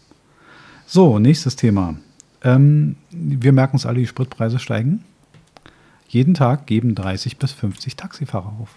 So, 0.88 1.20
nächstes 1.20 1.56
Thema. 1.56 1.96
Ähm, 2.44 2.96
wir 3.12 3.52
merken 3.52 3.78
es 3.78 3.86
alle, 3.86 4.00
die 4.00 4.08
Spritpreise 4.08 4.60
steigen. 4.60 5.04
Jeden 6.08 6.34
Tag 6.36 6.68
geben 6.68 6.96
30 6.96 7.38
bis 7.38 7.52
50 7.52 7.96
Taxifahrer 7.96 8.54
auf. 8.62 8.70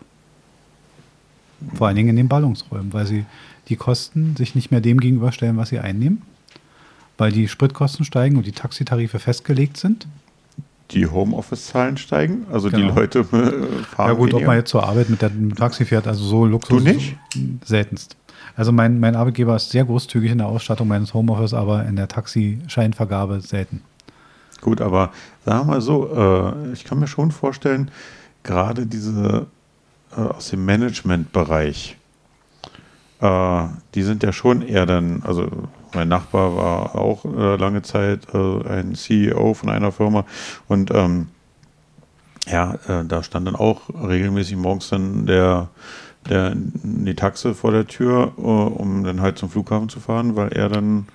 Vor 1.75 1.87
allen 1.87 1.97
Dingen 1.97 2.09
in 2.11 2.17
den 2.17 2.29
Ballungsräumen, 2.29 2.93
weil 2.93 3.07
sie 3.07 3.27
die 3.69 3.77
Kosten 3.77 4.37
sich 4.37 4.55
nicht 4.55 4.71
mehr 4.71 4.81
dem 4.81 5.01
gegenüberstellen, 5.01 5.57
was 5.57 5.69
sie 5.69 5.81
einnehmen, 5.81 6.23
weil 7.19 7.33
die 7.33 7.49
Spritkosten 7.49 8.05
steigen 8.05 8.37
und 8.37 8.47
die 8.47 8.53
Taxitarife 8.53 9.19
festgelegt 9.19 9.77
sind. 9.77 10.07
Die 10.93 11.07
Homeoffice-Zahlen 11.07 11.99
steigen, 11.99 12.47
also 12.51 12.71
genau. 12.71 12.89
die 12.89 12.95
Leute 12.95 13.19
äh, 13.19 13.83
fahren. 13.85 14.09
Ja 14.09 14.13
gut, 14.13 14.29
weniger. 14.29 14.37
ob 14.39 14.47
man 14.47 14.57
jetzt 14.57 14.71
zur 14.71 14.85
Arbeit 14.85 15.11
mit 15.11 15.21
dem 15.21 15.55
Taxi 15.55 15.85
fährt, 15.85 16.07
also 16.07 16.25
so 16.25 16.47
Luxus. 16.47 16.83
Du 16.83 16.89
nicht? 16.89 17.17
Seltenst. 17.65 18.17
Also 18.59 18.73
mein, 18.73 18.99
mein 18.99 19.15
Arbeitgeber 19.15 19.55
ist 19.55 19.71
sehr 19.71 19.85
großzügig 19.85 20.33
in 20.33 20.39
der 20.39 20.49
Ausstattung 20.49 20.89
meines 20.89 21.15
Homeoffice, 21.15 21.55
aber 21.55 21.87
in 21.87 21.95
der 21.95 22.09
Taxischeinvergabe 22.09 23.41
selten. 23.41 23.83
Gut, 24.61 24.81
aber 24.81 25.13
sagen 25.45 25.61
wir 25.61 25.75
mal 25.75 25.81
so, 25.81 26.13
äh, 26.13 26.73
ich 26.73 26.85
kann 26.85 26.99
mir 26.99 27.07
schon 27.07 27.31
vorstellen, 27.31 27.89
gerade 28.43 28.85
diese 28.85 29.47
äh, 30.11 30.21
aus 30.21 30.49
dem 30.49 30.65
Managementbereich, 30.65 31.97
äh, 33.21 33.65
die 33.95 34.03
sind 34.03 34.25
ja 34.25 34.33
schon 34.33 34.63
eher 34.63 34.87
dann, 34.87 35.23
also 35.23 35.49
mein 35.95 36.09
Nachbar 36.09 36.57
war 36.57 36.95
auch 36.97 37.25
äh, 37.27 37.55
lange 37.55 37.83
Zeit 37.83 38.27
äh, 38.35 38.69
ein 38.69 38.97
CEO 38.97 39.55
von 39.55 39.71
einer 39.71 39.93
Firma 39.93 40.25
und 40.67 40.91
ähm, 40.93 41.29
ja, 42.49 42.75
äh, 42.89 43.05
da 43.07 43.23
stand 43.23 43.47
dann 43.47 43.55
auch 43.55 43.83
regelmäßig 43.91 44.57
morgens 44.57 44.89
dann 44.89 45.27
der 45.27 45.69
der, 46.29 46.55
die 46.55 47.15
Taxe 47.15 47.55
vor 47.55 47.73
der 47.73 47.87
Tür, 47.87 48.39
um 48.39 49.05
dann 49.05 49.21
halt 49.21 49.39
zum 49.39 49.51
Flughafen 49.51 49.89
zu 49.89 50.01
fahren, 50.01 50.37
weil 50.37 50.49
er 50.49 50.69
dann 50.69 51.07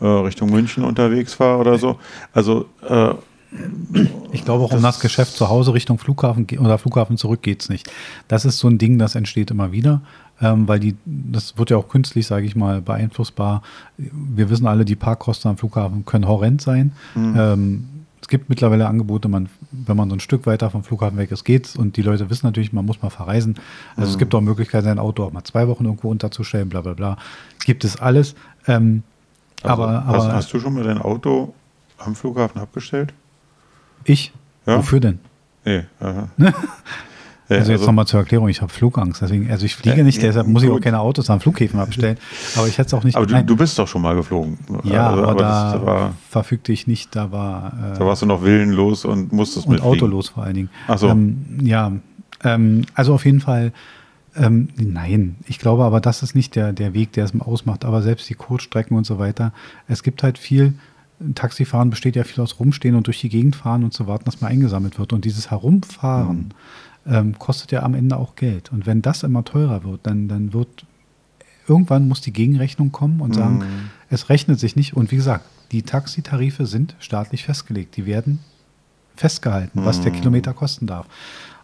äh, 0.00 0.06
Richtung 0.06 0.50
München 0.50 0.84
unterwegs 0.84 1.38
war 1.38 1.58
oder 1.58 1.78
so. 1.78 1.98
Also 2.32 2.66
äh, 2.88 3.14
ich 4.32 4.44
glaube 4.44 4.64
auch 4.64 4.72
um 4.72 4.82
das 4.82 5.00
Geschäft 5.00 5.36
zu 5.36 5.48
Hause 5.48 5.74
Richtung 5.74 5.98
Flughafen 5.98 6.46
oder 6.58 6.78
Flughafen 6.78 7.16
zurück 7.16 7.42
geht 7.42 7.62
es 7.62 7.68
nicht. 7.68 7.90
Das 8.26 8.44
ist 8.44 8.58
so 8.58 8.68
ein 8.68 8.78
Ding, 8.78 8.98
das 8.98 9.14
entsteht 9.14 9.50
immer 9.50 9.72
wieder, 9.72 10.00
ähm, 10.40 10.66
weil 10.66 10.80
die, 10.80 10.96
das 11.04 11.58
wird 11.58 11.70
ja 11.70 11.76
auch 11.76 11.88
künstlich, 11.88 12.26
sage 12.26 12.46
ich 12.46 12.56
mal, 12.56 12.80
beeinflussbar. 12.80 13.62
Wir 13.98 14.48
wissen 14.48 14.66
alle, 14.66 14.84
die 14.84 14.96
Parkkosten 14.96 15.50
am 15.50 15.58
Flughafen 15.58 16.06
können 16.06 16.26
horrend 16.26 16.62
sein. 16.62 16.92
Mhm. 17.14 17.34
Ähm, 17.36 17.88
es 18.22 18.28
gibt 18.28 18.48
mittlerweile 18.48 18.86
Angebote, 18.86 19.28
man, 19.28 19.48
wenn 19.72 19.96
man 19.96 20.08
so 20.08 20.16
ein 20.16 20.20
Stück 20.20 20.46
weiter 20.46 20.70
vom 20.70 20.84
Flughafen 20.84 21.18
weg 21.18 21.32
ist, 21.32 21.44
geht's. 21.44 21.76
Und 21.76 21.96
die 21.96 22.02
Leute 22.02 22.30
wissen 22.30 22.46
natürlich, 22.46 22.72
man 22.72 22.84
muss 22.84 23.02
mal 23.02 23.10
verreisen. 23.10 23.58
Also 23.96 24.08
mhm. 24.08 24.12
es 24.12 24.18
gibt 24.18 24.34
auch 24.34 24.40
Möglichkeiten, 24.40 24.84
sein 24.84 24.98
Auto 24.98 25.24
auch 25.24 25.32
mal 25.32 25.44
zwei 25.44 25.66
Wochen 25.68 25.84
irgendwo 25.84 26.10
unterzustellen, 26.10 26.68
bla 26.68 26.82
bla 26.82 26.92
bla. 26.94 27.16
Gibt 27.64 27.84
es 27.84 27.96
alles. 27.96 28.34
Ähm, 28.66 29.02
also, 29.62 29.82
aber, 29.82 30.06
hast, 30.06 30.24
aber, 30.24 30.34
hast, 30.34 30.52
du 30.52 30.60
schon 30.60 30.74
mal 30.74 30.84
dein 30.84 30.98
Auto 30.98 31.54
am 31.98 32.14
Flughafen 32.14 32.60
abgestellt? 32.60 33.12
Ich? 34.04 34.32
Ja? 34.66 34.78
Wofür 34.78 35.00
denn? 35.00 35.18
Nee. 35.64 35.84
Aha. 36.00 36.28
also 37.48 37.70
jetzt 37.70 37.80
also, 37.80 37.86
nochmal 37.86 38.06
zur 38.06 38.20
Erklärung, 38.20 38.48
ich 38.48 38.62
habe 38.62 38.72
Flugangst. 38.72 39.20
Deswegen, 39.20 39.50
also 39.50 39.66
ich 39.66 39.76
fliege 39.76 40.04
nicht, 40.04 40.22
deshalb 40.22 40.46
muss 40.46 40.62
ich 40.62 40.70
auch 40.70 40.80
keine 40.80 41.00
Autos 41.00 41.28
an 41.28 41.40
Flughäfen 41.40 41.80
abstellen. 41.80 42.16
Aber 42.56 42.68
ich 42.68 42.78
hätte 42.78 42.86
es 42.86 42.94
auch 42.94 43.04
nicht. 43.04 43.16
Aber 43.16 43.26
du, 43.26 43.44
du, 43.44 43.56
bist 43.56 43.78
doch 43.78 43.88
schon 43.88 44.02
mal 44.02 44.14
geflogen. 44.14 44.58
Ja, 44.84 45.10
also, 45.10 45.22
aber, 45.22 45.30
aber 45.30 45.40
da 45.42 45.86
war, 45.86 46.14
verfügte 46.28 46.72
ich 46.72 46.86
nicht. 46.86 47.14
Da 47.14 47.32
war. 47.32 47.72
Äh, 47.94 47.98
da 47.98 48.06
warst 48.06 48.22
du 48.22 48.26
noch 48.26 48.42
willenlos 48.42 49.04
und 49.04 49.32
musstest 49.32 49.68
mit. 49.68 49.80
Und 49.80 49.86
autolos 49.86 50.30
vor 50.30 50.44
allen 50.44 50.54
Dingen. 50.54 50.70
Ach 50.88 50.98
so. 50.98 51.08
Ähm, 51.08 51.60
ja, 51.62 51.92
ähm, 52.44 52.82
also 52.94 53.14
auf 53.14 53.24
jeden 53.24 53.40
Fall 53.40 53.72
Ähm, 54.34 54.68
nein, 54.76 55.36
ich 55.46 55.58
glaube 55.58 55.84
aber, 55.84 56.00
das 56.00 56.22
ist 56.22 56.34
nicht 56.34 56.56
der, 56.56 56.72
der 56.72 56.94
Weg, 56.94 57.12
der 57.12 57.24
es 57.24 57.38
ausmacht. 57.38 57.84
Aber 57.84 58.00
selbst 58.00 58.30
die 58.30 58.34
Kurzstrecken 58.34 58.96
und 58.96 59.04
so 59.04 59.18
weiter, 59.18 59.52
es 59.88 60.02
gibt 60.02 60.22
halt 60.22 60.38
viel, 60.38 60.72
Taxifahren 61.34 61.90
besteht 61.90 62.16
ja 62.16 62.24
viel 62.24 62.42
aus 62.42 62.58
Rumstehen 62.58 62.94
und 62.94 63.06
durch 63.06 63.20
die 63.20 63.28
Gegend 63.28 63.56
fahren 63.56 63.84
und 63.84 63.92
zu 63.92 64.06
warten, 64.06 64.24
dass 64.24 64.40
man 64.40 64.50
eingesammelt 64.50 64.98
wird. 64.98 65.12
Und 65.12 65.24
dieses 65.24 65.50
Herumfahren 65.50 66.36
mhm. 66.36 66.48
Ähm, 67.06 67.38
kostet 67.38 67.72
ja 67.72 67.82
am 67.82 67.94
Ende 67.94 68.16
auch 68.16 68.36
Geld. 68.36 68.72
Und 68.72 68.86
wenn 68.86 69.02
das 69.02 69.22
immer 69.22 69.44
teurer 69.44 69.84
wird, 69.84 70.00
dann, 70.06 70.28
dann 70.28 70.52
wird 70.52 70.86
irgendwann 71.68 72.08
muss 72.08 72.20
die 72.20 72.32
Gegenrechnung 72.32 72.92
kommen 72.92 73.20
und 73.20 73.34
sagen, 73.34 73.58
mhm. 73.58 73.90
es 74.10 74.28
rechnet 74.28 74.58
sich 74.58 74.76
nicht. 74.76 74.94
Und 74.94 75.10
wie 75.10 75.16
gesagt, 75.16 75.44
die 75.70 75.82
Taxitarife 75.82 76.66
sind 76.66 76.96
staatlich 76.98 77.44
festgelegt. 77.44 77.96
Die 77.96 78.06
werden 78.06 78.40
festgehalten, 79.16 79.84
was 79.84 80.00
der 80.00 80.12
mhm. 80.12 80.16
Kilometer 80.16 80.52
kosten 80.52 80.86
darf. 80.86 81.06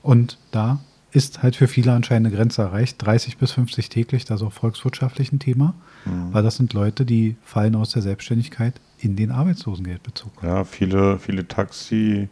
Und 0.02 0.38
da 0.50 0.80
ist 1.10 1.42
halt 1.42 1.56
für 1.56 1.68
viele 1.68 1.92
anscheinend 1.92 2.28
eine 2.28 2.36
Grenze 2.36 2.62
erreicht. 2.62 2.96
30 3.04 3.38
bis 3.38 3.52
50 3.52 3.88
täglich, 3.88 4.24
das 4.24 4.40
ist 4.40 4.46
auch 4.46 4.52
volkswirtschaftlich 4.52 5.32
ein 5.32 5.38
Thema, 5.38 5.74
mhm. 6.04 6.32
weil 6.32 6.42
das 6.42 6.56
sind 6.56 6.72
Leute, 6.74 7.06
die 7.06 7.36
fallen 7.42 7.74
aus 7.76 7.90
der 7.90 8.02
Selbstständigkeit 8.02 8.74
in 8.98 9.16
den 9.16 9.30
Arbeitslosengeldbezug. 9.30 10.32
Ja, 10.42 10.64
viele, 10.64 11.18
viele 11.18 11.48
Taxi- 11.48 12.28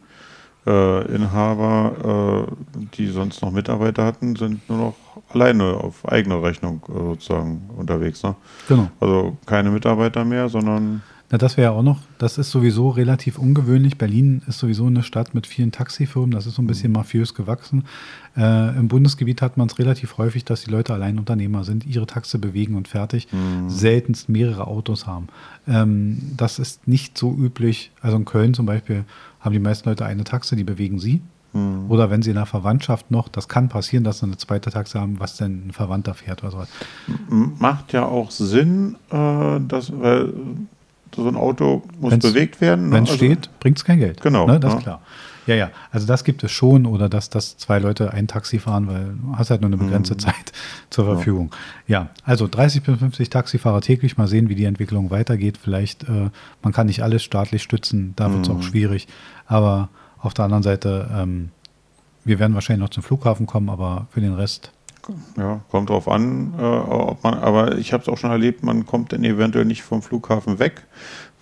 äh, 0.66 1.14
Inhaber, 1.14 2.46
äh, 2.48 2.86
die 2.96 3.08
sonst 3.08 3.42
noch 3.42 3.52
Mitarbeiter 3.52 4.04
hatten, 4.04 4.36
sind 4.36 4.68
nur 4.68 4.78
noch 4.78 4.94
alleine 5.32 5.74
auf 5.74 6.06
eigene 6.08 6.42
Rechnung 6.42 6.82
äh, 6.88 6.92
sozusagen 6.92 7.70
unterwegs. 7.76 8.22
Ne? 8.22 8.34
Genau. 8.68 8.88
Also 9.00 9.36
keine 9.46 9.70
Mitarbeiter 9.70 10.24
mehr, 10.24 10.48
sondern 10.48 11.02
na, 11.28 11.38
das 11.38 11.56
wäre 11.56 11.72
ja 11.72 11.78
auch 11.78 11.82
noch, 11.82 11.98
das 12.18 12.38
ist 12.38 12.52
sowieso 12.52 12.88
relativ 12.90 13.36
ungewöhnlich. 13.36 13.98
Berlin 13.98 14.42
ist 14.46 14.60
sowieso 14.60 14.86
eine 14.86 15.02
Stadt 15.02 15.34
mit 15.34 15.48
vielen 15.48 15.72
Taxifirmen, 15.72 16.30
das 16.30 16.46
ist 16.46 16.54
so 16.54 16.62
ein 16.62 16.68
bisschen 16.68 16.90
mhm. 16.92 16.98
mafiös 16.98 17.34
gewachsen. 17.34 17.84
Äh, 18.36 18.78
Im 18.78 18.86
Bundesgebiet 18.86 19.42
hat 19.42 19.56
man 19.56 19.66
es 19.66 19.78
relativ 19.80 20.18
häufig, 20.18 20.44
dass 20.44 20.62
die 20.62 20.70
Leute 20.70 20.94
allein 20.94 21.18
Unternehmer 21.18 21.64
sind, 21.64 21.84
ihre 21.84 22.06
Taxe 22.06 22.38
bewegen 22.38 22.76
und 22.76 22.86
fertig, 22.86 23.26
mhm. 23.32 23.68
seltenst 23.68 24.28
mehrere 24.28 24.68
Autos 24.68 25.08
haben. 25.08 25.26
Ähm, 25.66 26.18
das 26.36 26.60
ist 26.60 26.86
nicht 26.86 27.18
so 27.18 27.34
üblich. 27.34 27.90
Also 28.00 28.16
in 28.18 28.24
Köln 28.24 28.54
zum 28.54 28.66
Beispiel 28.66 29.04
haben 29.46 29.52
die 29.52 29.58
meisten 29.58 29.88
Leute 29.88 30.04
eine 30.04 30.24
Taxe, 30.24 30.56
die 30.56 30.64
bewegen 30.64 30.98
sie. 30.98 31.22
Mhm. 31.52 31.90
Oder 31.90 32.10
wenn 32.10 32.22
sie 32.22 32.30
in 32.30 32.36
der 32.36 32.46
Verwandtschaft 32.46 33.10
noch, 33.10 33.28
das 33.28 33.48
kann 33.48 33.68
passieren, 33.68 34.04
dass 34.04 34.18
sie 34.18 34.26
eine 34.26 34.36
zweite 34.36 34.70
Taxe 34.70 35.00
haben, 35.00 35.18
was 35.20 35.36
denn 35.36 35.68
ein 35.68 35.72
Verwandter 35.72 36.14
fährt 36.14 36.42
oder 36.42 36.52
so. 36.52 36.64
Macht 37.28 37.92
ja 37.92 38.04
auch 38.04 38.30
Sinn, 38.30 38.96
äh, 39.10 39.60
dass, 39.66 39.92
weil 39.98 40.32
so 41.14 41.26
ein 41.26 41.36
Auto 41.36 41.82
muss 41.98 42.12
wenn's, 42.12 42.24
bewegt 42.24 42.60
werden. 42.60 42.90
Ne? 42.90 42.96
Wenn 42.96 43.04
es 43.04 43.10
also, 43.10 43.24
steht, 43.24 43.48
bringt 43.60 43.78
es 43.78 43.84
kein 43.84 43.98
Geld. 43.98 44.20
Genau. 44.20 44.46
Ne? 44.46 44.60
Das 44.60 44.72
ja. 44.72 44.78
ist 44.78 44.82
klar. 44.82 45.00
Ja, 45.46 45.54
ja. 45.54 45.70
Also 45.92 46.06
das 46.06 46.24
gibt 46.24 46.42
es 46.42 46.50
schon 46.50 46.86
oder 46.86 47.08
dass, 47.08 47.30
dass 47.30 47.56
zwei 47.56 47.78
Leute 47.78 48.12
ein 48.12 48.26
Taxi 48.26 48.58
fahren, 48.58 48.88
weil 48.88 49.14
du 49.14 49.36
hast 49.36 49.50
halt 49.50 49.60
nur 49.60 49.68
eine 49.68 49.76
begrenzte 49.76 50.14
mhm. 50.14 50.18
Zeit 50.18 50.52
zur 50.90 51.04
Verfügung. 51.04 51.54
Ja. 51.86 52.00
ja. 52.00 52.10
also 52.24 52.48
30 52.48 52.82
bis 52.82 52.98
50 52.98 53.30
Taxifahrer 53.30 53.80
täglich. 53.80 54.16
Mal 54.16 54.26
sehen, 54.26 54.48
wie 54.48 54.56
die 54.56 54.64
Entwicklung 54.64 55.10
weitergeht. 55.10 55.58
Vielleicht, 55.62 56.02
äh, 56.04 56.30
man 56.62 56.72
kann 56.72 56.88
nicht 56.88 57.02
alles 57.02 57.22
staatlich 57.22 57.62
stützen, 57.62 58.12
da 58.16 58.32
wird 58.32 58.42
es 58.42 58.48
mhm. 58.48 58.56
auch 58.56 58.62
schwierig. 58.62 59.06
Aber 59.46 59.88
auf 60.20 60.34
der 60.34 60.44
anderen 60.44 60.62
Seite, 60.62 61.08
ähm, 61.14 61.50
wir 62.24 62.38
werden 62.38 62.54
wahrscheinlich 62.54 62.82
noch 62.82 62.90
zum 62.90 63.02
Flughafen 63.02 63.46
kommen, 63.46 63.68
aber 63.68 64.06
für 64.10 64.20
den 64.20 64.34
Rest 64.34 64.72
ja, 65.36 65.60
kommt 65.70 65.90
drauf 65.90 66.08
an, 66.08 66.54
äh, 66.58 66.62
ob 66.62 67.22
man, 67.22 67.34
aber 67.34 67.78
ich 67.78 67.92
habe 67.92 68.02
es 68.02 68.08
auch 68.08 68.18
schon 68.18 68.30
erlebt, 68.30 68.62
man 68.62 68.86
kommt 68.86 69.12
dann 69.12 69.24
eventuell 69.24 69.64
nicht 69.64 69.82
vom 69.82 70.02
Flughafen 70.02 70.58
weg, 70.58 70.82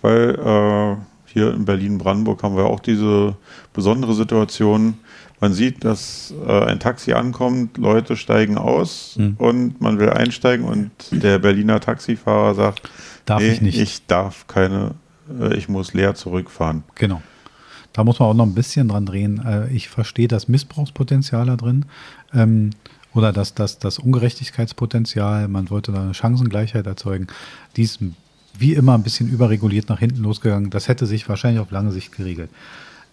weil 0.01 0.35
äh, 0.35 0.95
hier 1.25 1.53
in 1.53 1.65
Berlin-Brandenburg 1.65 2.43
haben 2.43 2.55
wir 2.55 2.65
auch 2.65 2.79
diese 2.79 3.35
besondere 3.73 4.13
Situation. 4.13 4.99
Man 5.41 5.53
sieht, 5.53 5.83
dass 5.83 6.33
äh, 6.47 6.65
ein 6.65 6.79
Taxi 6.79 7.13
ankommt, 7.13 7.77
Leute 7.77 8.15
steigen 8.15 8.57
aus 8.57 9.15
hm. 9.17 9.35
und 9.37 9.81
man 9.81 9.99
will 9.99 10.09
einsteigen 10.09 10.65
und 10.65 10.91
der 11.11 11.39
Berliner 11.39 11.79
Taxifahrer 11.79 12.55
sagt, 12.55 12.89
darf 13.25 13.41
nee, 13.41 13.49
ich 13.49 13.61
nicht. 13.61 13.79
Ich 13.79 14.05
darf 14.05 14.47
keine, 14.47 14.91
äh, 15.41 15.55
ich 15.55 15.67
muss 15.67 15.93
leer 15.93 16.15
zurückfahren. 16.15 16.83
Genau. 16.95 17.21
Da 17.95 18.03
muss 18.03 18.19
man 18.19 18.27
auch 18.27 18.33
noch 18.33 18.45
ein 18.45 18.53
bisschen 18.53 18.89
dran 18.89 19.05
drehen. 19.05 19.41
Äh, 19.45 19.69
ich 19.69 19.87
verstehe 19.87 20.27
das 20.27 20.49
Missbrauchspotenzial 20.49 21.45
da 21.45 21.55
drin. 21.55 21.85
Ähm, 22.33 22.71
oder 23.13 23.31
das, 23.31 23.53
das, 23.53 23.79
das 23.79 23.99
Ungerechtigkeitspotenzial, 23.99 25.47
man 25.47 25.69
wollte 25.69 25.93
da 25.93 26.01
eine 26.01 26.13
Chancengleichheit 26.13 26.85
erzeugen, 26.85 27.27
die 27.77 27.83
ist 27.83 27.99
wie 28.57 28.73
immer 28.73 28.95
ein 28.95 29.03
bisschen 29.03 29.29
überreguliert 29.29 29.87
nach 29.87 29.99
hinten 29.99 30.23
losgegangen. 30.23 30.71
Das 30.71 30.89
hätte 30.89 31.05
sich 31.05 31.29
wahrscheinlich 31.29 31.61
auf 31.61 31.71
lange 31.71 31.93
Sicht 31.93 32.11
geregelt. 32.11 32.49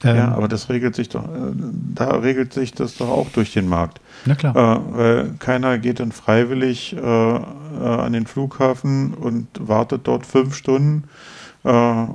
Ähm, 0.02 0.16
ja, 0.16 0.34
aber 0.34 0.48
das 0.48 0.68
regelt 0.68 0.96
sich 0.96 1.10
doch, 1.10 1.24
äh, 1.26 1.52
da 1.94 2.16
regelt 2.16 2.52
sich 2.52 2.72
das 2.72 2.96
doch 2.96 3.08
auch 3.08 3.30
durch 3.30 3.52
den 3.52 3.68
Markt. 3.68 4.00
Na 4.24 4.34
klar. 4.34 4.56
Äh, 4.56 4.96
weil 4.96 5.34
keiner 5.38 5.78
geht 5.78 6.00
dann 6.00 6.10
freiwillig 6.10 6.96
äh, 6.96 6.98
äh, 6.98 7.40
an 7.40 8.12
den 8.12 8.26
Flughafen 8.26 9.14
und 9.14 9.46
wartet 9.60 10.08
dort 10.08 10.26
fünf 10.26 10.56
Stunden 10.56 11.04
äh, 11.62 12.06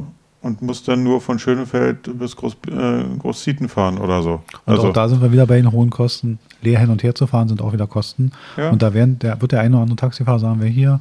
und 0.41 0.61
muss 0.61 0.83
dann 0.83 1.03
nur 1.03 1.19
von 1.19 1.39
Schönefeld 1.39 2.17
bis 2.17 2.35
Groß, 2.35 2.57
äh, 2.67 3.03
Großzieten 3.19 3.69
fahren 3.69 3.97
oder 3.97 4.21
so. 4.21 4.41
Und 4.65 4.73
also, 4.73 4.87
auch 4.87 4.93
da 4.93 5.09
sind 5.09 5.21
wir 5.21 5.31
wieder 5.31 5.45
bei 5.45 5.57
den 5.57 5.71
hohen 5.71 5.89
Kosten. 5.89 6.39
Leer 6.61 6.79
hin 6.79 6.89
und 6.89 7.03
her 7.03 7.15
zu 7.15 7.27
fahren 7.27 7.47
sind 7.47 7.61
auch 7.61 7.73
wieder 7.73 7.87
Kosten. 7.87 8.31
Ja. 8.55 8.69
Und 8.69 8.81
da 8.81 8.93
werden, 8.93 9.19
der, 9.19 9.41
wird 9.41 9.51
der 9.51 9.61
eine 9.61 9.75
oder 9.75 9.83
andere 9.83 9.97
Taxifahrer 9.97 10.39
sagen, 10.39 10.57
wer 10.59 10.69
hier 10.69 10.99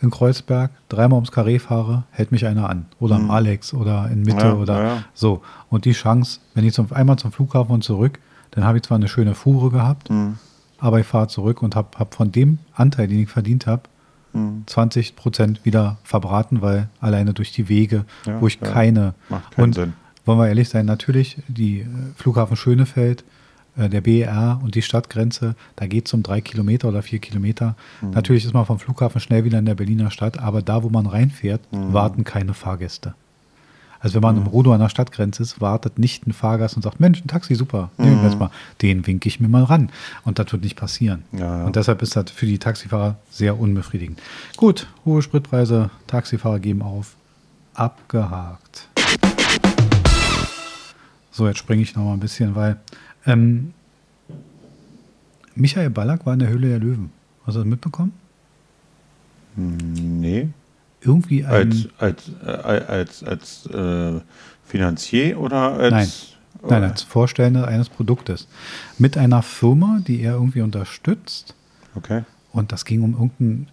in 0.00 0.10
Kreuzberg 0.10 0.70
dreimal 0.88 1.16
ums 1.16 1.32
Karree 1.32 1.58
fahre, 1.58 2.04
hält 2.10 2.30
mich 2.30 2.46
einer 2.46 2.68
an. 2.68 2.86
Oder 3.00 3.18
mhm. 3.18 3.24
am 3.24 3.30
Alex 3.30 3.72
oder 3.72 4.08
in 4.10 4.22
Mitte 4.22 4.46
ja, 4.46 4.54
oder 4.54 4.82
ja. 4.82 5.04
so. 5.14 5.42
Und 5.70 5.86
die 5.86 5.92
Chance, 5.92 6.40
wenn 6.54 6.64
ich 6.64 6.74
zum, 6.74 6.92
einmal 6.92 7.16
zum 7.16 7.32
Flughafen 7.32 7.72
und 7.72 7.82
zurück, 7.82 8.18
dann 8.50 8.64
habe 8.64 8.78
ich 8.78 8.84
zwar 8.84 8.96
eine 8.96 9.08
schöne 9.08 9.34
Fuhre 9.34 9.70
gehabt, 9.70 10.10
mhm. 10.10 10.38
aber 10.78 11.00
ich 11.00 11.06
fahre 11.06 11.28
zurück 11.28 11.62
und 11.62 11.74
habe 11.74 11.88
hab 11.98 12.14
von 12.14 12.30
dem 12.30 12.58
Anteil, 12.74 13.08
den 13.08 13.20
ich 13.20 13.28
verdient 13.28 13.66
habe, 13.66 13.82
20 14.66 15.16
Prozent 15.16 15.64
wieder 15.64 15.98
verbraten, 16.04 16.62
weil 16.62 16.88
alleine 17.00 17.34
durch 17.34 17.52
die 17.52 17.68
Wege, 17.68 18.04
ja, 18.26 18.40
wo 18.40 18.46
ich 18.46 18.58
ja, 18.60 18.68
keine. 18.68 19.14
Macht 19.28 19.52
keinen 19.52 19.64
und 19.64 19.74
Sinn. 19.74 19.92
wollen 20.24 20.38
wir 20.38 20.48
ehrlich 20.48 20.68
sein, 20.68 20.86
natürlich, 20.86 21.38
die 21.48 21.80
äh, 21.80 21.86
Flughafen 22.16 22.56
Schönefeld, 22.56 23.24
äh, 23.76 23.88
der 23.88 24.00
BER 24.00 24.60
und 24.62 24.74
die 24.74 24.82
Stadtgrenze, 24.82 25.54
da 25.76 25.86
geht 25.86 26.06
es 26.06 26.14
um 26.14 26.22
drei 26.22 26.40
Kilometer 26.40 26.88
oder 26.88 27.02
vier 27.02 27.18
Kilometer. 27.18 27.76
Mhm. 28.00 28.10
Natürlich 28.10 28.44
ist 28.44 28.54
man 28.54 28.66
vom 28.66 28.78
Flughafen 28.78 29.20
schnell 29.20 29.44
wieder 29.44 29.58
in 29.58 29.66
der 29.66 29.74
Berliner 29.74 30.10
Stadt, 30.10 30.38
aber 30.38 30.62
da, 30.62 30.82
wo 30.82 30.88
man 30.88 31.06
reinfährt, 31.06 31.60
mhm. 31.72 31.92
warten 31.92 32.24
keine 32.24 32.54
Fahrgäste. 32.54 33.14
Also 34.04 34.16
wenn 34.16 34.22
man 34.22 34.36
mhm. 34.36 34.42
im 34.42 34.46
Rudo 34.48 34.74
an 34.74 34.80
der 34.80 34.90
Stadtgrenze 34.90 35.42
ist, 35.42 35.62
wartet 35.62 35.98
nicht 35.98 36.26
ein 36.26 36.34
Fahrgast 36.34 36.76
und 36.76 36.82
sagt, 36.82 37.00
Mensch, 37.00 37.24
ein 37.24 37.26
Taxi, 37.26 37.54
super, 37.54 37.90
nehmen 37.96 38.18
wir 38.18 38.24
jetzt 38.24 38.34
mhm. 38.34 38.40
mal. 38.40 38.50
Den 38.82 39.06
winke 39.06 39.26
ich 39.28 39.40
mir 39.40 39.48
mal 39.48 39.64
ran. 39.64 39.88
Und 40.24 40.38
das 40.38 40.52
wird 40.52 40.62
nicht 40.62 40.76
passieren. 40.76 41.24
Ja, 41.32 41.60
ja. 41.60 41.64
Und 41.64 41.74
deshalb 41.74 42.02
ist 42.02 42.14
das 42.14 42.30
für 42.30 42.44
die 42.44 42.58
Taxifahrer 42.58 43.16
sehr 43.30 43.58
unbefriedigend. 43.58 44.20
Gut, 44.58 44.88
hohe 45.06 45.22
Spritpreise, 45.22 45.88
Taxifahrer 46.06 46.60
geben 46.60 46.82
auf. 46.82 47.16
Abgehakt. 47.72 48.88
So, 51.30 51.48
jetzt 51.48 51.58
springe 51.58 51.80
ich 51.80 51.96
noch 51.96 52.04
mal 52.04 52.12
ein 52.12 52.20
bisschen, 52.20 52.54
weil 52.54 52.76
ähm, 53.24 53.72
Michael 55.54 55.88
Ballack 55.88 56.26
war 56.26 56.34
in 56.34 56.40
der 56.40 56.50
Höhle 56.50 56.68
der 56.68 56.78
Löwen. 56.78 57.10
Hast 57.46 57.54
du 57.54 57.60
das 57.60 57.66
mitbekommen? 57.66 58.12
Hm, 59.56 59.78
nee 60.20 60.48
irgendwie 61.04 61.44
ein. 61.44 61.52
Als, 61.52 61.88
als, 61.98 62.30
äh, 62.44 62.50
als, 62.50 63.24
als 63.24 63.66
äh, 63.66 64.20
Finanzier 64.64 65.38
oder 65.38 65.72
als. 65.72 65.92
Nein. 65.92 66.08
Nein, 66.66 66.82
als 66.84 67.02
Vorstellender 67.02 67.68
eines 67.68 67.90
Produktes. 67.90 68.48
Mit 68.96 69.18
einer 69.18 69.42
Firma, 69.42 70.00
die 70.06 70.22
er 70.22 70.32
irgendwie 70.34 70.62
unterstützt. 70.62 71.54
Okay. 71.94 72.22
Und 72.52 72.72
das 72.72 72.86
ging 72.86 73.02
um 73.02 73.12
irgendein 73.12 73.68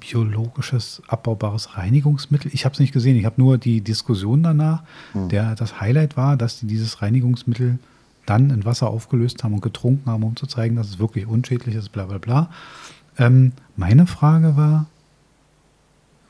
biologisches, 0.00 1.02
abbaubares 1.06 1.76
Reinigungsmittel. 1.76 2.50
Ich 2.52 2.64
habe 2.64 2.72
es 2.72 2.80
nicht 2.80 2.92
gesehen, 2.92 3.16
ich 3.16 3.24
habe 3.24 3.40
nur 3.40 3.58
die 3.58 3.80
Diskussion 3.80 4.42
danach. 4.42 4.82
Hm. 5.12 5.28
Der, 5.28 5.54
das 5.54 5.80
Highlight 5.80 6.16
war, 6.16 6.36
dass 6.36 6.60
die 6.60 6.66
dieses 6.66 7.00
Reinigungsmittel 7.00 7.78
dann 8.26 8.50
in 8.50 8.64
Wasser 8.64 8.88
aufgelöst 8.88 9.44
haben 9.44 9.54
und 9.54 9.60
getrunken 9.60 10.10
haben, 10.10 10.22
um 10.22 10.36
zu 10.36 10.46
zeigen, 10.46 10.76
dass 10.76 10.88
es 10.88 10.98
wirklich 10.98 11.26
unschädlich 11.26 11.74
ist, 11.74 11.90
bla 11.90 12.06
bla 12.06 12.18
bla. 12.18 12.50
Ähm, 13.18 13.52
meine 13.76 14.06
Frage 14.06 14.56
war, 14.56 14.86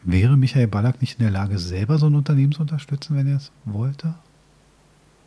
Wäre 0.04 0.36
Michael 0.36 0.66
Ballack 0.66 1.00
nicht 1.00 1.18
in 1.18 1.24
der 1.24 1.32
Lage, 1.32 1.58
selber 1.58 1.98
so 1.98 2.06
ein 2.06 2.14
Unternehmen 2.14 2.52
zu 2.52 2.60
unterstützen, 2.60 3.16
wenn 3.16 3.26
er 3.26 3.36
es 3.36 3.50
wollte? 3.64 4.14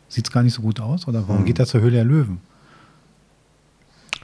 Sieht 0.08 0.26
es 0.26 0.32
gar 0.32 0.42
nicht 0.42 0.54
so 0.54 0.62
gut 0.62 0.80
aus? 0.80 1.08
Oder 1.08 1.22
warum 1.26 1.38
hm. 1.38 1.44
geht 1.46 1.58
er 1.58 1.66
zur 1.66 1.80
Höhle 1.80 1.96
der 1.96 2.04
Löwen? 2.04 2.40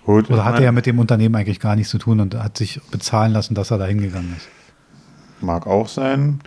Gut, 0.05 0.31
Oder 0.31 0.45
hat 0.45 0.57
er 0.57 0.65
ja 0.65 0.73
mit 0.73 0.87
dem 0.87 0.99
Unternehmen 0.99 1.35
eigentlich 1.35 1.61
gar 1.61 1.77
nichts 1.77 1.91
zu 1.91 1.99
tun 1.99 2.21
und 2.21 2.35
hat 2.35 2.59
sich 2.59 2.81
bezahlen 2.91 3.33
lassen, 3.33 3.55
dass 3.55 3.71
er 3.71 3.79
da 3.79 3.87
hingegangen 3.87 4.35
ist? 4.37 4.49
Mag 5.41 5.67
auch 5.67 5.89
sein. 5.89 6.41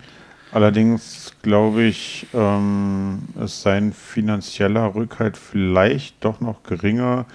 Allerdings 0.52 1.32
glaube 1.42 1.82
ich, 1.82 2.26
ähm, 2.32 3.18
ist 3.42 3.62
sein 3.62 3.92
finanzieller 3.92 4.94
Rückhalt 4.94 5.36
vielleicht 5.36 6.24
doch 6.24 6.40
noch 6.40 6.62
geringer 6.62 7.26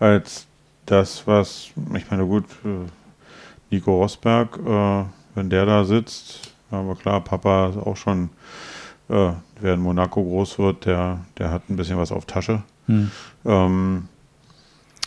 als 0.00 0.46
das, 0.84 1.26
was, 1.26 1.70
ich 1.94 2.10
meine, 2.10 2.26
gut, 2.26 2.44
äh, 2.64 2.86
Nico 3.70 4.02
Rosberg 4.02 4.58
äh, 4.58 5.04
wenn 5.38 5.50
der 5.50 5.64
da 5.64 5.84
sitzt, 5.84 6.52
aber 6.70 6.96
klar, 6.96 7.22
Papa 7.22 7.68
ist 7.68 7.78
auch 7.78 7.96
schon, 7.96 8.30
äh, 9.08 9.30
wer 9.60 9.74
in 9.74 9.80
Monaco 9.80 10.22
groß 10.22 10.58
wird, 10.58 10.84
der, 10.84 11.20
der 11.38 11.50
hat 11.50 11.70
ein 11.70 11.76
bisschen 11.76 11.96
was 11.96 12.12
auf 12.12 12.26
Tasche. 12.26 12.62
Hm. 12.86 13.10
Ähm, 13.44 14.08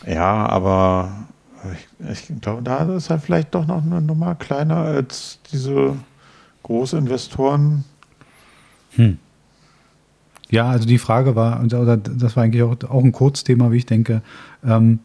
ja, 0.06 0.46
aber 0.46 1.12
ich, 1.72 2.30
ich 2.30 2.40
glaube, 2.40 2.62
da 2.62 2.78
ist 2.96 3.10
er 3.10 3.20
vielleicht 3.20 3.54
doch 3.54 3.66
noch 3.66 3.82
eine 3.82 4.00
Nummer 4.00 4.34
kleiner 4.34 4.78
als 4.78 5.38
diese 5.52 5.96
Großinvestoren. 6.62 7.84
Hm. 8.92 9.18
Ja, 10.50 10.68
also 10.68 10.86
die 10.86 10.98
Frage 10.98 11.36
war, 11.36 11.62
oder 11.62 11.96
das 11.96 12.36
war 12.36 12.44
eigentlich 12.44 12.62
auch, 12.62 12.76
auch 12.88 13.04
ein 13.04 13.12
Kurzthema, 13.12 13.70
wie 13.70 13.78
ich 13.78 13.86
denke. 13.86 14.22
Ähm, 14.64 14.98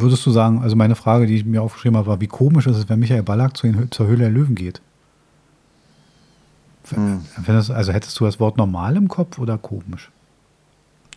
würdest 0.00 0.24
du 0.26 0.30
sagen, 0.30 0.60
also 0.62 0.76
meine 0.76 0.94
Frage, 0.94 1.26
die 1.26 1.36
ich 1.36 1.44
mir 1.44 1.62
aufgeschrieben 1.62 1.96
habe, 1.96 2.06
war, 2.06 2.20
wie 2.20 2.26
komisch 2.26 2.66
ist 2.66 2.76
es, 2.76 2.88
wenn 2.88 2.98
Michael 2.98 3.22
Ballack 3.22 3.56
zu 3.56 3.66
den, 3.66 3.90
zur 3.90 4.06
Höhle 4.06 4.18
der 4.18 4.30
Löwen 4.30 4.54
geht? 4.54 4.80
Hm. 6.90 7.22
Das, 7.46 7.70
also 7.70 7.92
hättest 7.92 8.18
du 8.20 8.24
das 8.24 8.38
Wort 8.38 8.56
normal 8.56 8.96
im 8.96 9.08
Kopf 9.08 9.38
oder 9.38 9.58
komisch? 9.58 10.10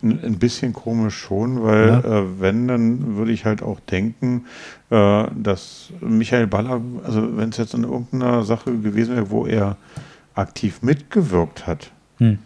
Ein 0.02 0.38
bisschen 0.38 0.72
komisch 0.72 1.14
schon, 1.14 1.62
weil 1.62 1.88
ja. 1.88 1.98
äh, 2.00 2.40
wenn, 2.40 2.66
dann 2.66 3.16
würde 3.16 3.32
ich 3.32 3.44
halt 3.44 3.62
auch 3.62 3.80
denken, 3.80 4.46
äh, 4.88 5.26
dass 5.36 5.92
Michael 6.00 6.46
Ballack, 6.46 6.80
also 7.04 7.36
wenn 7.36 7.50
es 7.50 7.58
jetzt 7.58 7.74
in 7.74 7.84
irgendeiner 7.84 8.42
Sache 8.44 8.72
gewesen 8.78 9.14
wäre, 9.14 9.30
wo 9.30 9.46
er 9.46 9.76
aktiv 10.34 10.80
mitgewirkt 10.80 11.66
hat, 11.66 11.92
hm. 12.16 12.38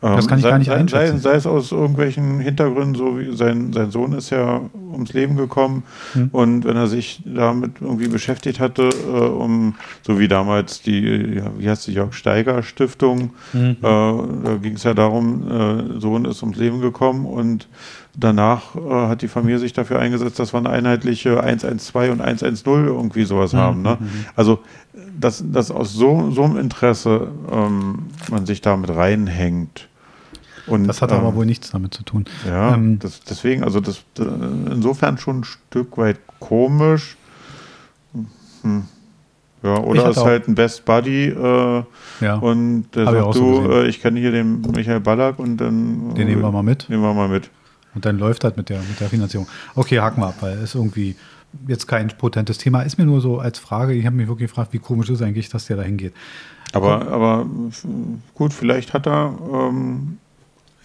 Das 0.00 0.28
kann 0.28 0.38
ich 0.38 0.42
sei, 0.42 0.50
gar 0.50 0.58
nicht 0.58 0.70
einschätzen. 0.70 1.18
Sei, 1.18 1.30
sei, 1.30 1.36
es 1.36 1.46
aus 1.46 1.72
irgendwelchen 1.72 2.40
Hintergründen, 2.40 2.94
so 2.94 3.18
wie 3.18 3.34
sein, 3.34 3.72
sein 3.72 3.90
Sohn 3.90 4.12
ist 4.12 4.30
ja 4.30 4.60
ums 4.92 5.12
Leben 5.12 5.36
gekommen 5.36 5.84
mhm. 6.14 6.28
und 6.32 6.64
wenn 6.64 6.76
er 6.76 6.86
sich 6.86 7.22
damit 7.24 7.80
irgendwie 7.80 8.08
beschäftigt 8.08 8.60
hatte, 8.60 8.88
äh, 8.88 9.10
um 9.10 9.74
so 10.02 10.18
wie 10.18 10.28
damals 10.28 10.82
die, 10.82 11.36
ja, 11.36 11.50
wie 11.56 11.68
heißt 11.68 11.86
die 11.86 11.92
Jörg 11.92 12.12
Steiger 12.12 12.62
Stiftung, 12.62 13.30
mhm. 13.52 13.76
äh, 13.80 13.82
da 13.82 14.58
ging 14.60 14.74
es 14.74 14.84
ja 14.84 14.94
darum, 14.94 15.50
äh, 15.50 16.00
Sohn 16.00 16.24
ist 16.26 16.42
ums 16.42 16.58
Leben 16.58 16.80
gekommen 16.80 17.24
und 17.24 17.68
danach 18.16 18.74
äh, 18.76 19.08
hat 19.08 19.22
die 19.22 19.28
Familie 19.28 19.58
sich 19.58 19.72
dafür 19.72 19.98
eingesetzt, 19.98 20.38
dass 20.38 20.52
wir 20.52 20.58
eine 20.58 20.70
einheitliche 20.70 21.42
112 21.42 22.12
und 22.12 22.20
110 22.20 22.86
irgendwie 22.86 23.24
sowas 23.24 23.52
mhm. 23.52 23.58
haben. 23.58 23.82
Ne? 23.82 23.98
Mhm. 24.00 24.24
Also 24.34 24.60
dass, 25.18 25.44
dass 25.46 25.70
aus 25.70 25.92
so, 25.92 26.30
so 26.30 26.44
einem 26.44 26.56
Interesse 26.56 27.28
ähm, 27.50 28.06
man 28.30 28.46
sich 28.46 28.60
damit 28.60 28.90
reinhängt. 28.90 29.88
Und, 30.66 30.88
das 30.88 31.00
hat 31.00 31.12
aber 31.12 31.28
ähm, 31.28 31.34
wohl 31.36 31.46
nichts 31.46 31.70
damit 31.70 31.94
zu 31.94 32.02
tun. 32.02 32.24
Ja, 32.46 32.74
ähm, 32.74 32.98
das, 32.98 33.20
deswegen, 33.20 33.62
also 33.62 33.80
das, 33.80 34.02
insofern 34.18 35.16
schon 35.18 35.40
ein 35.40 35.44
Stück 35.44 35.96
weit 35.96 36.18
komisch. 36.40 37.16
Hm. 38.62 38.84
Ja, 39.62 39.78
oder 39.78 40.10
ist 40.10 40.22
halt 40.22 40.48
ein 40.48 40.54
Best 40.54 40.84
Buddy 40.84 41.28
äh, 41.28 41.82
ja. 42.20 42.34
und 42.36 42.86
der 42.94 43.04
sagt, 43.06 43.34
du, 43.34 43.62
so 43.62 43.72
äh, 43.72 43.88
ich 43.88 44.00
kenne 44.00 44.20
hier 44.20 44.30
den 44.30 44.60
Michael 44.60 45.00
Ballack 45.00 45.38
und 45.38 45.56
dann. 45.56 46.14
Den 46.14 46.28
nehmen 46.28 46.42
wir 46.42 46.52
mal 46.52 46.62
mit. 46.62 46.88
Nehmen 46.88 47.02
wir 47.02 47.14
mal 47.14 47.28
mit. 47.28 47.50
Und 47.96 48.04
dann 48.04 48.18
läuft 48.18 48.44
halt 48.44 48.58
mit 48.58 48.68
der, 48.68 48.78
mit 48.80 49.00
der 49.00 49.08
Finanzierung. 49.08 49.48
Okay, 49.74 50.00
haken 50.00 50.20
wir 50.20 50.26
ab, 50.26 50.36
weil 50.40 50.58
es 50.58 50.74
irgendwie 50.74 51.16
jetzt 51.66 51.88
kein 51.88 52.08
potentes 52.08 52.58
Thema. 52.58 52.82
Ist 52.82 52.98
mir 52.98 53.06
nur 53.06 53.22
so 53.22 53.38
als 53.38 53.58
Frage, 53.58 53.94
ich 53.94 54.04
habe 54.04 54.14
mich 54.14 54.28
wirklich 54.28 54.50
gefragt, 54.50 54.74
wie 54.74 54.78
komisch 54.78 55.08
ist 55.08 55.22
eigentlich, 55.22 55.48
dass 55.48 55.64
der 55.64 55.78
da 55.78 55.82
hingeht. 55.82 56.12
Aber, 56.74 57.08
aber 57.08 57.46
gut, 58.34 58.52
vielleicht 58.52 58.92
hat 58.92 59.06
er, 59.06 59.34
ähm, 59.50 60.18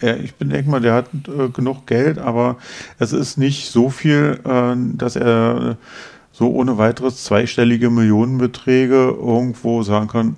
ja, 0.00 0.16
ich 0.16 0.34
bin 0.36 0.48
denke 0.48 0.70
mal, 0.70 0.80
der 0.80 0.94
hat 0.94 1.10
äh, 1.28 1.50
genug 1.50 1.86
Geld, 1.86 2.16
aber 2.16 2.56
es 2.98 3.12
ist 3.12 3.36
nicht 3.36 3.70
so 3.70 3.90
viel, 3.90 4.40
äh, 4.44 4.74
dass 4.96 5.16
er 5.16 5.76
so 6.32 6.50
ohne 6.50 6.78
weiteres 6.78 7.24
zweistellige 7.24 7.90
Millionenbeträge 7.90 9.14
irgendwo 9.20 9.82
sagen 9.82 10.08
kann, 10.08 10.36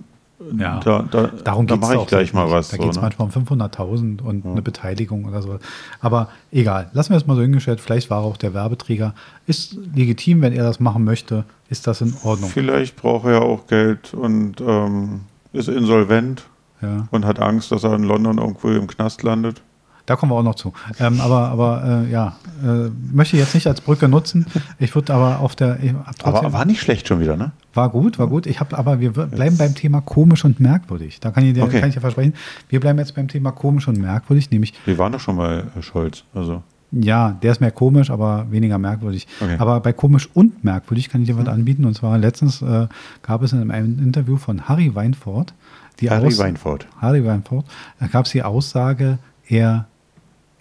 ja, 0.56 0.80
da, 0.80 1.04
da, 1.10 1.30
darum 1.44 1.66
da 1.66 1.76
mache 1.76 1.96
ich 1.96 2.06
gleich 2.06 2.32
mal 2.32 2.50
was. 2.50 2.68
Da 2.68 2.76
geht 2.76 2.88
es 2.88 2.94
so, 2.94 3.00
ne? 3.00 3.06
manchmal 3.06 3.28
um 3.28 3.60
500.000 3.60 4.22
und 4.22 4.44
ja. 4.44 4.50
eine 4.50 4.62
Beteiligung 4.62 5.24
oder 5.24 5.42
so. 5.42 5.58
Aber 6.00 6.28
egal, 6.52 6.90
lassen 6.92 7.10
wir 7.10 7.16
es 7.16 7.26
mal 7.26 7.36
so 7.36 7.42
hingestellt. 7.42 7.80
Vielleicht 7.80 8.10
war 8.10 8.20
auch 8.20 8.36
der 8.36 8.54
Werbeträger. 8.54 9.14
Ist 9.46 9.76
legitim, 9.94 10.42
wenn 10.42 10.52
er 10.52 10.64
das 10.64 10.80
machen 10.80 11.04
möchte, 11.04 11.44
ist 11.68 11.86
das 11.86 12.00
in 12.00 12.14
Ordnung. 12.22 12.50
Vielleicht 12.50 12.96
braucht 12.96 13.26
er 13.26 13.32
ja 13.32 13.40
auch 13.40 13.66
Geld 13.66 14.14
und 14.14 14.60
ähm, 14.60 15.20
ist 15.52 15.68
insolvent 15.68 16.44
ja. 16.82 17.08
und 17.10 17.24
hat 17.24 17.40
Angst, 17.40 17.72
dass 17.72 17.84
er 17.84 17.94
in 17.94 18.04
London 18.04 18.38
irgendwo 18.38 18.68
im 18.68 18.86
Knast 18.86 19.22
landet. 19.22 19.62
Da 20.06 20.16
kommen 20.16 20.32
wir 20.32 20.36
auch 20.36 20.42
noch 20.42 20.54
zu. 20.54 20.72
Ähm, 21.00 21.20
aber 21.20 21.48
aber 21.48 22.04
äh, 22.06 22.10
ja, 22.10 22.36
äh, 22.62 22.90
möchte 23.12 23.36
ich 23.36 23.42
jetzt 23.42 23.54
nicht 23.54 23.66
als 23.66 23.80
Brücke 23.80 24.08
nutzen. 24.08 24.46
Ich 24.78 24.94
würde 24.94 25.14
aber 25.14 25.40
auf 25.40 25.56
der. 25.56 25.78
aber 26.22 26.52
war 26.52 26.64
nicht 26.64 26.80
schlecht 26.80 27.08
schon 27.08 27.20
wieder, 27.20 27.36
ne? 27.36 27.52
War 27.72 27.88
gut, 27.88 28.18
war 28.18 28.26
gut. 28.26 28.46
Ich 28.46 28.60
habe 28.60 28.76
aber 28.76 29.00
wir 29.00 29.12
bleiben 29.12 29.42
jetzt. 29.42 29.58
beim 29.58 29.74
Thema 29.74 30.00
komisch 30.00 30.44
und 30.44 30.60
merkwürdig. 30.60 31.20
Da 31.20 31.30
kann 31.30 31.44
ich 31.44 31.54
dir, 31.54 31.64
okay. 31.64 31.80
kann 31.80 31.88
ich 31.88 31.94
dir 31.94 32.00
versprechen. 32.00 32.34
Wir 32.68 32.80
bleiben 32.80 32.98
jetzt 32.98 33.14
beim 33.14 33.28
Thema 33.28 33.52
komisch 33.52 33.88
und 33.88 33.98
merkwürdig, 33.98 34.50
nämlich. 34.50 34.74
Wir 34.84 34.98
waren 34.98 35.12
doch 35.12 35.20
schon 35.20 35.36
bei 35.36 35.64
Scholz, 35.80 36.24
also. 36.34 36.62
Ja, 36.92 37.36
der 37.42 37.50
ist 37.50 37.60
mehr 37.60 37.72
komisch, 37.72 38.10
aber 38.10 38.46
weniger 38.50 38.78
merkwürdig. 38.78 39.26
Okay. 39.40 39.56
Aber 39.58 39.80
bei 39.80 39.92
komisch 39.92 40.28
und 40.32 40.62
merkwürdig 40.62 41.08
kann 41.08 41.22
ich 41.22 41.28
dir 41.28 41.36
was 41.36 41.46
mhm. 41.46 41.50
anbieten. 41.50 41.84
Und 41.86 41.94
zwar 41.94 42.18
letztens 42.18 42.62
äh, 42.62 42.86
gab 43.22 43.42
es 43.42 43.52
in 43.52 43.70
einem 43.70 43.98
Interview 43.98 44.36
von 44.36 44.68
Harry 44.68 44.94
Weinfurt 44.94 45.54
die 46.00 46.10
Harry 46.10 46.26
Aus 46.26 46.38
Weinfurt. 46.38 46.86
Harry 47.00 47.24
Weinfurt. 47.24 47.66
Da 48.00 48.06
gab 48.06 48.26
es 48.26 48.32
die 48.32 48.42
Aussage, 48.42 49.18
er 49.48 49.86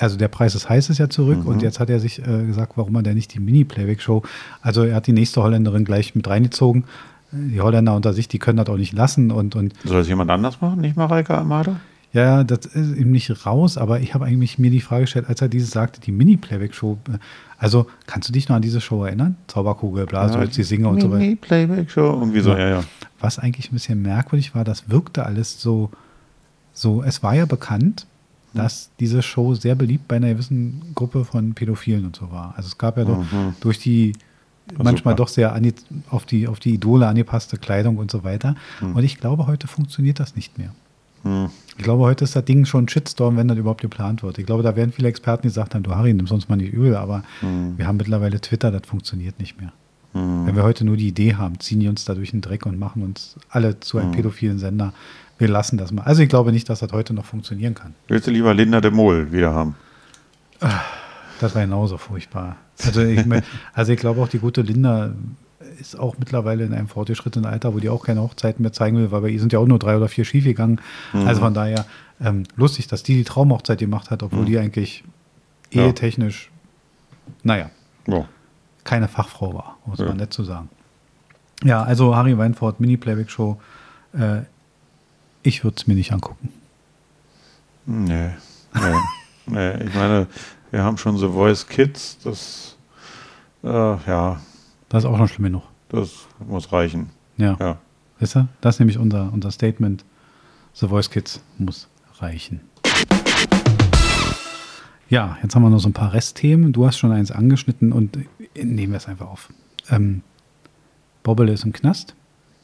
also 0.03 0.17
der 0.17 0.27
Preis 0.27 0.53
ist 0.55 0.69
heiß 0.69 0.89
ist 0.89 0.97
ja 0.97 1.09
zurück 1.09 1.39
mhm. 1.39 1.47
und 1.47 1.61
jetzt 1.61 1.79
hat 1.79 1.89
er 1.89 1.99
sich 1.99 2.19
äh, 2.19 2.45
gesagt, 2.45 2.73
warum 2.75 2.95
er 2.95 3.03
denn 3.03 3.15
nicht 3.15 3.33
die 3.33 3.39
Mini-Playback-Show, 3.39 4.21
also 4.61 4.83
er 4.83 4.95
hat 4.95 5.07
die 5.07 5.13
nächste 5.13 5.41
Holländerin 5.41 5.85
gleich 5.85 6.13
mit 6.15 6.27
reingezogen. 6.27 6.83
Die 7.31 7.61
Holländer 7.61 7.95
unter 7.95 8.13
sich, 8.13 8.27
die 8.27 8.37
können 8.37 8.57
das 8.57 8.67
auch 8.67 8.77
nicht 8.77 8.93
lassen 8.93 9.31
und, 9.31 9.55
und 9.55 9.73
Soll 9.83 9.97
das 9.97 10.07
jemand 10.07 10.29
anders 10.29 10.61
machen, 10.61 10.81
nicht 10.81 10.95
Mareike 10.95 11.35
Amado? 11.35 11.75
Ja, 12.13 12.43
das 12.43 12.67
ist 12.67 12.95
ihm 12.95 13.11
nicht 13.11 13.45
raus, 13.45 13.75
aber 13.79 13.99
ich 14.01 14.13
habe 14.13 14.25
eigentlich 14.25 14.59
mir 14.59 14.69
die 14.69 14.81
Frage 14.81 15.01
gestellt, 15.01 15.25
als 15.27 15.41
er 15.41 15.49
dieses 15.49 15.71
sagte, 15.71 15.99
die 15.99 16.11
Mini-Playback-Show. 16.11 16.99
Äh, 17.11 17.17
also, 17.57 17.87
kannst 18.05 18.29
du 18.29 18.33
dich 18.33 18.49
noch 18.49 18.55
an 18.57 18.61
diese 18.61 18.81
Show 18.81 19.03
erinnern? 19.03 19.35
Zauberkugel, 19.47 20.05
Blase, 20.05 20.37
ja, 20.37 20.45
die 20.45 20.63
Singer 20.63 20.89
und 20.89 21.01
so 21.01 21.09
weiter. 21.09 21.21
Mini-Playback-Show, 21.21 22.19
irgendwie 22.19 22.41
so, 22.41 22.51
ja, 22.51 22.69
ja. 22.69 22.83
Was 23.19 23.39
eigentlich 23.39 23.71
ein 23.71 23.73
bisschen 23.73 24.03
merkwürdig 24.03 24.53
war, 24.53 24.63
das 24.63 24.89
wirkte 24.91 25.25
alles 25.25 25.59
so, 25.59 25.89
so, 26.71 27.01
es 27.01 27.23
war 27.23 27.33
ja 27.33 27.45
bekannt, 27.45 28.05
dass 28.53 28.91
diese 28.99 29.21
Show 29.21 29.55
sehr 29.55 29.75
beliebt 29.75 30.07
bei 30.07 30.17
einer 30.17 30.29
gewissen 30.29 30.93
Gruppe 30.95 31.25
von 31.25 31.53
Pädophilen 31.53 32.05
und 32.05 32.15
so 32.15 32.31
war. 32.31 32.53
Also 32.55 32.67
es 32.67 32.77
gab 32.77 32.97
ja 32.97 33.05
doch 33.05 33.19
mhm. 33.19 33.55
durch 33.59 33.79
die 33.79 34.13
manchmal 34.77 35.13
Super. 35.13 35.15
doch 35.15 35.27
sehr 35.27 35.61
auf 36.09 36.25
die, 36.25 36.47
auf 36.47 36.59
die 36.59 36.73
Idole 36.73 37.07
angepasste 37.07 37.57
Kleidung 37.57 37.97
und 37.97 38.11
so 38.11 38.23
weiter. 38.23 38.55
Mhm. 38.81 38.95
Und 38.95 39.03
ich 39.03 39.19
glaube, 39.19 39.47
heute 39.47 39.67
funktioniert 39.67 40.19
das 40.19 40.35
nicht 40.35 40.57
mehr. 40.57 40.73
Mhm. 41.23 41.49
Ich 41.77 41.83
glaube, 41.83 42.03
heute 42.03 42.23
ist 42.23 42.35
das 42.35 42.45
Ding 42.45 42.65
schon 42.65 42.85
ein 42.85 42.89
Shitstorm, 42.89 43.37
wenn 43.37 43.47
das 43.47 43.57
überhaupt 43.57 43.81
geplant 43.81 44.23
wird. 44.23 44.37
Ich 44.37 44.45
glaube, 44.45 44.63
da 44.63 44.75
werden 44.75 44.91
viele 44.91 45.07
Experten, 45.07 45.43
die 45.43 45.47
gesagt 45.49 45.73
haben, 45.73 45.83
du 45.83 45.95
Harry, 45.95 46.13
nimm 46.13 46.27
sonst 46.27 46.49
mal 46.49 46.55
nicht 46.55 46.73
übel, 46.73 46.95
aber 46.95 47.23
mhm. 47.41 47.77
wir 47.77 47.87
haben 47.87 47.97
mittlerweile 47.97 48.39
Twitter, 48.39 48.71
das 48.71 48.83
funktioniert 48.85 49.39
nicht 49.39 49.59
mehr. 49.59 49.73
Mhm. 50.13 50.45
Wenn 50.45 50.55
wir 50.55 50.63
heute 50.63 50.85
nur 50.85 50.97
die 50.97 51.07
Idee 51.07 51.35
haben, 51.35 51.59
ziehen 51.59 51.79
die 51.79 51.87
uns 51.87 52.05
da 52.05 52.13
durch 52.13 52.31
den 52.31 52.41
Dreck 52.41 52.65
und 52.65 52.77
machen 52.77 53.03
uns 53.03 53.35
alle 53.49 53.79
zu 53.79 53.97
einem 53.97 54.09
mhm. 54.09 54.15
pädophilen 54.15 54.59
Sender 54.59 54.93
wir 55.43 55.49
lassen 55.49 55.77
das 55.77 55.91
mal. 55.91 56.03
Also 56.03 56.23
ich 56.23 56.29
glaube 56.29 56.53
nicht, 56.53 56.69
dass 56.69 56.79
das 56.79 56.93
heute 56.93 57.13
noch 57.13 57.25
funktionieren 57.25 57.75
kann. 57.75 57.93
Willst 58.07 58.27
du 58.27 58.31
lieber 58.31 58.53
Linda 58.53 58.79
de 58.79 58.91
Mol 58.91 59.31
wieder 59.33 59.53
haben? 59.53 59.75
Das 61.41 61.53
war 61.53 61.61
genauso 61.61 61.97
furchtbar. 61.97 62.55
Also 62.83 63.01
ich, 63.01 63.25
also 63.73 63.91
ich 63.91 63.99
glaube 63.99 64.21
auch, 64.21 64.29
die 64.29 64.39
gute 64.39 64.61
Linda 64.61 65.11
ist 65.79 65.99
auch 65.99 66.15
mittlerweile 66.17 66.63
in 66.63 66.73
einem 66.73 66.87
fortgeschrittenen 66.87 67.45
Alter, 67.45 67.73
wo 67.73 67.79
die 67.79 67.89
auch 67.89 68.05
keine 68.05 68.21
Hochzeiten 68.21 68.61
mehr 68.61 68.71
zeigen 68.71 68.97
will, 68.97 69.11
weil 69.11 69.19
bei 69.19 69.29
ihr 69.29 69.39
sind 69.41 69.51
ja 69.51 69.59
auch 69.59 69.67
nur 69.67 69.79
drei 69.79 69.97
oder 69.97 70.07
vier 70.07 70.23
schief 70.23 70.45
gegangen. 70.45 70.79
Mhm. 71.11 71.27
Also 71.27 71.41
von 71.41 71.53
daher 71.53 71.85
ähm, 72.21 72.43
lustig, 72.55 72.87
dass 72.87 73.03
die 73.03 73.15
die 73.15 73.25
Traumhochzeit 73.25 73.79
gemacht 73.79 74.11
hat, 74.11 74.23
obwohl 74.23 74.43
mhm. 74.43 74.45
die 74.45 74.59
eigentlich 74.59 75.03
ja. 75.71 75.83
ehetechnisch, 75.83 76.51
naja, 77.43 77.69
ja. 78.07 78.29
keine 78.85 79.09
Fachfrau 79.09 79.53
war, 79.53 79.77
muss 79.85 79.99
ja. 79.99 80.05
man 80.05 80.15
nett 80.15 80.31
zu 80.31 80.45
sagen. 80.45 80.69
Ja, 81.65 81.83
also 81.83 82.15
Harry 82.15 82.37
Weinfurt, 82.37 82.79
Mini-Playback-Show. 82.79 83.59
Äh, 84.13 84.43
ich 85.43 85.63
würde 85.63 85.75
es 85.77 85.87
mir 85.87 85.95
nicht 85.95 86.11
angucken. 86.11 86.49
Nee, 87.85 88.31
nee, 88.73 88.95
nee. 89.45 89.83
Ich 89.83 89.93
meine, 89.93 90.27
wir 90.71 90.83
haben 90.83 90.97
schon 90.97 91.17
The 91.17 91.27
Voice 91.27 91.67
Kids, 91.67 92.17
das, 92.23 92.77
äh, 93.63 93.67
ja. 93.67 94.41
Das 94.89 95.03
ist 95.03 95.09
auch 95.09 95.17
schon 95.17 95.27
schlimm 95.27 95.43
genug. 95.45 95.63
Das 95.89 96.27
muss 96.47 96.71
reichen. 96.71 97.09
Ja. 97.37 97.57
ja. 97.59 97.77
Weißt 98.19 98.35
du? 98.35 98.47
Das 98.61 98.75
ist 98.75 98.79
nämlich 98.79 98.97
unser, 98.97 99.31
unser 99.33 99.51
Statement. 99.51 100.05
The 100.73 100.87
Voice 100.87 101.09
Kids 101.09 101.41
muss 101.57 101.87
reichen. 102.19 102.61
Ja, 105.09 105.37
jetzt 105.43 105.55
haben 105.55 105.61
wir 105.61 105.69
noch 105.69 105.79
so 105.79 105.89
ein 105.89 105.93
paar 105.93 106.13
Restthemen. 106.13 106.73
Du 106.73 106.87
hast 106.87 106.97
schon 106.97 107.11
eins 107.11 107.31
angeschnitten 107.31 107.91
und 107.91 108.17
nehmen 108.55 108.93
wir 108.93 108.97
es 108.97 109.07
einfach 109.07 109.27
auf. 109.27 109.49
Ähm, 109.89 110.23
Bobbele 111.21 111.51
ist 111.51 111.65
im 111.65 111.73
Knast. 111.73 112.15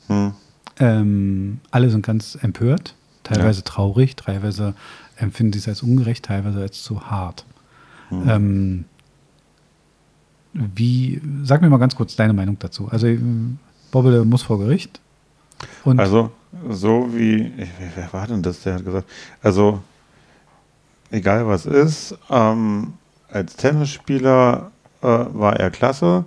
Hm. 0.07 0.33
Ähm, 0.79 1.59
alle 1.71 1.89
sind 1.89 2.05
ganz 2.05 2.37
empört, 2.41 2.95
teilweise 3.23 3.59
ja. 3.59 3.65
traurig, 3.65 4.15
teilweise 4.15 4.73
empfinden 5.17 5.53
sie 5.53 5.59
es 5.59 5.67
als 5.67 5.83
ungerecht, 5.83 6.25
teilweise 6.25 6.61
als 6.61 6.83
zu 6.83 7.09
hart. 7.09 7.45
Mhm. 8.09 8.29
Ähm, 8.29 8.85
wie, 10.53 11.21
sag 11.43 11.61
mir 11.61 11.69
mal 11.69 11.77
ganz 11.77 11.95
kurz 11.95 12.15
deine 12.15 12.33
Meinung 12.33 12.57
dazu. 12.59 12.87
Also, 12.89 13.07
Bobbele 13.91 14.25
muss 14.25 14.41
vor 14.41 14.59
Gericht. 14.59 14.99
also, 15.85 16.31
so 16.69 17.09
wie, 17.13 17.51
wer 17.95 18.11
war 18.13 18.27
denn 18.27 18.41
das, 18.41 18.61
der 18.61 18.75
hat 18.75 18.85
gesagt, 18.85 19.09
also, 19.43 19.81
egal 21.11 21.45
was 21.47 21.65
ist, 21.65 22.17
ähm, 22.29 22.93
als 23.29 23.55
Tennisspieler 23.55 24.71
äh, 25.01 25.07
war 25.07 25.57
er 25.57 25.69
klasse. 25.69 26.25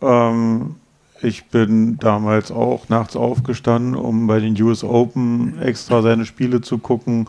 Ähm, 0.00 0.76
ich 1.22 1.46
bin 1.46 1.98
damals 1.98 2.50
auch 2.50 2.88
nachts 2.88 3.16
aufgestanden, 3.16 3.94
um 3.94 4.26
bei 4.26 4.40
den 4.40 4.60
US 4.62 4.84
Open 4.84 5.60
extra 5.60 6.02
seine 6.02 6.24
Spiele 6.24 6.60
zu 6.60 6.78
gucken. 6.78 7.28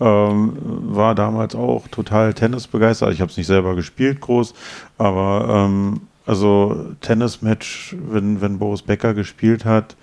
Ähm, 0.00 0.56
war 0.60 1.14
damals 1.14 1.54
auch 1.54 1.88
total 1.88 2.34
Tennis 2.34 2.66
begeistert. 2.66 3.12
Ich 3.12 3.20
habe 3.20 3.30
es 3.30 3.36
nicht 3.36 3.46
selber 3.46 3.74
gespielt, 3.74 4.20
groß, 4.20 4.54
aber 4.98 5.46
ähm, 5.48 6.00
also 6.26 6.94
Tennismatch, 7.00 7.96
wenn, 8.10 8.40
wenn 8.40 8.58
Boris 8.58 8.82
Becker 8.82 9.14
gespielt 9.14 9.64
hat 9.64 9.96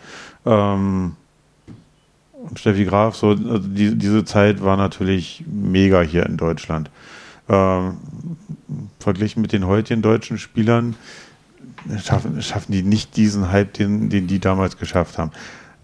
ähm, 0.46 1.16
und 2.34 2.60
Steffi 2.60 2.86
Graf, 2.86 3.16
so 3.16 3.30
also 3.30 3.60
die, 3.60 3.96
diese 3.96 4.26
Zeit 4.26 4.64
war 4.64 4.78
natürlich 4.78 5.44
mega 5.48 6.02
hier 6.02 6.26
in 6.26 6.38
Deutschland. 6.38 6.90
Ähm, 7.50 7.98
verglichen 9.00 9.42
mit 9.42 9.54
den 9.54 9.66
heutigen 9.68 10.02
deutschen 10.02 10.38
Spielern 10.38 10.96
schaffen, 12.04 12.42
schaffen 12.42 12.72
die 12.72 12.84
nicht 12.84 13.16
diesen 13.16 13.52
Hype, 13.52 13.74
den, 13.74 14.10
den 14.10 14.28
die 14.28 14.40
damals 14.40 14.78
geschafft 14.78 15.18
haben. 15.18 15.32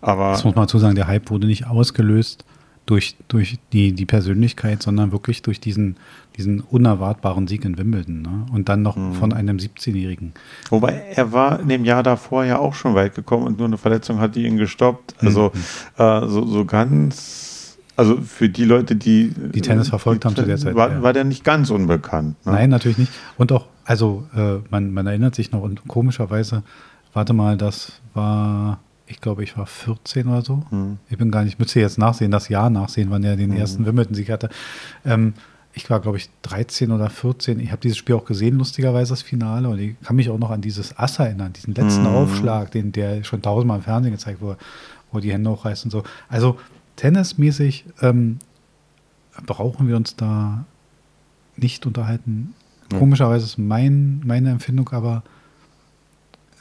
Aber 0.02 0.32
das 0.32 0.44
muss 0.44 0.56
man 0.56 0.68
zu 0.68 0.80
sagen, 0.80 0.96
der 0.96 1.08
Hype 1.08 1.30
wurde 1.30 1.48
nicht 1.48 1.68
ausgelöst 1.68 2.46
durch, 2.86 3.16
durch 3.28 3.58
die, 3.72 3.94
die 3.94 4.06
Persönlichkeit, 4.06 4.84
sondern 4.84 5.12
wirklich 5.12 5.42
durch 5.42 5.60
diesen, 5.60 5.96
diesen 6.36 6.60
unerwartbaren 6.62 7.48
Sieg 7.48 7.64
in 7.66 7.78
Wimbledon. 7.78 8.22
Ne? 8.22 8.46
Und 8.52 8.70
dann 8.70 8.82
noch 8.82 8.98
mhm. 8.98 9.14
von 9.14 9.34
einem 9.34 9.58
17-Jährigen. 9.58 10.34
Wobei 10.70 11.02
er 11.16 11.32
war 11.32 11.60
in 11.62 11.70
dem 11.70 11.86
Jahr 11.86 12.04
davor 12.04 12.44
ja 12.44 12.60
auch 12.60 12.74
schon 12.74 12.96
weit 12.96 13.16
gekommen 13.16 13.48
und 13.48 13.58
nur 13.58 13.68
eine 13.68 13.78
Verletzung 13.78 14.20
hat 14.20 14.36
die 14.36 14.46
ihn 14.46 14.58
gestoppt. 14.58 15.16
Also 15.20 15.52
mhm. 15.54 16.04
äh, 16.04 16.28
so, 16.28 16.46
so 16.46 16.66
ganz, 16.66 17.78
also 17.96 18.18
für 18.22 18.50
die 18.50 18.66
Leute, 18.66 18.96
die 18.96 19.34
die 19.34 19.62
Tennis 19.62 19.90
verfolgt 19.90 20.24
die, 20.24 20.28
haben 20.28 20.36
zu 20.36 20.44
der 20.44 20.58
Zeit. 20.58 20.76
War, 20.76 20.92
ja. 20.92 21.02
war 21.02 21.14
der 21.14 21.24
nicht 21.24 21.46
ganz 21.46 21.70
unbekannt. 21.70 22.46
Ne? 22.46 22.52
Nein, 22.52 22.70
natürlich 22.70 22.98
nicht. 22.98 23.14
Und 23.38 23.54
auch 23.54 23.68
also 23.86 24.28
äh, 24.36 24.60
man, 24.70 24.94
man 24.94 25.08
erinnert 25.08 25.36
sich 25.36 25.52
noch 25.52 25.62
und 25.62 25.88
komischerweise, 25.88 26.64
warte 27.14 27.34
mal, 27.34 27.58
das 27.58 28.02
war, 28.14 28.80
ich 29.08 29.22
glaube, 29.22 29.44
ich 29.44 29.58
war 29.58 29.66
14 29.66 30.28
oder 30.28 30.42
so. 30.42 30.64
Mhm. 30.72 30.98
Ich 31.10 31.18
bin 31.18 31.32
gar 31.32 31.44
nicht, 31.44 31.60
müsste 31.60 31.80
jetzt 31.80 31.98
nachsehen, 31.98 32.32
das 32.32 32.50
Jahr 32.50 32.70
nachsehen, 32.70 33.10
wann 33.12 33.24
er 33.24 33.36
den 33.36 33.52
mhm. 33.52 33.58
ersten 33.58 33.86
Wimbledon-Sieg 33.86 34.30
hatte. 34.30 34.50
Ähm, 35.06 35.34
ich 35.74 35.90
war, 35.90 36.00
glaube 36.00 36.18
ich, 36.18 36.30
13 36.44 36.92
oder 36.92 37.10
14. 37.10 37.60
Ich 37.60 37.72
habe 37.72 37.82
dieses 37.82 37.98
Spiel 37.98 38.16
auch 38.16 38.26
gesehen, 38.26 38.58
lustigerweise, 38.58 39.12
das 39.12 39.24
Finale. 39.24 39.68
Und 39.68 39.80
ich 39.80 40.00
kann 40.02 40.16
mich 40.16 40.30
auch 40.30 40.38
noch 40.38 40.52
an 40.52 40.62
dieses 40.62 40.98
Ass 40.98 41.18
erinnern, 41.18 41.54
diesen 41.54 41.74
letzten 41.74 42.04
mhm. 42.04 42.16
Aufschlag, 42.16 42.72
den 42.72 42.92
der 42.92 43.24
schon 43.24 43.42
tausendmal 43.42 43.80
im 43.80 43.84
Fernsehen 43.84 44.12
gezeigt 44.12 44.40
wurde, 44.40 44.60
wo 45.12 45.20
die 45.20 45.34
Hände 45.34 45.50
hochreißt 45.50 45.86
und 45.86 45.92
so. 45.92 46.04
Also 46.30 46.60
tennismäßig 46.96 47.86
ähm, 48.02 48.38
brauchen 49.46 49.88
wir 49.88 49.96
uns 49.96 50.16
da 50.16 50.66
nicht 51.58 51.86
unterhalten. 51.86 52.54
Komischerweise 53.00 53.46
ist 53.46 53.58
mein, 53.58 54.22
meine 54.26 54.52
Empfindung 54.52 54.90
aber, 54.90 55.24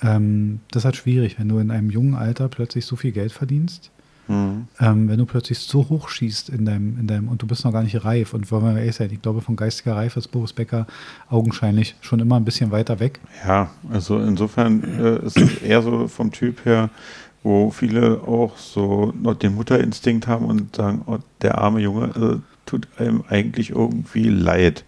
ähm, 0.02 0.60
das 0.70 0.82
ist 0.82 0.84
halt 0.84 0.96
schwierig, 0.96 1.38
wenn 1.38 1.48
du 1.48 1.58
in 1.58 1.70
einem 1.70 1.90
jungen 1.90 2.14
Alter 2.14 2.48
plötzlich 2.48 2.86
so 2.86 2.96
viel 2.96 3.12
Geld 3.12 3.32
verdienst. 3.32 3.90
Mhm. 4.28 4.68
Ähm, 4.80 5.08
wenn 5.08 5.18
du 5.18 5.26
plötzlich 5.26 5.58
so 5.58 5.88
hoch 5.88 6.08
schießt 6.08 6.48
in 6.48 6.64
deinem, 6.64 6.98
in 6.98 7.06
deinem, 7.06 7.28
und 7.28 7.42
du 7.42 7.46
bist 7.46 7.64
noch 7.64 7.72
gar 7.72 7.82
nicht 7.82 8.04
reif. 8.04 8.34
Und 8.34 8.50
wollen 8.50 8.64
wir 8.64 8.78
ehrlich 8.78 8.96
sein, 8.96 9.10
ich 9.12 9.20
glaube, 9.20 9.40
von 9.40 9.56
geistiger 9.56 9.96
Reife 9.96 10.18
ist 10.18 10.28
Boris 10.28 10.52
Becker 10.52 10.86
augenscheinlich 11.28 11.96
schon 12.00 12.20
immer 12.20 12.36
ein 12.36 12.44
bisschen 12.44 12.70
weiter 12.70 13.00
weg. 13.00 13.20
Ja, 13.46 13.70
also 13.90 14.18
insofern 14.18 14.82
äh, 14.98 15.26
ist 15.26 15.38
es 15.38 15.56
eher 15.62 15.82
so 15.82 16.08
vom 16.08 16.30
Typ 16.30 16.64
her, 16.64 16.90
wo 17.42 17.70
viele 17.70 18.20
auch 18.22 18.56
so 18.56 19.12
noch 19.20 19.34
den 19.34 19.54
Mutterinstinkt 19.54 20.26
haben 20.26 20.46
und 20.46 20.76
sagen, 20.76 21.02
oh, 21.06 21.18
der 21.42 21.58
arme 21.58 21.80
Junge 21.80 22.04
äh, 22.06 22.38
tut 22.66 22.86
einem 22.98 23.24
eigentlich 23.28 23.70
irgendwie 23.70 24.28
leid. 24.28 24.84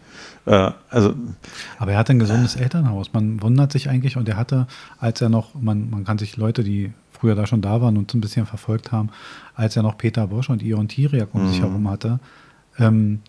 Äh, 0.47 0.71
also, 0.91 1.15
Aber 1.79 1.93
er 1.93 1.99
hatte 1.99 2.13
ein 2.13 2.19
gesundes 2.19 2.57
Elternhaus. 2.57 3.13
Man 3.13 3.43
wundert 3.43 3.73
sich 3.73 3.89
eigentlich 3.89 4.17
und 4.17 4.29
er 4.29 4.37
hatte, 4.37 4.67
als 4.99 5.21
er 5.21 5.29
noch, 5.29 5.55
man, 5.55 5.91
man 5.91 6.05
kann 6.05 6.19
sich 6.19 6.37
Leute, 6.37 6.65
die 6.65 6.93
früher 7.13 7.35
da 7.35 7.47
schon 7.47 7.63
da 7.63 7.81
waren 7.81 7.97
und 7.97 8.11
so 8.11 8.19
ein 8.19 8.21
bisschen 8.21 8.47
verfolgt 8.47 8.93
haben, 8.93 9.11
als 9.55 9.77
er 9.77 9.83
noch 9.83 9.97
Peter 9.97 10.27
Bosch 10.27 10.51
und 10.51 10.63
Ion 10.63 10.89
Tiriak 10.89 11.29
um 11.33 11.45
mhm. 11.45 11.49
sich 11.49 11.61
herum 11.61 11.89
hatte, 11.89 12.19
ähm, 12.79 13.21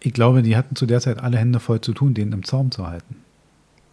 ich 0.00 0.12
glaube, 0.12 0.42
die 0.42 0.56
hatten 0.56 0.76
zu 0.76 0.86
der 0.86 1.00
Zeit 1.00 1.22
alle 1.22 1.38
Hände 1.38 1.60
voll 1.60 1.80
zu 1.80 1.92
tun, 1.92 2.14
den 2.14 2.32
im 2.32 2.44
Zaum 2.44 2.70
zu 2.70 2.86
halten. 2.86 3.16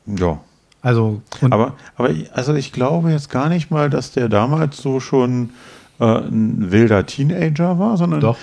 Ja. 0.05 0.39
Also, 0.81 1.21
aber, 1.41 1.75
aber 1.97 2.11
also 2.33 2.53
ich 2.55 2.71
glaube 2.71 3.11
jetzt 3.11 3.29
gar 3.29 3.49
nicht 3.49 3.69
mal, 3.69 3.89
dass 3.89 4.11
der 4.11 4.29
damals 4.29 4.77
so 4.77 4.99
schon 4.99 5.49
äh, 5.99 6.05
ein 6.05 6.71
wilder 6.71 7.05
Teenager 7.05 7.79
war, 7.79 7.97
sondern 7.97 8.21
Doch. 8.21 8.37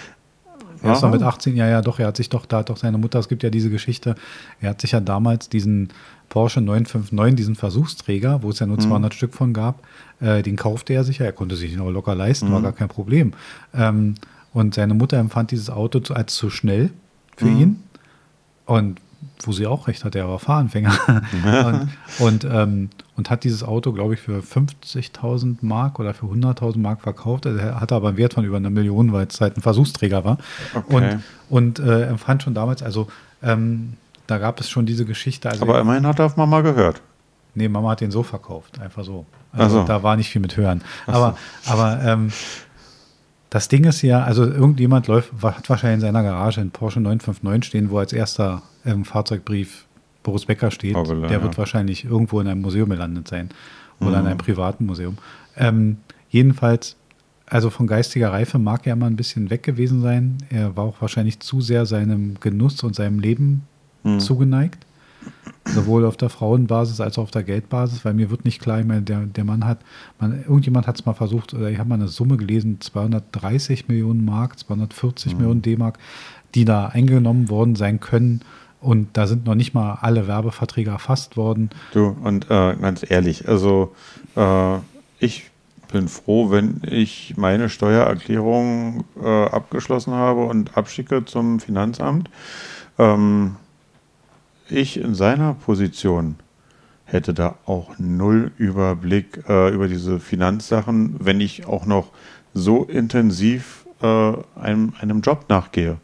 Er 0.83 0.93
ist 0.93 1.03
doch 1.03 1.11
mit 1.11 1.23
18, 1.23 1.57
ja, 1.57 1.67
ja, 1.67 1.83
doch, 1.83 1.99
er 1.99 2.09
hat 2.09 2.17
sich 2.17 2.29
doch, 2.29 2.47
da 2.47 2.59
hat 2.59 2.71
doch 2.71 2.77
seine 2.77 2.99
Mutter, 2.99 3.19
es 3.19 3.29
gibt 3.29 3.43
ja 3.43 3.51
diese 3.51 3.71
Geschichte, 3.71 4.15
er 4.61 4.71
hat 4.71 4.81
sich 4.81 4.93
ja 4.93 5.01
damals 5.01 5.49
diesen 5.49 5.89
Porsche 6.29 6.61
959, 6.61 7.37
diesen 7.37 7.55
Versuchsträger, 7.55 8.43
wo 8.43 8.51
es 8.51 8.59
ja 8.59 8.67
nur 8.67 8.79
200 8.79 9.13
mhm. 9.13 9.17
Stück 9.17 9.35
von 9.35 9.53
gab, 9.53 9.83
äh, 10.21 10.43
den 10.43 10.57
kaufte 10.57 10.93
er 10.93 11.05
sich 11.05 11.19
ja, 11.19 11.27
er 11.27 11.33
konnte 11.33 11.57
sich 11.57 11.73
ihn 11.73 11.81
auch 11.81 11.91
locker 11.91 12.15
leisten, 12.15 12.49
mhm. 12.49 12.53
war 12.53 12.63
gar 12.63 12.73
kein 12.73 12.89
Problem. 12.89 13.33
Ähm, 13.75 14.17
und 14.53 14.75
seine 14.75 14.95
Mutter 14.95 15.19
empfand 15.19 15.51
dieses 15.51 15.71
Auto 15.71 16.01
als 16.15 16.35
zu 16.35 16.51
schnell 16.51 16.91
für 17.37 17.47
mhm. 17.47 17.61
ihn. 17.61 17.83
Und 18.65 19.01
wo 19.43 19.53
sie 19.53 19.67
auch 19.67 19.87
recht 19.87 20.05
hatte, 20.05 20.19
er 20.19 20.29
war 20.29 20.39
Fahranfänger. 20.39 20.99
und, 22.19 22.27
und, 22.27 22.45
ähm, 22.51 22.89
und, 23.17 23.31
hat 23.31 23.45
dieses 23.45 23.63
Auto, 23.63 23.93
glaube 23.93 24.15
ich, 24.15 24.21
für 24.21 24.41
50.000 24.41 25.59
Mark 25.63 25.99
oder 25.99 26.15
für 26.15 26.27
100.000 26.27 26.79
Mark 26.79 27.01
verkauft. 27.01 27.47
Also 27.47 27.59
er 27.59 27.81
hatte 27.81 27.95
aber 27.95 28.09
einen 28.09 28.17
Wert 28.17 28.35
von 28.35 28.45
über 28.45 28.57
einer 28.57 28.71
Million, 28.71 29.13
weil 29.13 29.27
es 29.27 29.41
halt 29.41 29.57
ein 29.57 29.63
Versuchsträger 29.63 30.25
war. 30.25 30.39
Okay. 30.75 31.19
Und, 31.49 31.79
und 31.79 31.79
äh, 31.79 32.07
empfand 32.07 32.43
schon 32.43 32.55
damals, 32.55 32.83
also 32.83 33.09
ähm, 33.43 33.95
da 34.27 34.39
gab 34.39 34.61
es 34.61 34.69
schon 34.69 34.87
diese 34.87 35.05
Geschichte. 35.05 35.49
Also 35.49 35.63
aber 35.63 35.81
immerhin 35.81 36.07
hat 36.07 36.19
er 36.19 36.27
auf 36.27 36.37
Mama 36.37 36.61
gehört. 36.61 37.01
Nee, 37.55 37.69
Mama 37.69 37.91
hat 37.91 38.01
den 38.01 38.11
so 38.11 38.23
verkauft, 38.23 38.81
einfach 38.81 39.05
so. 39.05 39.25
Also 39.53 39.81
so. 39.81 39.85
da 39.87 40.03
war 40.03 40.17
nicht 40.17 40.29
viel 40.29 40.43
mit 40.43 40.57
Hören. 40.57 40.83
Aber, 41.07 41.37
so. 41.63 41.73
aber 41.73 42.03
ähm, 42.03 42.31
das 43.49 43.69
Ding 43.69 43.85
ist 43.85 44.03
ja, 44.03 44.23
also 44.23 44.45
irgendjemand 44.45 45.07
läuft, 45.07 45.33
hat 45.43 45.69
wahrscheinlich 45.71 45.97
in 45.97 46.01
seiner 46.01 46.23
Garage 46.23 46.61
einen 46.61 46.71
Porsche 46.71 47.01
959 47.01 47.69
stehen, 47.69 47.91
wo 47.91 47.99
als 47.99 48.13
erster 48.13 48.63
ähm, 48.85 49.05
Fahrzeugbrief 49.05 49.86
Boris 50.27 50.45
Becker 50.45 50.71
steht. 50.71 50.97
Obele, 50.97 51.29
der 51.29 51.43
wird 51.43 51.55
ja. 51.55 51.59
wahrscheinlich 51.59 52.05
irgendwo 52.05 52.41
in 52.41 52.49
einem 52.49 52.61
Museum 52.61 52.91
gelandet 52.91 53.29
sein 53.29 53.49
oder 54.01 54.11
mhm. 54.11 54.17
in 54.17 54.27
einem 54.27 54.39
privaten 54.39 54.85
Museum. 54.85 55.17
Ähm, 55.57 55.99
jedenfalls, 56.29 56.97
also 57.47 57.71
von 57.71 57.87
geistiger 57.87 58.33
Reife 58.33 58.59
mag 58.59 58.87
er 58.87 58.97
mal 58.97 59.07
ein 59.07 59.17
bisschen 59.17 59.51
weg 59.51 59.63
gewesen 59.63 60.03
sein. 60.03 60.39
Er 60.51 60.77
war 60.77 60.85
auch 60.85 61.01
wahrscheinlich 61.01 61.41
zu 61.41 61.61
sehr 61.61 61.87
seinem 61.87 62.35
Genuss 62.41 62.83
und 62.83 62.95
seinem 62.95 63.21
Leben 63.21 63.63
mhm. 64.03 64.19
zugeneigt 64.21 64.85
sowohl 65.65 66.05
auf 66.05 66.17
der 66.17 66.29
Frauenbasis 66.29 67.01
als 67.01 67.19
auch 67.19 67.25
auf 67.25 67.31
der 67.31 67.43
Geldbasis, 67.43 68.05
weil 68.05 68.15
mir 68.15 68.31
wird 68.31 68.45
nicht 68.45 68.61
klar, 68.61 68.81
ich 68.81 68.87
meine, 68.87 69.03
der, 69.03 69.21
der 69.21 69.45
Mann 69.45 69.65
hat, 69.65 69.79
man, 70.21 70.43
irgendjemand 70.43 70.87
hat 70.87 70.97
es 70.97 71.07
mal 71.07 71.15
versucht, 71.15 71.55
oder 71.55 71.71
ich 71.71 71.79
habe 71.79 71.89
mal 71.89 71.97
eine 71.97 72.09
Summe 72.09 72.37
gelesen, 72.37 72.81
230 72.81 73.89
Millionen 73.89 74.25
Mark, 74.25 74.59
240 74.59 75.33
mhm. 75.33 75.39
Millionen 75.39 75.63
D-Mark, 75.63 75.99
die 76.55 76.65
da 76.65 76.87
eingenommen 76.87 77.49
worden 77.51 77.75
sein 77.75 78.01
können. 78.01 78.43
Und 78.87 79.17
da 79.17 79.27
sind 79.27 79.47
noch 79.47 79.57
nicht 79.57 79.75
mal 79.75 79.99
alle 80.01 80.29
Werbeverträge 80.29 80.91
erfasst 80.91 81.37
worden. 81.37 81.71
Du, 81.93 82.17
und 82.23 82.45
äh, 82.53 82.77
ganz 82.77 83.05
ehrlich, 83.09 83.49
also 83.49 83.97
äh, 84.37 84.77
ich 85.19 85.51
bin 85.91 86.07
froh, 86.07 86.53
wenn 86.53 86.83
ich 86.89 87.35
meine 87.37 87.69
Steuererklärung 87.69 89.03
äh, 89.21 89.47
abgeschlossen 89.47 90.13
habe 90.15 90.45
und 90.45 90.77
abschicke 90.77 91.25
zum 91.25 91.59
Finanzamt. 91.59 92.31
Ähm, 92.97 93.57
ich 94.69 95.01
in 95.01 95.17
seiner 95.17 95.55
Position 95.55 96.37
hätte 97.07 97.35
da 97.35 97.57
auch 97.67 97.99
null 97.99 98.53
Überblick 98.57 99.49
äh, 99.49 99.75
über 99.75 99.89
diese 99.89 100.21
Finanzsachen, 100.21 101.17
wenn 101.19 101.41
ich 101.41 101.67
auch 101.67 101.87
noch 101.87 102.13
so 102.55 102.85
intensiv 102.85 103.85
äh, 104.01 104.33
einem, 104.55 104.93
einem 105.01 105.23
Job 105.23 105.47
nachgehe. 105.49 105.97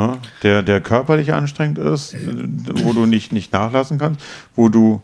Ja, 0.00 0.18
der, 0.42 0.62
der 0.62 0.80
körperlich 0.80 1.32
anstrengend 1.32 1.78
ist, 1.78 2.16
wo 2.84 2.92
du 2.92 3.06
nicht, 3.06 3.32
nicht 3.32 3.52
nachlassen 3.52 3.98
kannst, 3.98 4.20
wo 4.56 4.68
du 4.68 5.02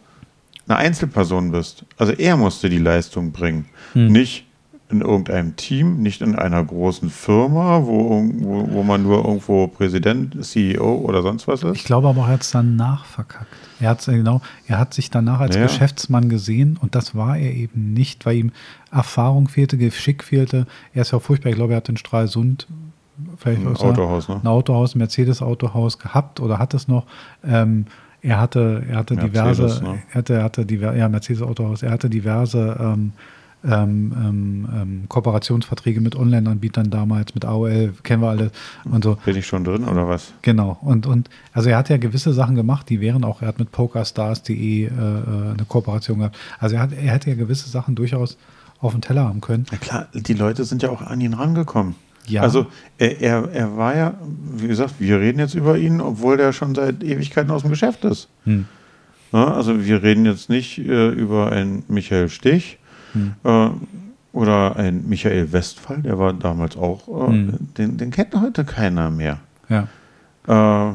eine 0.69 0.79
Einzelperson 0.79 1.53
bist. 1.53 1.85
Also 1.97 2.13
er 2.13 2.37
musste 2.37 2.69
die 2.69 2.79
Leistung 2.79 3.33
bringen. 3.33 3.67
Hm. 3.93 4.09
Nicht 4.09 4.47
in 4.89 5.01
irgendeinem 5.01 5.57
Team, 5.57 6.01
nicht 6.01 6.21
in 6.21 6.37
einer 6.37 6.63
großen 6.63 7.11
Firma, 7.11 7.83
wo, 7.85 8.23
wo, 8.35 8.69
wo 8.71 8.83
man 8.83 9.03
nur 9.03 9.25
irgendwo 9.25 9.67
Präsident, 9.67 10.45
CEO 10.45 10.99
oder 10.99 11.23
sonst 11.23 11.49
was 11.49 11.65
ist. 11.65 11.77
Ich 11.77 11.85
glaube 11.85 12.09
aber, 12.09 12.23
er 12.23 12.29
hat 12.29 12.43
es 12.43 12.53
danach 12.53 13.05
verkackt. 13.05 13.49
Er 13.81 13.91
hat 13.91 14.05
genau, 14.05 14.41
er 14.67 14.79
hat 14.79 14.95
sich 14.95 15.11
danach 15.11 15.41
als 15.41 15.57
ja. 15.57 15.63
Geschäftsmann 15.63 16.29
gesehen 16.29 16.79
und 16.81 16.95
das 16.95 17.15
war 17.15 17.37
er 17.37 17.53
eben 17.53 17.95
nicht, 17.95 18.25
weil 18.27 18.37
ihm 18.37 18.53
Erfahrung 18.93 19.49
fehlte, 19.49 19.77
Geschick 19.77 20.23
fehlte. 20.23 20.67
Er 20.95 21.03
ist 21.03 21.13
ja 21.13 21.19
furchtbar, 21.19 21.51
ich 21.51 21.57
glaube, 21.57 21.75
er 21.75 21.79
hat 21.79 21.89
in 21.89 21.97
Stralsund 21.97 22.69
vielleicht 23.39 23.63
ein 23.63 23.77
Autohaus, 23.77 24.29
ne? 24.29 24.41
ein 24.43 24.47
Autohaus, 24.47 24.95
ein 24.95 24.99
Mercedes-Autohaus 24.99 25.99
gehabt 25.99 26.41
oder 26.41 26.59
hat 26.59 26.75
es 26.75 26.89
noch. 26.89 27.07
Ähm, 27.45 27.87
er 28.23 28.41
hatte, 28.41 28.83
er 28.89 28.97
hatte 28.97 29.15
Mercedes, 29.15 29.57
diverse, 29.57 29.85
ne? 29.85 30.03
er 30.11 30.15
hatte, 30.15 30.35
er 30.35 30.45
hatte 30.45 30.67
diverse, 30.67 30.99
ja, 30.99 31.09
Mercedes-Autohaus, 31.09 31.83
er 31.83 31.91
hatte 31.91 32.11
diverse 32.11 32.77
ähm, 32.81 33.13
ähm, 33.65 34.13
ähm, 34.17 34.69
ähm, 34.75 35.05
Kooperationsverträge 35.09 36.01
mit 36.01 36.15
Online-Anbietern 36.15 36.91
damals, 36.91 37.35
mit 37.35 37.45
AOL, 37.45 37.95
kennen 38.03 38.23
wir 38.23 38.29
alle 38.29 38.51
und 38.85 39.03
so. 39.03 39.17
Bin 39.25 39.37
ich 39.37 39.47
schon 39.47 39.65
drin 39.65 39.85
oder 39.85 40.09
was? 40.09 40.33
Genau. 40.43 40.79
Und, 40.83 41.07
und 41.07 41.31
also 41.53 41.69
er 41.71 41.79
hat 41.79 41.89
ja 41.89 41.97
gewisse 41.97 42.33
Sachen 42.33 42.55
gemacht, 42.55 42.89
die 42.89 43.01
wären 43.01 43.25
auch, 43.25 43.43
er 43.43 43.49
hat 43.49 43.59
mit 43.59 43.73
PokerStars.de 43.73 44.85
äh, 44.85 44.89
äh, 44.89 44.91
eine 44.91 45.65
Kooperation 45.67 46.19
gehabt. 46.19 46.37
Also 46.59 46.77
er 46.77 46.83
hat, 46.83 46.93
er 46.93 47.13
hätte 47.13 47.31
ja 47.31 47.37
gewisse 47.37 47.69
Sachen 47.69 47.95
durchaus 47.95 48.37
auf 48.81 48.93
den 48.93 49.01
Teller 49.01 49.25
haben 49.25 49.41
können. 49.41 49.67
Ja 49.73 49.79
klar, 49.79 50.07
die 50.13 50.35
Leute 50.35 50.65
sind 50.65 50.83
ja 50.83 50.91
auch 50.91 51.03
an 51.03 51.21
ihn 51.21 51.35
rangekommen. 51.35 51.95
Ja. 52.27 52.43
Also 52.43 52.67
er, 52.99 53.21
er, 53.21 53.49
er 53.53 53.77
war 53.77 53.97
ja, 53.97 54.15
wie 54.57 54.69
gesagt, 54.69 54.95
wir 54.99 55.21
reden 55.21 55.39
jetzt 55.39 55.55
über 55.55 55.79
ihn, 55.79 56.01
obwohl 56.01 56.37
der 56.37 56.53
schon 56.53 56.75
seit 56.75 57.03
Ewigkeiten 57.03 57.51
aus 57.51 57.63
dem 57.63 57.71
Geschäft 57.71 58.05
ist. 58.05 58.29
Hm. 58.45 58.67
Ja, 59.33 59.53
also 59.55 59.85
wir 59.85 60.03
reden 60.03 60.25
jetzt 60.27 60.49
nicht 60.49 60.79
äh, 60.79 61.09
über 61.11 61.53
einen 61.53 61.83
Michael 61.89 62.29
Stich 62.29 62.79
Hm. 63.13 63.33
äh, 63.45 63.69
oder 64.33 64.77
einen 64.77 65.09
Michael 65.09 65.53
Westphal, 65.53 66.03
der 66.03 66.19
war 66.19 66.33
damals 66.33 66.77
auch, 66.77 67.07
äh, 67.09 67.33
Hm. 67.33 67.59
den, 67.79 67.97
den 67.97 68.11
kennt 68.11 68.35
heute 68.35 68.65
keiner 68.65 69.11
mehr. 69.11 69.39
Ja. 69.69 69.89
Äh, 70.49 70.53
ja, 70.53 70.95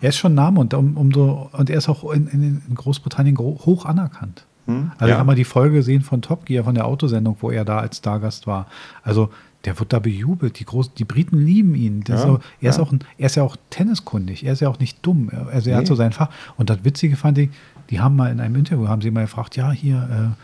Er 0.00 0.08
ist 0.08 0.16
schon 0.18 0.34
Name 0.34 0.60
und, 0.60 0.74
um, 0.74 0.96
umso, 0.96 1.48
und 1.52 1.70
er 1.70 1.78
ist 1.78 1.88
auch 1.88 2.10
in, 2.12 2.26
in, 2.28 2.62
Großbritannien 2.74 3.34
gro- 3.34 3.58
hoch 3.64 3.86
anerkannt. 3.86 4.44
hm, 4.66 4.90
Also 4.98 5.12
ja. 5.12 5.18
haben 5.18 5.26
wir 5.28 5.34
die 5.34 5.44
Folge 5.44 5.76
gesehen 5.76 6.02
von 6.02 6.20
Top 6.20 6.44
Gear, 6.44 6.64
von 6.64 6.74
der 6.74 6.86
Autosendung, 6.86 7.36
wo 7.40 7.50
er 7.50 7.64
da 7.64 7.78
als 7.78 7.98
Stargast 7.98 8.46
war. 8.46 8.66
Also 9.02 9.30
der 9.66 9.78
wird 9.78 9.92
da 9.92 9.98
bejubelt. 9.98 10.58
Die, 10.58 10.64
Groß, 10.64 10.94
die 10.94 11.04
Briten 11.04 11.38
lieben 11.44 11.74
ihn. 11.74 12.02
Ja, 12.08 12.14
ist 12.14 12.24
auch, 12.24 12.40
er, 12.60 12.70
ist 12.70 12.76
ja. 12.76 12.82
auch 12.82 12.92
ein, 12.92 13.00
er 13.18 13.26
ist 13.26 13.34
ja 13.34 13.42
auch 13.42 13.56
tenniskundig. 13.70 14.44
Er 14.46 14.52
ist 14.54 14.60
ja 14.60 14.68
auch 14.70 14.78
nicht 14.78 15.04
dumm. 15.04 15.28
Er- 15.30 15.48
Also 15.48 15.68
er 15.70 15.76
hat 15.76 15.82
Nee. 15.82 15.88
so 15.88 15.94
sein 15.96 16.12
Fach. 16.12 16.30
Und 16.56 16.70
das 16.70 16.84
Witzige 16.84 17.16
fand 17.16 17.36
ich, 17.38 17.50
die 17.90 18.00
haben 18.00 18.16
mal 18.16 18.32
in 18.32 18.40
einem 18.40 18.54
Interview, 18.56 18.88
haben 18.88 19.02
sie 19.02 19.10
mal 19.10 19.22
gefragt, 19.22 19.56
ja, 19.56 19.70
hier, 19.72 20.34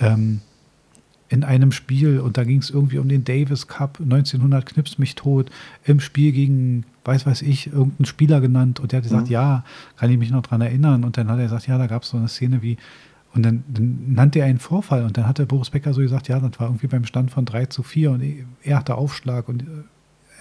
äh, 0.00 0.06
ähm, 0.06 0.40
in 1.28 1.44
einem 1.44 1.70
Spiel, 1.70 2.18
und 2.18 2.36
da 2.38 2.42
ging 2.44 2.58
es 2.58 2.70
irgendwie 2.70 2.98
um 2.98 3.08
den 3.08 3.22
Davis 3.24 3.68
Cup, 3.68 4.00
1900 4.00 4.66
knips 4.66 4.98
mich 4.98 5.14
tot, 5.14 5.48
im 5.84 6.00
Spiel 6.00 6.32
gegen, 6.32 6.84
weiß 7.04 7.24
weiß 7.24 7.42
ich, 7.42 7.68
irgendeinen 7.68 8.06
Spieler 8.06 8.40
genannt. 8.40 8.80
Und 8.80 8.90
der 8.90 8.96
hat 8.96 9.04
gesagt, 9.04 9.26
Mhm. 9.26 9.32
ja, 9.32 9.64
kann 9.96 10.10
ich 10.10 10.18
mich 10.18 10.30
noch 10.32 10.42
dran 10.42 10.60
erinnern. 10.60 11.04
Und 11.04 11.16
dann 11.16 11.28
hat 11.28 11.38
er 11.38 11.44
gesagt, 11.44 11.68
ja, 11.68 11.78
da 11.78 11.86
gab 11.86 12.02
es 12.02 12.08
so 12.08 12.16
eine 12.16 12.26
Szene 12.28 12.62
wie, 12.62 12.78
und 13.34 13.42
dann, 13.44 13.62
dann 13.68 14.12
nannte 14.14 14.40
er 14.40 14.46
einen 14.46 14.58
Vorfall 14.58 15.04
und 15.04 15.16
dann 15.16 15.26
hat 15.26 15.38
der 15.38 15.46
Boris 15.46 15.70
Becker 15.70 15.92
so 15.94 16.00
gesagt, 16.00 16.28
ja, 16.28 16.40
das 16.40 16.58
war 16.58 16.66
irgendwie 16.68 16.88
beim 16.88 17.04
Stand 17.04 17.30
von 17.30 17.44
3 17.44 17.66
zu 17.66 17.82
4 17.82 18.10
und 18.10 18.22
er 18.62 18.76
hatte 18.78 18.96
Aufschlag 18.96 19.48
und 19.48 19.62
äh, 19.62 19.66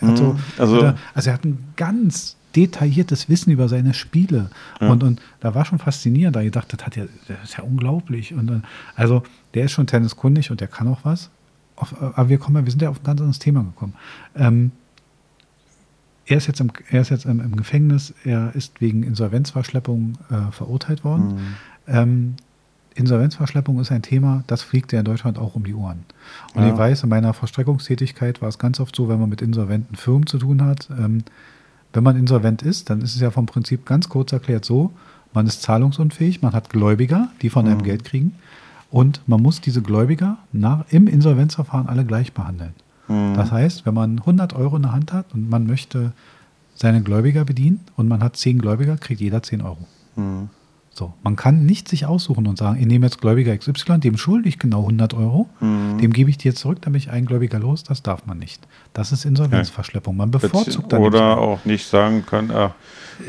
er 0.01 0.07
hat 0.07 0.17
so, 0.17 0.33
Mhm. 0.33 0.39
Also- 0.57 0.79
er, 0.81 0.95
also 1.13 1.29
er 1.29 1.33
hat 1.33 1.45
ein 1.45 1.57
ganz 1.75 2.35
detailliertes 2.55 3.29
Wissen 3.29 3.51
über 3.51 3.69
seine 3.69 3.93
Spiele 3.93 4.49
Ja. 4.81 4.89
und, 4.89 5.03
und 5.03 5.21
da 5.39 5.53
war 5.53 5.65
schon 5.65 5.77
faszinierend, 5.77 6.35
da 6.35 6.41
ich 6.41 6.51
dachte, 6.51 6.77
das 6.77 6.85
hat 6.87 6.95
ja, 6.95 7.03
das 7.27 7.37
ist 7.43 7.57
ja 7.57 7.63
unglaublich 7.63 8.33
und 8.33 8.47
dann, 8.47 8.63
also 8.95 9.21
der 9.53 9.65
ist 9.65 9.71
schon 9.73 9.85
tenniskundig 9.85 10.49
und 10.49 10.59
der 10.59 10.67
kann 10.67 10.87
auch 10.87 11.01
was, 11.03 11.29
auf, 11.75 11.93
aber 12.01 12.27
wir 12.27 12.39
kommen, 12.39 12.65
wir 12.65 12.71
sind 12.71 12.81
ja 12.81 12.89
auf 12.89 12.99
ein 13.01 13.03
ganz 13.03 13.21
anderes 13.21 13.37
Thema 13.39 13.61
gekommen. 13.63 13.93
Ähm, 14.35 14.71
er 16.25 16.37
ist 16.37 16.47
jetzt, 16.47 16.59
im, 16.59 16.71
er 16.89 17.01
ist 17.01 17.09
jetzt 17.09 17.25
im, 17.25 17.39
im 17.39 17.55
Gefängnis, 17.55 18.13
er 18.23 18.53
ist 18.55 18.81
wegen 18.81 19.03
Insolvenzverschleppung 19.03 20.17
äh, 20.29 20.51
verurteilt 20.51 21.03
worden. 21.03 21.35
Mhm. 21.35 21.55
Ähm, 21.87 22.35
Insolvenzverschleppung 22.99 23.79
ist 23.79 23.91
ein 23.91 24.01
Thema, 24.01 24.43
das 24.47 24.61
fliegt 24.61 24.91
ja 24.91 24.99
in 24.99 25.05
Deutschland 25.05 25.37
auch 25.39 25.55
um 25.55 25.63
die 25.63 25.73
Ohren. 25.73 26.03
Und 26.53 26.63
Ja. 26.63 26.71
ich 26.71 26.77
weiß, 26.77 27.03
in 27.03 27.09
meiner 27.09 27.33
Verstreckungstätigkeit 27.33 28.41
war 28.41 28.49
es 28.49 28.59
ganz 28.59 28.79
oft 28.79 28.95
so, 28.95 29.09
wenn 29.09 29.19
man 29.19 29.29
mit 29.29 29.41
insolventen 29.41 29.95
Firmen 29.95 30.27
zu 30.27 30.37
tun 30.37 30.63
hat, 30.63 30.89
ähm, 30.97 31.23
wenn 31.93 32.03
man 32.03 32.15
insolvent 32.17 32.61
ist, 32.61 32.89
dann 32.89 33.01
ist 33.01 33.15
es 33.15 33.21
ja 33.21 33.31
vom 33.31 33.45
Prinzip 33.47 33.85
ganz 33.85 34.09
kurz 34.09 34.31
erklärt 34.31 34.63
so, 34.65 34.91
man 35.33 35.47
ist 35.47 35.61
zahlungsunfähig, 35.63 36.41
man 36.41 36.53
hat 36.53 36.69
Gläubiger, 36.69 37.29
die 37.41 37.49
von 37.49 37.65
einem 37.67 37.79
Mhm. 37.79 37.83
Geld 37.83 38.03
kriegen 38.03 38.35
und 38.91 39.21
man 39.27 39.41
muss 39.41 39.61
diese 39.61 39.81
Gläubiger 39.81 40.37
nach, 40.51 40.85
im 40.89 41.07
Insolvenzverfahren 41.07 41.87
alle 41.87 42.05
gleich 42.05 42.33
behandeln. 42.33 42.73
Mhm. 43.07 43.33
Das 43.35 43.51
heißt, 43.51 43.85
wenn 43.85 43.93
man 43.93 44.19
100 44.25 44.53
Euro 44.53 44.75
in 44.75 44.83
der 44.83 44.91
Hand 44.91 45.13
hat 45.13 45.33
und 45.33 45.49
man 45.49 45.65
möchte 45.67 46.11
seine 46.75 47.01
Gläubiger 47.01 47.43
bedienen 47.45 47.79
und 47.97 48.07
man 48.07 48.23
hat 48.23 48.37
10 48.37 48.59
Gläubiger, 48.59 48.95
kriegt 48.97 49.19
jeder 49.21 49.41
10 49.43 49.61
Euro. 49.61 49.85
Mhm. 50.15 50.49
So, 50.99 51.13
man 51.23 51.37
kann 51.37 51.65
nicht 51.65 51.87
sich 51.87 52.05
aussuchen 52.05 52.45
und 52.45 52.57
sagen, 52.57 52.77
ich 52.77 52.85
nehme 52.85 53.05
jetzt 53.05 53.21
Gläubiger 53.21 53.55
XY, 53.57 53.99
dem 53.99 54.17
schulde 54.17 54.49
ich 54.49 54.59
genau 54.59 54.81
100 54.81 55.13
Euro, 55.13 55.47
Mhm. 55.61 55.97
dem 55.97 56.11
gebe 56.11 56.29
ich 56.29 56.37
dir 56.37 56.53
zurück, 56.53 56.81
bin 56.81 56.93
ich 56.93 57.09
ein 57.09 57.25
Gläubiger 57.25 57.57
los. 57.57 57.85
Das 57.85 58.03
darf 58.03 58.25
man 58.25 58.37
nicht. 58.37 58.67
Das 58.91 59.13
ist 59.13 59.23
Insolvenzverschleppung. 59.23 60.17
Man 60.17 60.29
bevorzugt 60.29 60.91
dann 60.91 61.01
Oder 61.01 61.37
auch 61.37 61.63
nicht 61.63 61.87
sagen 61.87 62.25
können, 62.25 62.51
ach, 62.51 62.71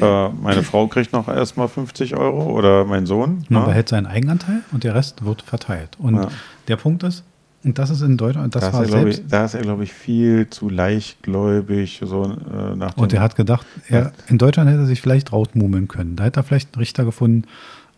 äh, 0.01 0.29
meine 0.31 0.65
Frau 0.65 0.89
kriegt 0.89 1.13
noch 1.13 1.29
erstmal 1.29 1.69
50 1.69 2.17
Euro 2.17 2.43
oder 2.59 2.85
mein 2.87 3.07
Sohn. 3.07 3.45
man 3.49 3.63
ne? 3.63 3.69
behält 3.69 3.89
seinen 3.89 4.07
Eigenanteil 4.07 4.63
und 4.73 4.83
der 4.83 4.97
Rest 4.97 5.25
wird 5.25 5.43
verteilt. 5.43 5.91
Und 6.01 6.17
Ja. 6.17 6.29
der 6.67 6.75
Punkt 6.77 7.05
ist, 7.05 7.23
und 7.63 7.79
das 7.79 7.91
ist 7.91 8.01
in 8.03 8.17
Deutschland, 8.17 8.55
das 8.55 8.65
da, 8.65 8.73
war 8.73 8.85
ist 8.85 8.95
er, 8.95 9.07
ich, 9.07 9.27
da 9.29 9.45
ist 9.45 9.55
er, 9.55 9.61
glaube 9.63 9.85
ich, 9.85 9.93
viel 9.93 10.49
zu 10.49 10.69
leichtgläubig. 10.69 12.01
So, 12.05 12.25
äh, 12.25 12.77
nach 12.77 12.97
und 12.97 13.13
er 13.13 13.21
hat 13.21 13.37
gedacht, 13.37 13.67
er, 13.89 14.13
in 14.29 14.39
Deutschland 14.39 14.71
hätte 14.71 14.81
er 14.81 14.87
sich 14.87 15.01
vielleicht 15.01 15.33
rausmummeln 15.33 15.89
können. 15.89 16.17
Da 16.17 16.25
hätte 16.25 16.41
er 16.41 16.43
vielleicht 16.45 16.75
einen 16.75 16.81
Richter 16.81 17.05
gefunden. 17.05 17.45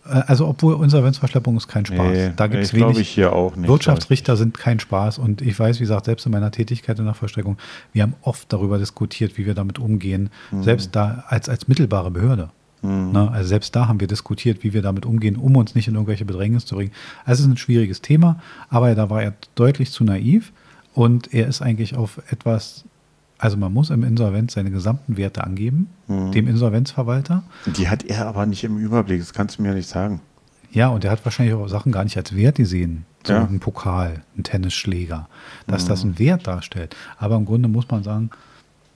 Äh, 0.04 0.20
Also, 0.26 0.48
obwohl 0.48 0.82
Insolvenzverschleppung 0.82 1.56
ist 1.56 1.68
kein 1.68 1.86
Spaß. 1.86 2.12
Nee, 2.12 2.32
da 2.34 2.48
gibt 2.48 2.64
es 2.64 2.74
wenig. 2.74 2.98
ich 2.98 3.08
hier 3.10 3.32
auch 3.32 3.54
nicht. 3.54 3.68
Wirtschaftsrichter 3.68 4.36
sind 4.36 4.58
kein 4.58 4.80
Spaß 4.80 5.18
und 5.18 5.42
ich 5.42 5.56
weiß, 5.58 5.76
wie 5.78 5.84
gesagt, 5.84 6.06
selbst 6.06 6.26
in 6.26 6.32
meiner 6.32 6.50
Tätigkeit 6.50 6.98
in 6.98 7.04
der 7.04 7.14
Vollstreckung, 7.14 7.56
wir 7.92 8.02
haben 8.02 8.14
oft 8.22 8.52
darüber 8.52 8.78
diskutiert, 8.78 9.38
wie 9.38 9.46
wir 9.46 9.54
damit 9.54 9.78
umgehen, 9.78 10.30
selbst 10.60 10.96
da 10.96 11.24
als, 11.28 11.48
als 11.48 11.68
mittelbare 11.68 12.10
Behörde. 12.10 12.50
Mhm. 12.82 13.12
Ne? 13.12 13.30
Also 13.30 13.48
selbst 13.48 13.74
da 13.76 13.88
haben 13.88 14.00
wir 14.00 14.08
diskutiert, 14.08 14.62
wie 14.64 14.72
wir 14.72 14.82
damit 14.82 15.06
umgehen, 15.06 15.36
um 15.36 15.56
uns 15.56 15.74
nicht 15.74 15.88
in 15.88 15.94
irgendwelche 15.94 16.24
Bedrängnis 16.24 16.66
zu 16.66 16.74
bringen. 16.76 16.92
Also 17.24 17.40
es 17.42 17.46
ist 17.46 17.52
ein 17.54 17.56
schwieriges 17.56 18.02
Thema, 18.02 18.40
aber 18.68 18.94
da 18.94 19.08
war 19.10 19.22
er 19.22 19.34
deutlich 19.54 19.90
zu 19.92 20.04
naiv 20.04 20.52
und 20.94 21.32
er 21.32 21.46
ist 21.46 21.62
eigentlich 21.62 21.96
auf 21.96 22.20
etwas, 22.30 22.84
also 23.38 23.56
man 23.56 23.72
muss 23.72 23.90
im 23.90 24.02
Insolvenz 24.02 24.54
seine 24.54 24.70
gesamten 24.70 25.16
Werte 25.16 25.44
angeben, 25.44 25.88
Mhm. 26.08 26.32
dem 26.32 26.48
Insolvenzverwalter. 26.48 27.42
Die 27.66 27.88
hat 27.88 28.04
er 28.04 28.26
aber 28.26 28.46
nicht 28.46 28.64
im 28.64 28.76
Überblick, 28.78 29.20
das 29.20 29.32
kannst 29.32 29.58
du 29.58 29.62
mir 29.62 29.74
nicht 29.74 29.88
sagen. 29.88 30.20
Ja, 30.72 30.88
und 30.88 31.04
er 31.04 31.10
hat 31.10 31.24
wahrscheinlich 31.24 31.54
auch 31.54 31.68
Sachen 31.68 31.92
gar 31.92 32.02
nicht 32.02 32.16
als 32.16 32.34
Wert 32.34 32.56
gesehen. 32.56 33.04
So 33.26 33.34
Ja. 33.34 33.44
ein 33.44 33.60
Pokal, 33.60 34.22
ein 34.36 34.42
Tennisschläger, 34.42 35.28
dass 35.66 35.84
Mhm. 35.84 35.88
das 35.88 36.02
einen 36.02 36.18
Wert 36.18 36.46
darstellt. 36.46 36.96
Aber 37.18 37.36
im 37.36 37.44
Grunde 37.44 37.68
muss 37.68 37.88
man 37.90 38.02
sagen, 38.02 38.30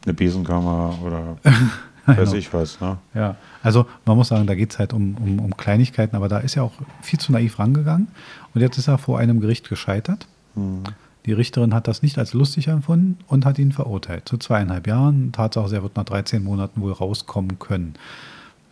Eine 0.05 0.15
Besenkammer 0.15 0.97
oder 1.05 1.37
weiß 2.17 2.33
ich 2.35 2.53
was. 2.55 2.81
Ne? 2.81 2.99
ja, 3.15 3.37
also 3.63 3.87
man 4.05 4.17
muss 4.17 4.29
sagen, 4.29 4.47
da 4.47 4.55
geht 4.55 4.73
es 4.73 4.79
halt 4.79 4.93
um, 4.93 5.17
um, 5.17 5.39
um 5.41 5.57
Kleinigkeiten, 5.57 6.15
aber 6.17 6.29
da 6.29 6.39
ist 6.39 6.57
er 6.57 6.65
auch 6.65 6.73
viel 7.03 7.19
zu 7.19 7.33
naiv 7.33 7.59
rangegangen. 7.59 8.09
Und 8.55 8.61
jetzt 8.61 8.79
ist 8.79 8.89
er 8.89 8.99
vor 8.99 9.19
einem 9.19 9.41
Gericht 9.41 9.69
gescheitert. 9.69 10.27
Mhm. 10.55 10.83
Die 11.27 11.33
Richterin 11.33 11.75
hat 11.75 11.89
das 11.89 12.03
nicht 12.03 12.19
als 12.19 12.35
lustig 12.35 12.69
empfunden 12.69 13.19
und 13.27 13.45
hat 13.45 13.59
ihn 13.59 13.73
verurteilt 13.73 14.29
zu 14.29 14.37
zweieinhalb 14.39 14.87
Jahren. 14.87 15.33
Tatsache, 15.33 15.75
er 15.75 15.83
wird 15.83 15.97
nach 15.97 16.05
13 16.05 16.45
Monaten 16.45 16.81
wohl 16.81 16.93
rauskommen 16.93 17.59
können. 17.59 17.95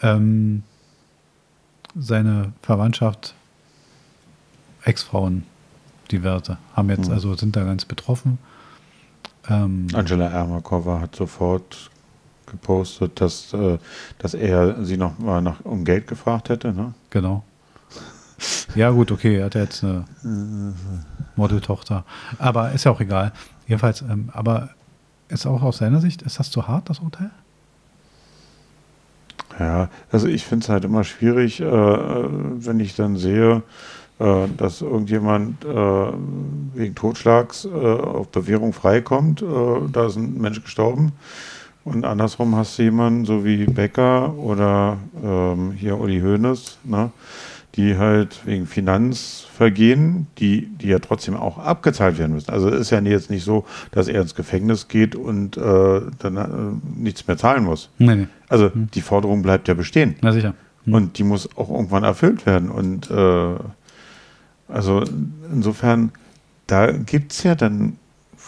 Ähm, 0.03 0.63
seine 1.97 2.53
Verwandtschaft, 2.63 3.35
Ex-Frauen, 4.85 5.45
diverse, 6.11 6.59
haben 6.75 6.91
jetzt, 6.91 7.09
Mhm. 7.09 7.15
also 7.15 7.35
sind 7.35 7.57
da 7.57 7.65
ganz 7.65 7.85
betroffen. 7.85 8.39
Ähm, 9.49 9.89
Angela 9.93 10.29
Ermakova 10.29 11.01
hat 11.01 11.17
sofort 11.17 11.91
gepostet, 12.55 13.21
dass, 13.21 13.53
äh, 13.53 13.79
dass 14.19 14.35
er 14.35 14.85
sie 14.85 14.97
noch 14.97 15.19
mal 15.19 15.43
nach, 15.43 15.61
um 15.65 15.85
Geld 15.85 16.07
gefragt 16.07 16.49
hätte. 16.49 16.73
Ne? 16.73 16.95
Genau. 17.11 17.45
Ja, 18.75 18.91
gut, 18.91 19.13
okay, 19.13 19.37
er 19.39 19.47
hat 19.47 19.55
jetzt 19.55 19.85
eine 19.85 20.05
Modeltochter. 21.37 22.05
Aber 22.39 22.73
ist 22.73 22.85
ja 22.85 22.91
auch 22.91 23.01
egal. 23.01 23.33
Jedenfalls, 23.67 24.03
ähm, 24.03 24.31
aber 24.33 24.71
ist 25.29 25.47
auch 25.47 25.63
aus 25.63 25.79
seiner 25.79 26.01
Sicht, 26.01 26.23
ist 26.23 26.39
das 26.39 26.51
zu 26.51 26.67
hart, 26.67 26.91
das 26.91 26.99
Urteil? 26.99 27.31
Ja, 29.59 29.89
also 30.11 30.27
ich 30.27 30.45
finde 30.45 30.65
es 30.65 30.69
halt 30.69 30.85
immer 30.85 31.05
schwierig, 31.05 31.61
äh, 31.61 31.65
wenn 31.65 32.81
ich 32.81 32.97
dann 32.97 33.17
sehe, 33.17 33.63
äh, 34.19 34.47
dass 34.57 34.81
irgendjemand 34.81 35.65
äh, 35.65 36.13
wegen 36.75 36.95
Totschlags 36.95 37.65
äh, 37.65 37.69
auf 37.69 38.29
Bewährung 38.29 38.73
freikommt. 38.73 39.43
Äh, 39.43 39.89
da 39.93 40.07
ist 40.07 40.17
ein 40.17 40.41
Mensch 40.41 40.63
gestorben. 40.63 41.13
Und 41.85 42.05
andersrum 42.07 42.57
hast 42.57 42.79
du 42.79 42.83
jemanden, 42.85 43.27
so 43.27 43.45
wie 43.45 43.67
Becker 43.67 44.35
oder 44.39 44.97
ähm, 45.23 45.73
hier 45.73 45.99
Uli 45.99 46.21
Hoeneß, 46.21 46.79
ne, 46.85 47.11
die 47.77 47.99
halt 47.99 48.41
wegen 48.47 48.67
Finanzvergehen, 48.67 50.27
die, 50.39 50.69
die 50.81 50.89
ja 50.89 50.99
trotzdem 50.99 51.37
auch 51.37 51.59
abgezahlt 51.59 52.19
werden 52.19 52.35
müssen. 52.35 52.51
Also 52.51 52.69
es 52.69 52.81
ist 52.81 52.91
ja 52.91 53.01
jetzt 53.01 53.31
nicht 53.31 53.45
so, 53.45 53.67
dass 53.91 54.09
er 54.09 54.23
ins 54.23 54.35
Gefängnis 54.35 54.89
geht 54.89 55.15
und 55.15 55.57
äh, 55.57 56.01
dann 56.19 56.37
äh, 56.37 57.01
nichts 57.01 57.27
mehr 57.27 57.37
zahlen 57.37 57.65
muss. 57.65 57.91
Nee, 57.99 58.15
nee. 58.15 58.27
Also 58.49 58.71
die 58.75 59.01
Forderung 59.03 59.43
bleibt 59.43 59.69
ja 59.69 59.75
bestehen. 59.75 60.15
Na 60.23 60.33
sicher. 60.33 60.55
Hm. 60.85 60.95
Und 60.95 61.19
die 61.19 61.25
muss 61.25 61.55
auch 61.57 61.69
irgendwann 61.69 62.05
erfüllt 62.05 62.47
werden. 62.47 62.71
Und 62.71 63.11
äh, 63.11 63.57
also 64.69 65.05
insofern, 65.53 66.13
da 66.67 66.93
gibt 66.93 67.33
es 67.33 67.43
ja 67.43 67.55
dann 67.55 67.99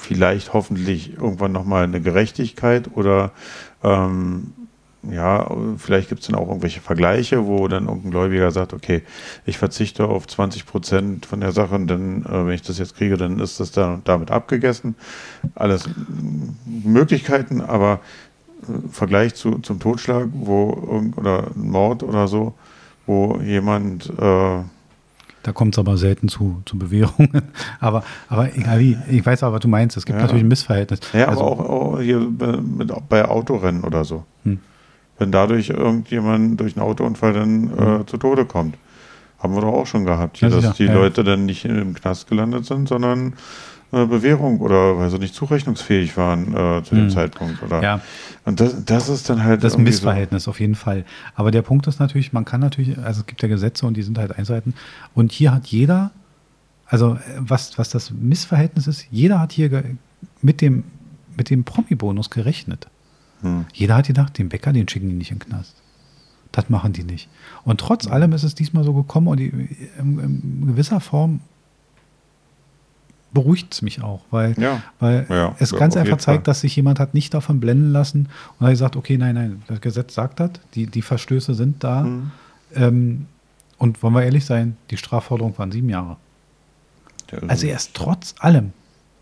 vielleicht 0.06 0.52
hoffentlich 0.52 1.14
irgendwann 1.14 1.52
nochmal 1.52 1.84
eine 1.84 2.00
Gerechtigkeit 2.00 2.90
oder 2.94 3.32
ähm, 3.82 4.52
ja, 5.10 5.48
vielleicht 5.78 6.08
gibt 6.08 6.22
es 6.22 6.26
dann 6.26 6.36
auch 6.36 6.48
irgendwelche 6.48 6.80
Vergleiche, 6.80 7.46
wo 7.46 7.68
dann 7.68 7.86
irgendein 7.86 8.10
Gläubiger 8.10 8.50
sagt, 8.50 8.72
okay, 8.72 9.02
ich 9.44 9.58
verzichte 9.58 10.06
auf 10.06 10.26
20 10.26 10.66
Prozent 10.66 11.26
von 11.26 11.40
der 11.40 11.52
Sache 11.52 11.74
und 11.74 11.86
dann, 11.86 12.24
äh, 12.24 12.46
wenn 12.46 12.54
ich 12.54 12.62
das 12.62 12.78
jetzt 12.78 12.96
kriege, 12.96 13.16
dann 13.16 13.38
ist 13.38 13.60
das 13.60 13.70
dann 13.70 14.02
damit 14.04 14.30
abgegessen. 14.30 14.96
Alles 15.54 15.88
Möglichkeiten, 16.64 17.60
aber 17.60 18.00
äh, 18.62 18.88
Vergleich 18.90 19.34
zu, 19.34 19.58
zum 19.58 19.78
Totschlag, 19.78 20.28
wo 20.32 21.12
oder 21.16 21.48
Mord 21.54 22.02
oder 22.02 22.26
so, 22.26 22.54
wo 23.06 23.38
jemand 23.44 24.10
äh, 24.18 24.62
da 25.46 25.52
kommt 25.52 25.76
es 25.76 25.78
aber 25.78 25.96
selten 25.96 26.28
zu, 26.28 26.60
zu 26.64 26.76
Bewährungen. 26.76 27.42
aber, 27.80 28.02
aber 28.28 28.52
egal 28.56 28.80
wie, 28.80 28.98
ich 29.08 29.24
weiß 29.24 29.44
aber, 29.44 29.54
was 29.54 29.60
du 29.60 29.68
meinst, 29.68 29.96
es 29.96 30.04
gibt 30.04 30.18
ja. 30.18 30.22
natürlich 30.22 30.42
ein 30.42 30.48
Missverhältnis. 30.48 30.98
Ja, 31.12 31.28
also, 31.28 31.40
aber 31.42 31.70
auch, 31.70 31.94
auch 31.94 32.00
hier 32.00 32.18
mit, 32.18 32.92
bei 33.08 33.24
Autorennen 33.24 33.84
oder 33.84 34.04
so. 34.04 34.24
Hm. 34.42 34.58
Wenn 35.18 35.30
dadurch 35.30 35.70
irgendjemand 35.70 36.58
durch 36.58 36.76
einen 36.76 36.84
Autounfall 36.84 37.32
dann 37.32 37.70
äh, 37.70 37.80
hm. 37.80 38.06
zu 38.08 38.16
Tode 38.16 38.44
kommt. 38.44 38.76
Haben 39.38 39.54
wir 39.54 39.60
doch 39.60 39.72
auch 39.72 39.86
schon 39.86 40.04
gehabt, 40.04 40.38
hier, 40.38 40.48
dass 40.48 40.76
die 40.76 40.86
ja. 40.86 40.94
Leute 40.94 41.22
dann 41.22 41.46
nicht 41.46 41.64
im 41.64 41.94
Knast 41.94 42.26
gelandet 42.28 42.64
sind, 42.64 42.88
sondern 42.88 43.28
äh, 43.28 43.32
Bewährung 43.90 44.60
oder 44.60 44.98
weil 44.98 45.10
sie 45.10 45.18
nicht 45.18 45.34
zurechnungsfähig 45.34 46.16
waren 46.16 46.54
äh, 46.54 46.82
zu 46.82 46.94
dem 46.94 47.04
hm. 47.04 47.10
Zeitpunkt. 47.10 47.62
Oder? 47.62 47.82
Ja. 47.82 48.00
Und 48.44 48.60
das, 48.60 48.84
das 48.84 49.08
ist 49.08 49.30
dann 49.30 49.44
halt. 49.44 49.62
Das 49.62 49.78
Missverhältnis 49.78 50.44
so. 50.44 50.50
auf 50.50 50.60
jeden 50.60 50.74
Fall. 50.74 51.04
Aber 51.34 51.50
der 51.50 51.62
Punkt 51.62 51.86
ist 51.86 52.00
natürlich, 52.00 52.32
man 52.32 52.44
kann 52.44 52.60
natürlich, 52.60 52.98
also 52.98 53.20
es 53.20 53.26
gibt 53.26 53.42
ja 53.42 53.48
Gesetze 53.48 53.86
und 53.86 53.96
die 53.96 54.02
sind 54.02 54.18
halt 54.18 54.36
Einseiten. 54.36 54.74
Und 55.14 55.32
hier 55.32 55.52
hat 55.52 55.66
jeder, 55.66 56.10
also 56.86 57.14
äh, 57.14 57.18
was, 57.38 57.78
was 57.78 57.88
das 57.90 58.10
Missverhältnis 58.10 58.86
ist, 58.86 59.06
jeder 59.10 59.40
hat 59.40 59.52
hier 59.52 59.84
mit 60.42 60.60
dem, 60.60 60.84
mit 61.36 61.50
dem 61.50 61.64
Promi-Bonus 61.64 62.30
gerechnet. 62.30 62.88
Hm. 63.42 63.66
Jeder 63.72 63.96
hat 63.96 64.08
gedacht, 64.08 64.36
den 64.38 64.48
Bäcker, 64.48 64.72
den 64.72 64.88
schicken 64.88 65.08
die 65.08 65.14
nicht 65.14 65.30
in 65.30 65.38
den 65.38 65.48
Knast. 65.48 65.76
Das 66.52 66.70
machen 66.70 66.92
die 66.92 67.04
nicht. 67.04 67.28
Und 67.64 67.80
trotz 67.80 68.06
allem 68.06 68.32
ist 68.32 68.42
es 68.42 68.54
diesmal 68.54 68.82
so 68.82 68.94
gekommen 68.94 69.28
und 69.28 69.38
die, 69.38 69.48
in, 69.98 70.18
in 70.18 70.66
gewisser 70.66 71.00
Form 71.00 71.40
beruhigt 73.32 73.74
es 73.74 73.82
mich 73.82 74.02
auch, 74.02 74.22
weil, 74.30 74.54
ja. 74.58 74.82
weil 74.98 75.26
ja, 75.28 75.54
es 75.58 75.72
ganz 75.74 75.96
einfach 75.96 76.18
zeigt, 76.18 76.44
Fall. 76.44 76.44
dass 76.44 76.60
sich 76.60 76.74
jemand 76.76 77.00
hat 77.00 77.12
nicht 77.12 77.34
davon 77.34 77.60
blenden 77.60 77.92
lassen 77.92 78.28
und 78.58 78.66
hat 78.66 78.72
gesagt, 78.72 78.96
okay, 78.96 79.18
nein, 79.18 79.34
nein, 79.34 79.62
das 79.66 79.80
Gesetz 79.80 80.14
sagt 80.14 80.40
das, 80.40 80.50
die, 80.74 80.86
die 80.86 81.02
Verstöße 81.02 81.54
sind 81.54 81.84
da. 81.84 82.04
Mhm. 82.04 82.30
Ähm, 82.74 83.26
und 83.78 84.02
wollen 84.02 84.14
wir 84.14 84.22
ehrlich 84.22 84.46
sein, 84.46 84.76
die 84.90 84.96
Strafforderung 84.96 85.56
waren 85.58 85.70
sieben 85.70 85.88
Jahre. 85.88 86.16
Also 87.48 87.66
er 87.66 87.76
ist 87.76 87.92
trotz 87.94 88.34
allem, 88.38 88.72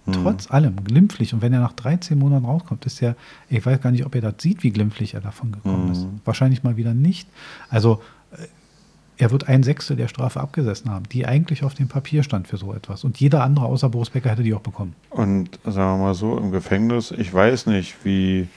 mhm. 0.07 0.13
trotz 0.13 0.51
allem 0.51 0.85
glimpflich. 0.85 1.35
Und 1.35 1.43
wenn 1.43 1.53
er 1.53 1.61
nach 1.61 1.73
13 1.73 2.19
Monaten 2.19 2.45
rauskommt, 2.45 2.87
ist 2.87 3.03
er, 3.03 3.17
ich 3.49 3.65
weiß 3.65 3.81
gar 3.81 3.91
nicht, 3.91 4.05
ob 4.07 4.15
er 4.15 4.21
das 4.21 4.35
sieht, 4.39 4.63
wie 4.63 4.71
glimpflich 4.71 5.15
er 5.15 5.21
davon 5.21 5.53
gekommen 5.53 5.87
mhm. 5.87 5.93
ist. 5.93 6.07
Wahrscheinlich 6.25 6.63
mal 6.63 6.77
wieder 6.77 6.95
nicht. 6.95 7.29
Also 7.69 8.03
er 9.17 9.31
wird 9.31 9.49
ein 9.49 9.62
Sechstel 9.62 9.97
der 9.97 10.09
Strafe 10.09 10.41
abgesessen 10.41 10.91
haben, 10.91 11.09
die 11.09 11.27
eigentlich 11.27 11.65
auf 11.65 11.75
dem 11.75 11.89
Papier 11.89 12.23
stand 12.23 12.49
für 12.49 12.57
so 12.57 12.73
etwas. 12.73 13.05
Und 13.05 13.21
jeder 13.21 13.43
andere 13.43 13.67
außer 13.67 13.89
Boris 13.89 14.11
Becker 14.11 14.31
hätte 14.31 14.43
die 14.43 14.55
auch 14.55 14.61
bekommen. 14.61 14.95
Und 15.11 15.59
sagen 15.65 15.99
wir 15.99 16.05
mal 16.05 16.15
so, 16.15 16.37
im 16.37 16.51
Gefängnis, 16.51 17.12
ich 17.12 17.33
weiß 17.33 17.67
nicht, 17.67 18.05
wie, 18.05 18.49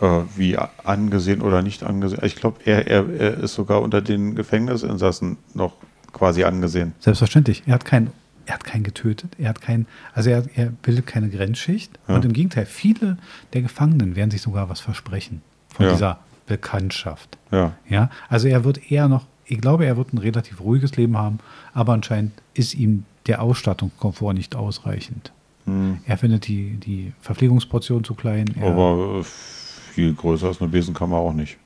äh, 0.00 0.20
wie 0.36 0.56
angesehen 0.84 1.42
oder 1.42 1.62
nicht 1.62 1.82
angesehen. 1.82 2.20
Ich 2.22 2.36
glaube, 2.36 2.60
er, 2.64 2.86
er, 2.86 3.08
er 3.08 3.38
ist 3.38 3.54
sogar 3.54 3.82
unter 3.82 4.00
den 4.00 4.34
Gefängnisinsassen 4.34 5.38
noch 5.54 5.72
quasi 6.12 6.44
angesehen. 6.44 6.94
Selbstverständlich. 7.00 7.64
Er 7.66 7.74
hat 7.74 7.84
keinen 7.84 8.12
er 8.44 8.54
hat 8.54 8.64
keinen 8.64 8.82
getötet, 8.82 9.36
er 9.38 9.50
hat 9.50 9.60
keinen, 9.60 9.86
also 10.14 10.28
er, 10.30 10.44
er 10.56 10.66
bildet 10.66 11.06
keine 11.06 11.28
Grenzschicht. 11.28 11.98
Ja. 12.08 12.16
Und 12.16 12.24
im 12.24 12.32
Gegenteil, 12.32 12.66
viele 12.66 13.16
der 13.52 13.62
Gefangenen 13.62 14.16
werden 14.16 14.32
sich 14.32 14.42
sogar 14.42 14.68
was 14.68 14.80
versprechen 14.80 15.42
von 15.68 15.86
ja. 15.86 15.92
dieser 15.92 16.18
Bekanntschaft. 16.46 17.38
Ja. 17.50 17.72
ja. 17.88 18.10
Also 18.28 18.48
er 18.48 18.64
wird 18.64 18.90
eher 18.90 19.08
noch 19.08 19.26
ich 19.44 19.60
glaube, 19.60 19.86
er 19.86 19.96
wird 19.96 20.12
ein 20.12 20.18
relativ 20.18 20.60
ruhiges 20.60 20.96
Leben 20.96 21.16
haben, 21.16 21.38
aber 21.74 21.92
anscheinend 21.92 22.32
ist 22.54 22.74
ihm 22.74 23.04
der 23.26 23.42
Ausstattungskomfort 23.42 24.34
nicht 24.34 24.54
ausreichend. 24.54 25.32
Hm. 25.66 25.98
Er 26.06 26.18
findet 26.18 26.48
die, 26.48 26.76
die 26.76 27.12
Verpflegungsportion 27.20 28.04
zu 28.04 28.14
klein. 28.14 28.54
aber 28.60 29.20
äh, 29.20 29.24
viel 29.24 30.14
größer 30.14 30.48
als 30.48 30.60
eine 30.60 30.70
Besenkammer 30.70 31.16
auch 31.16 31.32
nicht. 31.32 31.58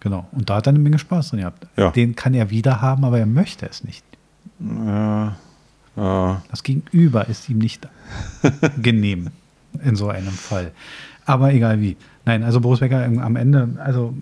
Genau. 0.00 0.26
Und 0.32 0.48
da 0.48 0.56
hat 0.56 0.66
er 0.66 0.70
eine 0.70 0.78
Menge 0.78 0.98
Spaß 0.98 1.30
drin 1.30 1.40
gehabt. 1.40 1.66
Ja. 1.76 1.90
Den 1.90 2.14
kann 2.14 2.34
er 2.34 2.50
wieder 2.50 2.80
haben, 2.80 3.04
aber 3.04 3.18
er 3.18 3.26
möchte 3.26 3.66
es 3.66 3.84
nicht. 3.84 4.04
Ja. 4.60 5.36
ja. 5.96 6.42
Das 6.50 6.62
Gegenüber 6.62 7.28
ist 7.28 7.48
ihm 7.48 7.58
nicht 7.58 7.88
genehm 8.82 9.28
in 9.84 9.96
so 9.96 10.08
einem 10.08 10.32
Fall. 10.32 10.72
Aber 11.26 11.52
egal 11.52 11.80
wie. 11.80 11.96
Nein, 12.24 12.42
also 12.42 12.60
Boris 12.60 12.80
Becker 12.80 13.04
am 13.04 13.36
Ende, 13.36 13.76
also 13.78 14.14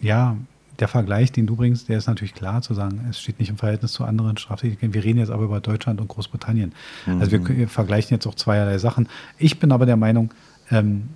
ja, 0.00 0.36
der 0.82 0.88
Vergleich, 0.88 1.30
den 1.30 1.46
du 1.46 1.54
bringst, 1.54 1.88
der 1.88 1.96
ist 1.96 2.08
natürlich 2.08 2.34
klar 2.34 2.60
zu 2.60 2.74
sagen, 2.74 3.06
es 3.08 3.20
steht 3.20 3.38
nicht 3.38 3.50
im 3.50 3.56
Verhältnis 3.56 3.92
zu 3.92 4.02
anderen 4.02 4.36
Straftätigkeiten. 4.36 4.94
Wir 4.94 5.04
reden 5.04 5.20
jetzt 5.20 5.30
aber 5.30 5.44
über 5.44 5.60
Deutschland 5.60 6.00
und 6.00 6.08
Großbritannien. 6.08 6.72
Mhm. 7.06 7.20
Also 7.20 7.30
wir, 7.30 7.48
wir, 7.56 7.68
vergleichen 7.68 8.12
jetzt 8.16 8.26
auch 8.26 8.34
zweierlei 8.34 8.78
Sachen. 8.78 9.08
Ich 9.38 9.60
bin 9.60 9.70
aber 9.70 9.86
der 9.86 9.96
Meinung, 9.96 10.34
ähm, 10.72 11.10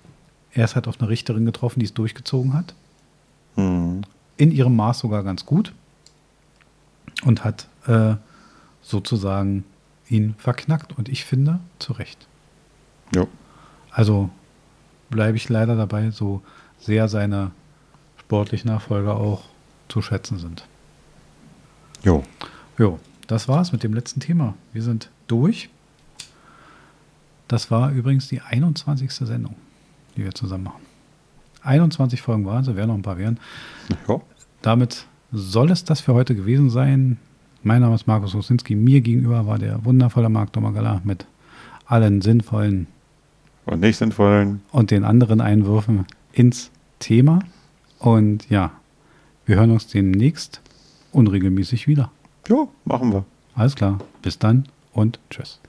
er 0.53 0.67
ist 0.67 0.77
halt 0.77 0.87
auf 0.87 1.01
eine 1.01 1.09
Richterin 1.09 1.45
getroffen, 1.45 1.81
die 1.81 1.87
es 1.87 1.95
durchgezogen 1.95 2.55
hat. 2.55 2.77
Mhm. 3.57 4.03
In 4.37 4.53
ihrem 4.53 4.77
Maß 4.77 5.01
sogar 5.01 5.25
ganz 5.25 5.47
gut. 5.47 5.73
Und 7.25 7.43
hat 7.43 7.67
äh, 7.89 8.15
sozusagen 8.83 9.65
ihn 10.09 10.37
verknackt. 10.39 10.97
Und 10.97 11.09
ich 11.09 11.25
finde, 11.25 11.59
zu 11.81 11.93
Recht. 11.93 12.29
Ja. 13.13 13.27
Also 13.91 14.31
bleibe 15.11 15.37
ich 15.37 15.49
leider 15.49 15.75
dabei, 15.75 16.13
so 16.13 16.41
sehr 16.79 17.09
seine 17.09 17.51
sportlichen 18.21 18.71
Nachfolger 18.71 19.17
auch 19.17 19.56
zu 19.89 20.03
schätzen 20.03 20.39
sind. 20.39 20.67
Jo. 22.03 22.25
Jo, 22.79 22.99
das 23.27 23.49
war's 23.49 23.73
mit 23.73 23.83
dem 23.83 23.95
letzten 23.95 24.21
Thema. 24.21 24.55
Wir 24.73 24.83
sind 24.83 25.11
durch. 25.27 25.71
Das 27.49 27.71
war 27.71 27.91
übrigens 27.93 28.29
die 28.29 28.41
21. 28.41 29.13
Sendung, 29.13 29.57
die 30.17 30.25
wir 30.25 30.35
zusammen 30.35 30.65
machen. 30.65 30.83
21 31.63 32.23
Folgen 32.23 32.45
waren 32.45 32.63
es, 32.63 32.75
werden 32.75 32.89
noch 32.89 32.95
ein 32.97 33.03
paar 33.03 33.19
werden. 33.19 33.39
Ja. 34.09 34.21
Damit 34.63 35.07
soll 35.33 35.71
es 35.71 35.85
das 35.85 36.01
für 36.01 36.15
heute 36.15 36.35
gewesen 36.35 36.71
sein. 36.71 37.19
Mein 37.63 37.81
Name 37.81 37.95
ist 37.95 38.07
Markus 38.07 38.35
Rosinski. 38.35 38.75
Mir 38.75 39.01
gegenüber 39.01 39.47
war 39.47 39.59
der 39.59 39.85
wundervolle 39.85 40.29
Marc 40.29 40.53
Domagala 40.53 41.01
mit 41.05 41.27
allen 41.87 42.21
sinnvollen 42.21 42.87
und 43.65 43.81
nicht 43.81 43.97
sinnvollen 43.97 44.63
und 44.71 44.91
den 44.91 45.05
anderen 45.05 45.41
Einwürfen 45.41 46.07
ins 46.33 46.71
Thema. 47.01 47.41
Und 47.99 48.49
ja, 48.49 48.73
wir 49.47 49.57
hören 49.57 49.71
uns 49.71 49.87
demnächst 49.87 50.61
unregelmäßig 51.13 51.87
wieder. 51.87 52.11
Jo, 52.49 52.69
machen 52.85 53.13
wir. 53.13 53.25
Alles 53.55 53.75
klar. 53.75 53.99
Bis 54.23 54.39
dann 54.39 54.69
und 54.93 55.19
tschüss. 55.31 55.61